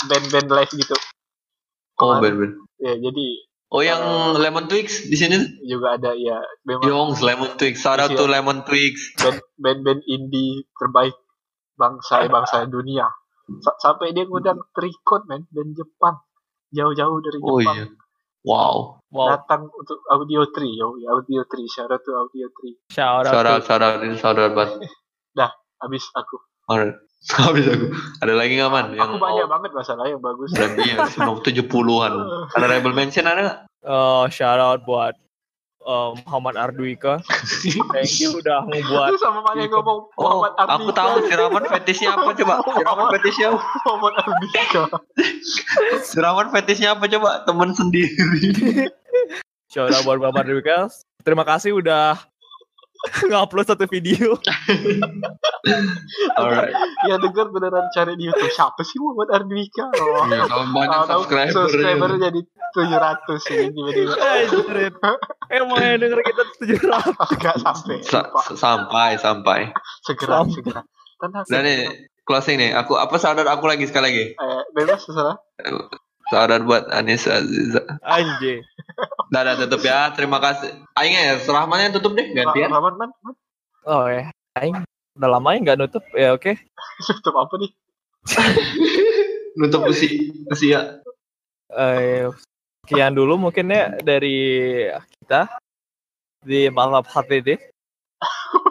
band-band 0.07 0.49
live 0.53 0.71
gitu. 0.77 0.95
Oh, 1.99 2.21
band-band. 2.21 2.53
Ya, 2.79 2.93
jadi 3.01 3.27
Oh 3.73 3.81
yang 3.81 3.99
eh, 3.99 4.39
Lemon 4.39 4.69
Twigs 4.69 5.09
di 5.09 5.17
sini 5.17 5.35
juga 5.65 5.97
ada 5.97 6.13
ya. 6.13 6.37
Yong 6.63 7.17
Lemon 7.19 7.57
Twigs, 7.57 7.81
Sarah 7.81 8.07
iya. 8.07 8.15
tuh 8.15 8.29
Lemon 8.29 8.61
Twigs. 8.63 9.17
Band-band 9.57 10.05
indie 10.05 10.69
terbaik 10.77 11.17
bangsa 11.75 12.29
bangsa 12.29 12.69
dunia. 12.69 13.09
Sa- 13.61 13.77
sampai 13.77 14.11
dia 14.11 14.25
ngundang 14.25 14.57
Tricot 14.73 15.29
men 15.29 15.45
band 15.49 15.71
Jepang 15.77 16.17
jauh-jauh 16.73 17.17
dari 17.21 17.37
Oh 17.41 17.61
Jepang 17.61 17.77
iya. 17.77 17.85
Wow. 18.45 19.01
Wow. 19.09 19.29
datang 19.33 19.69
untuk 19.69 20.01
Audio 20.05 20.45
Tree 20.53 20.75
yo 20.75 20.97
Audio 20.97 21.45
Tree 21.45 21.65
shout 21.65 21.89
out 21.89 22.01
to 22.01 22.11
Audio 22.13 22.45
Tree 22.51 22.75
Shout 22.89 23.25
out. 23.25 23.33
Shout 23.33 23.45
out, 23.45 23.59
to- 23.61 23.65
shout 23.65 23.81
out, 23.81 24.01
ini 24.01 24.15
shout 24.17 24.37
out 24.37 24.53
banget. 24.53 24.85
habis 25.75 26.07
aku 26.15 26.39
Alright. 26.65 26.97
Habis 27.45 27.65
aku. 27.65 27.85
Ada 28.21 28.33
lagi 28.37 28.53
nggak 28.57 28.69
man? 28.69 28.85
aku 28.93 29.17
banyak 29.17 29.49
banget 29.49 29.71
masalah 29.73 30.05
yang 30.05 30.21
bagus 30.21 30.53
Dan 30.53 30.77
iya, 30.77 31.09
tujuh 31.45 31.65
puluhan. 31.65 32.13
Ada 32.53 32.65
Rebel 32.69 32.93
Mention 32.93 33.25
ada 33.25 33.41
nggak? 33.41 33.59
Oh, 33.85 34.29
shout 34.29 34.61
out 34.61 34.85
buat 34.85 35.13
um, 35.85 36.17
Muhammad 36.25 36.55
Arduika. 36.57 37.21
Thank 37.93 38.19
you 38.19 38.41
udah 38.41 38.65
membuat 38.65 39.09
Itu 39.13 39.21
sama 39.21 39.45
mana 39.45 39.63
yang 39.63 39.71
ngomong 39.71 39.99
Oh, 40.17 40.41
Muhammad 40.41 40.51
aku 40.57 40.69
Ardika 40.89 40.97
tahu 40.97 41.13
si 41.29 41.33
Raman 41.37 41.63
fetishnya 41.69 42.09
apa 42.17 42.29
coba? 42.33 42.53
Si 42.65 42.81
Raman 42.83 43.05
fetishnya 43.13 43.47
apa? 43.53 43.61
Muhammad 43.85 44.13
Ardika 44.19 44.83
Si 46.09 46.17
Raman 46.17 46.47
fetishnya 46.51 46.89
apa 46.97 47.05
coba? 47.07 47.29
Temen 47.45 47.69
sendiri. 47.77 48.41
shout 49.71 49.93
out 49.93 50.03
buat 50.03 50.17
Muhammad 50.19 50.49
Arduika. 50.49 50.89
Terima 51.21 51.45
kasih 51.45 51.77
udah 51.77 52.17
ngupload 53.29 53.65
satu 53.69 53.85
video. 53.85 54.35
Alright. 56.37 56.73
ya 57.09 57.17
denger 57.17 57.49
beneran 57.49 57.89
cari 57.93 58.13
di 58.17 58.29
YouTube 58.29 58.53
siapa 58.53 58.81
sih 58.85 58.97
Muhammad 59.01 59.29
Ardika 59.33 59.85
oh. 59.97 60.25
Ya, 60.29 60.45
kalau 60.45 60.65
banyak 60.73 60.99
subscriber. 61.09 61.53
subscriber 61.53 62.09
jadi 62.21 62.39
700 62.75 62.91
ini 63.49 63.65
tiba-tiba 63.71 64.13
Anjir. 64.13 64.91
Emang 65.47 65.79
yang 65.79 65.97
denger 65.97 66.19
kita 66.21 66.43
700. 66.59 67.39
Gak 67.43 67.57
sampai 67.57 67.95
Sa- 68.03 68.29
sampai 68.53 69.15
sampai. 69.15 69.59
segera 70.03 70.43
Sampai. 70.43 70.53
segera 70.53 70.81
tenang 71.15 71.45
Dan 71.47 71.61
nih 71.63 71.79
closing 72.21 72.57
nih. 72.57 72.75
Aku 72.75 72.99
apa 72.99 73.15
sadar 73.15 73.47
aku 73.47 73.65
lagi 73.65 73.85
sekali 73.85 74.05
lagi. 74.05 74.25
eh, 74.33 74.61
bebas 74.71 75.01
terserah 75.01 75.39
Sadar 76.25 76.59
buat 76.61 76.89
Anis 76.89 77.23
Aziza. 77.23 77.85
Anjir. 78.01 78.65
Udah, 79.29 79.41
udah 79.41 79.55
tutup 79.61 79.81
ya. 79.81 80.09
Terima 80.11 80.41
kasih. 80.41 80.73
Aing 80.93 81.13
ya, 81.13 81.37
Rahman 81.39 81.79
yang 81.79 81.93
tutup 81.93 82.11
deh 82.11 82.25
gantian. 82.27 82.67
Rahman 82.67 82.97
man, 82.97 83.09
man 83.21 83.33
Oh 83.83 84.09
ya. 84.09 84.33
Aing 84.53 84.81
udah 85.15 85.29
lama 85.31 85.53
ya 85.53 85.61
nggak 85.63 85.77
nutup. 85.77 86.01
Ya 86.11 86.33
oke. 86.33 86.57
tutup 87.07 87.35
apa 87.37 87.53
nih 87.55 87.71
Nutup 89.55 89.85
usi 89.85 90.33
usia. 90.49 90.99
Eh, 91.69 92.27
sekian 92.85 93.11
dulu 93.11 93.33
mungkin 93.39 93.65
ya 93.67 93.97
dari 93.97 94.37
kita 95.17 95.49
di 96.39 96.69
malam 96.69 97.01
HTD. 97.01 97.57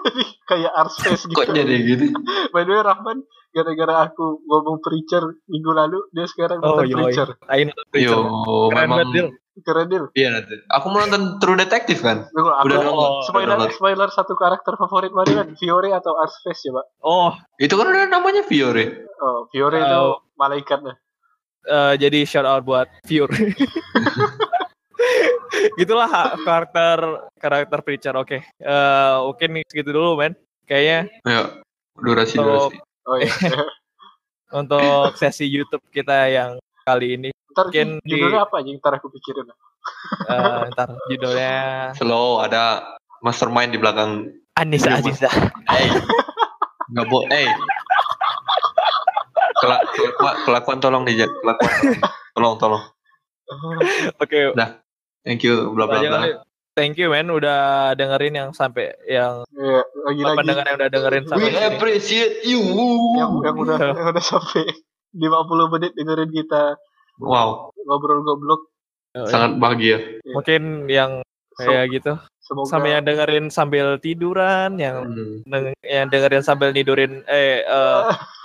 Ini 0.04 0.24
kayak 0.48 0.72
space 0.90 1.26
gitu 1.26 1.34
Kok 1.34 1.50
jadi 1.50 1.74
gitu? 1.76 2.06
by 2.50 2.62
the 2.62 2.70
way 2.70 2.80
Rahman 2.80 3.18
gara-gara 3.50 4.04
aku 4.04 4.42
ngomong 4.42 4.78
preacher 4.78 5.20
minggu 5.44 5.70
lalu 5.70 5.98
dia 6.10 6.26
sekarang 6.26 6.58
Oh, 6.60 6.74
nonton 6.76 6.86
yoi. 6.86 6.96
preacher 7.02 7.28
Aing 7.46 7.68
nonton 7.68 7.86
Yo, 7.94 8.10
Preacher. 8.12 8.22
Keren 8.68 8.88
banget, 8.88 9.06
Dil. 9.08 9.26
memang. 9.26 9.42
keren 9.56 9.86
deal 9.86 10.04
Iya 10.12 10.28
nanti. 10.32 10.54
Aku 10.68 10.86
mau 10.88 10.98
nonton 11.00 11.38
True 11.38 11.54
Detective 11.56 12.00
kan. 12.00 12.26
Aku 12.26 12.42
Udah 12.64 12.78
nonton. 12.80 13.10
spoiler 13.24 13.46
Udah 13.48 13.58
nonton. 13.60 13.70
spoiler 13.72 14.08
satu 14.08 14.34
karakter 14.34 14.74
favorit 14.76 15.10
mana 15.10 15.30
kan 15.32 15.48
Fiore 15.54 15.90
atau 15.90 16.14
art 16.14 16.30
space 16.32 16.62
coba 16.64 16.82
Oh, 17.00 17.30
Itu 17.56 17.74
kan 17.74 17.86
udah 17.86 18.06
namanya 18.08 18.42
Fiore. 18.42 19.06
oh 19.16 19.46
Fiore 19.48 19.78
itu 19.78 19.94
Oh. 19.96 20.18
malaikatnya 20.34 20.98
eh, 21.64 21.94
jadi 21.96 22.22
shout 22.22 22.44
out 22.44 22.62
buat 22.62 22.86
Fury. 23.02 23.52
Gitulah 25.74 26.06
ha- 26.06 26.34
karakter 26.36 26.98
karakter 27.36 27.78
Preacher. 27.80 28.14
Oke. 28.14 28.42
Eh, 28.42 29.14
mungkin 29.22 29.62
segitu 29.64 29.90
dulu, 29.90 30.16
men. 30.16 30.34
Kayaknya 30.64 30.98
Ya, 31.22 31.42
durasi 31.94 32.40
untuk 32.40 32.72
durasi. 32.72 32.76
oh 33.04 33.16
iya 33.20 33.28
untuk 34.64 35.12
sesi 35.14 35.44
YouTube 35.44 35.84
kita 35.90 36.24
yang 36.26 36.56
kali 36.82 37.20
ini 37.20 37.28
ntar 37.52 37.68
Mungkin 37.68 38.00
di- 38.00 38.16
judulnya 38.16 38.48
apa 38.48 38.64
aja 38.64 38.70
ntar 38.72 38.92
aku 38.96 39.12
pikirin 39.12 39.44
eh, 40.24 40.60
ntar 40.72 40.88
judulnya 41.04 41.92
Slow 41.94 42.40
ada 42.40 42.96
mastermind 43.20 43.72
di 43.72 43.78
belakang. 43.78 44.32
Anissa. 44.54 44.96
Aziza. 44.96 45.28
Eh, 45.68 45.90
nggak 46.88 47.06
boleh. 47.08 47.28
Eh, 47.34 47.44
Kela- 47.44 47.83
kelakuan, 49.64 50.34
kelakuan 50.44 50.78
tolong 50.78 51.02
dijak. 51.02 51.30
Kelakuan 51.34 51.70
tolong 52.32 52.54
tolong. 52.56 52.82
Oke. 54.22 54.52
Thank 55.22 55.40
you. 55.42 55.72
Bla 55.72 55.84
bla 55.86 56.00
bla. 56.00 56.20
Thank 56.74 56.98
you 56.98 57.06
men 57.06 57.30
udah 57.30 57.94
dengerin 57.94 58.34
yang 58.34 58.50
sampai 58.50 58.98
yang 59.06 59.46
Iya, 59.48 59.78
lagi-lagi 60.04 60.38
pendengar 60.42 60.64
yang 60.66 60.76
udah 60.76 60.90
dengerin 60.90 61.22
We 61.22 61.28
sampai 61.30 61.48
sini. 61.48 61.66
appreciate 61.70 62.36
you. 62.42 62.60
yang 63.14 63.30
yang 63.40 63.54
udah 63.56 63.78
yang 63.94 64.10
udah 64.10 64.24
sampai 64.24 64.66
50 65.14 65.22
menit 65.70 65.94
dengerin 65.94 66.34
kita 66.34 66.74
Wow, 67.16 67.70
ngobrol 67.78 68.20
goblok 68.20 68.66
Oh, 69.14 69.22
sangat 69.24 69.54
bahagia. 69.56 70.18
Mungkin 70.26 70.90
yang 70.90 71.22
kayak 71.54 71.94
gitu 71.94 72.18
Semoga 72.40 72.66
sama 72.66 72.90
yang 72.90 73.06
dengerin 73.06 73.46
sambil 73.46 73.94
tiduran, 73.96 74.74
yang 74.74 75.06
Hmm. 75.06 75.46
deng- 75.46 75.78
yang 75.80 76.10
dengerin 76.10 76.42
sambil 76.42 76.74
nidurin 76.74 77.22
eh 77.24 77.62
eh, 77.62 78.00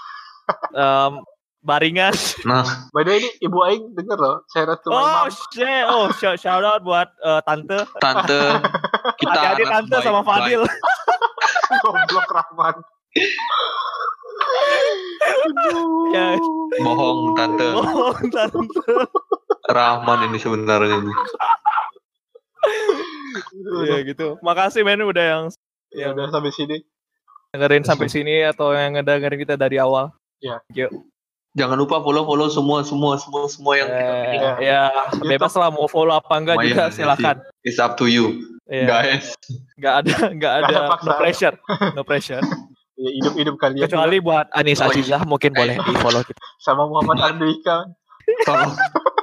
em, 0.73 1.13
baringan. 1.59 2.15
Nah, 2.43 2.63
By 2.91 3.03
the 3.03 3.11
way 3.11 3.19
ini 3.19 3.29
Ibu 3.43 3.59
Aing 3.67 3.83
denger 3.93 4.17
loh. 4.17 4.37
Saya 4.47 4.71
ratu 4.71 4.89
Oh 4.89 5.27
shit, 5.51 5.83
oh 5.85 6.07
shout, 6.15 6.39
shout 6.39 6.63
out 6.63 6.81
buat 6.81 7.11
eh, 7.19 7.41
tante. 7.43 7.83
tante 7.99 8.41
kita 9.19 9.31
Hati-hati 9.35 9.63
tante 9.67 9.97
sama 9.99 10.21
baik-baik. 10.23 10.27
Fadil. 10.27 10.61
Goblok 11.83 12.29
Rahman. 12.31 12.75
Ya. 16.09 16.39
Bohong 16.79 17.35
tante. 17.37 17.67
Oh, 17.75 18.15
tante. 18.31 18.93
Rahman 19.67 20.31
ini 20.31 20.37
sebenarnya 20.39 20.95
ini. 20.97 21.13
Iya 23.85 23.97
gitu. 24.07 24.39
Makasih 24.41 24.81
men 24.81 25.03
udah 25.03 25.25
yang 25.25 25.43
Ya 25.89 26.13
udah 26.13 26.29
sampai 26.29 26.53
sini. 26.53 26.77
dengerin 27.49 27.81
sampai 27.81 28.05
sini 28.07 28.45
atau 28.45 28.77
yang 28.77 28.93
ngedengerin 28.93 29.41
kita 29.41 29.57
dari 29.57 29.81
awal. 29.81 30.13
Jangan 31.51 31.75
lupa 31.75 31.99
follow 31.99 32.23
follow 32.23 32.47
semua 32.47 32.79
semua 32.81 33.17
semua 33.17 33.43
semua 33.45 33.73
yang 33.75 33.89
kita 33.89 33.99
Eh, 34.05 34.21
pilih. 34.23 34.39
Ya. 34.39 34.53
ya 34.61 34.81
bebas 35.19 35.51
lah 35.53 35.69
mau 35.69 35.85
follow 35.85 36.13
apa 36.13 36.33
enggak 36.33 36.55
Lumayan 36.55 36.69
juga 36.69 36.83
aja 36.83 36.93
silakan. 36.93 37.35
It's 37.61 37.77
up 37.77 37.97
to 37.97 38.05
you, 38.05 38.39
Iya. 38.65 38.85
guys. 38.85 39.33
Nggak 39.75 39.93
ada 39.97 40.15
nggak 40.31 40.53
ada 40.55 40.75
ada 40.93 41.01
no 41.01 41.11
pressure, 41.15 41.55
no 41.91 42.01
pressure. 42.07 42.43
Ya 42.95 43.09
hidup-hidup 43.13 43.55
kalian 43.55 43.81
Kecuali 43.81 44.19
buat 44.19 44.51
Anis 44.51 44.77
Oh, 44.77 44.87
iya. 44.87 44.91
Azizah 44.93 45.21
mungkin 45.23 45.51
boleh 45.51 45.75
di 45.75 45.93
follow 45.97 46.21
kita. 46.21 46.39
sama 46.59 46.85
Muhammad 46.85 47.17
Andika. 47.25 47.87
Tolong. 48.45 48.75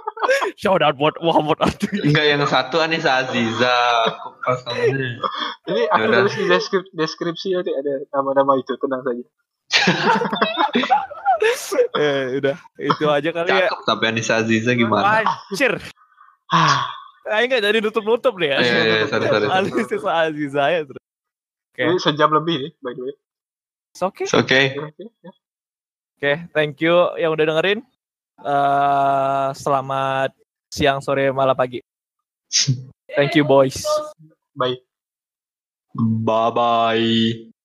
Shout 0.59 0.81
out 0.81 0.97
buat 0.97 1.15
Muhammad 1.21 1.61
Abdul. 1.61 2.01
Enggak 2.03 2.27
yang 2.27 2.43
satu 2.43 2.81
Anissa 2.81 3.23
Aziza. 3.23 3.77
Ini 5.67 5.83
aku 5.87 6.05
tulis 6.09 6.35
di 6.35 6.45
deskripsi, 6.47 6.91
deskripsi 6.91 7.49
nanti 7.53 7.71
ada 7.71 8.03
nama-nama 8.11 8.57
itu, 8.57 8.73
tenang 8.75 9.03
saja. 9.03 9.23
Eh, 11.97 12.25
udah 12.41 12.57
itu 12.79 13.05
aja 13.11 13.31
kali 13.35 13.49
ya. 13.51 13.67
Cakep 13.67 13.81
tapi 13.85 14.03
Anissa 14.07 14.41
Aziza 14.41 14.73
gimana? 14.73 15.27
Anjir. 15.27 15.79
Ah, 16.51 16.87
Kayaknya 17.27 17.47
nggak 17.51 17.65
jadi 17.67 17.79
nutup-nutup 17.83 18.35
deh 18.39 18.49
ya. 18.55 18.59
Eh, 18.63 18.67
iya, 18.71 18.83
iya, 18.87 19.07
sorry, 19.11 19.27
sorry. 19.27 19.47
sorry. 19.51 19.83
Anis 19.83 20.07
Azizah 20.07 20.67
ya 20.71 20.81
terus. 20.87 21.03
Oke. 21.75 21.83
Ini 21.83 21.99
sejam 21.99 22.31
lebih 22.31 22.55
nih, 22.63 22.73
by 22.79 22.93
the 22.95 23.03
way. 23.03 23.15
It's 23.91 24.03
okay. 24.07 24.25
It's 24.31 24.37
okay. 24.39 24.65
Oke, 24.79 25.05
ya. 25.27 25.33
Oke, 26.17 26.33
thank 26.55 26.79
you 26.81 26.95
yang 27.19 27.35
udah 27.35 27.45
dengerin. 27.51 27.83
Eh, 28.47 29.49
selamat 29.59 30.31
siang, 30.71 31.03
sore, 31.03 31.35
malam, 31.35 31.59
pagi. 31.59 31.83
Thank 33.17 33.35
you 33.35 33.49
boys. 33.49 33.81
Bye. 34.55 34.77
Bye 35.97 36.51
bye. 36.53 37.56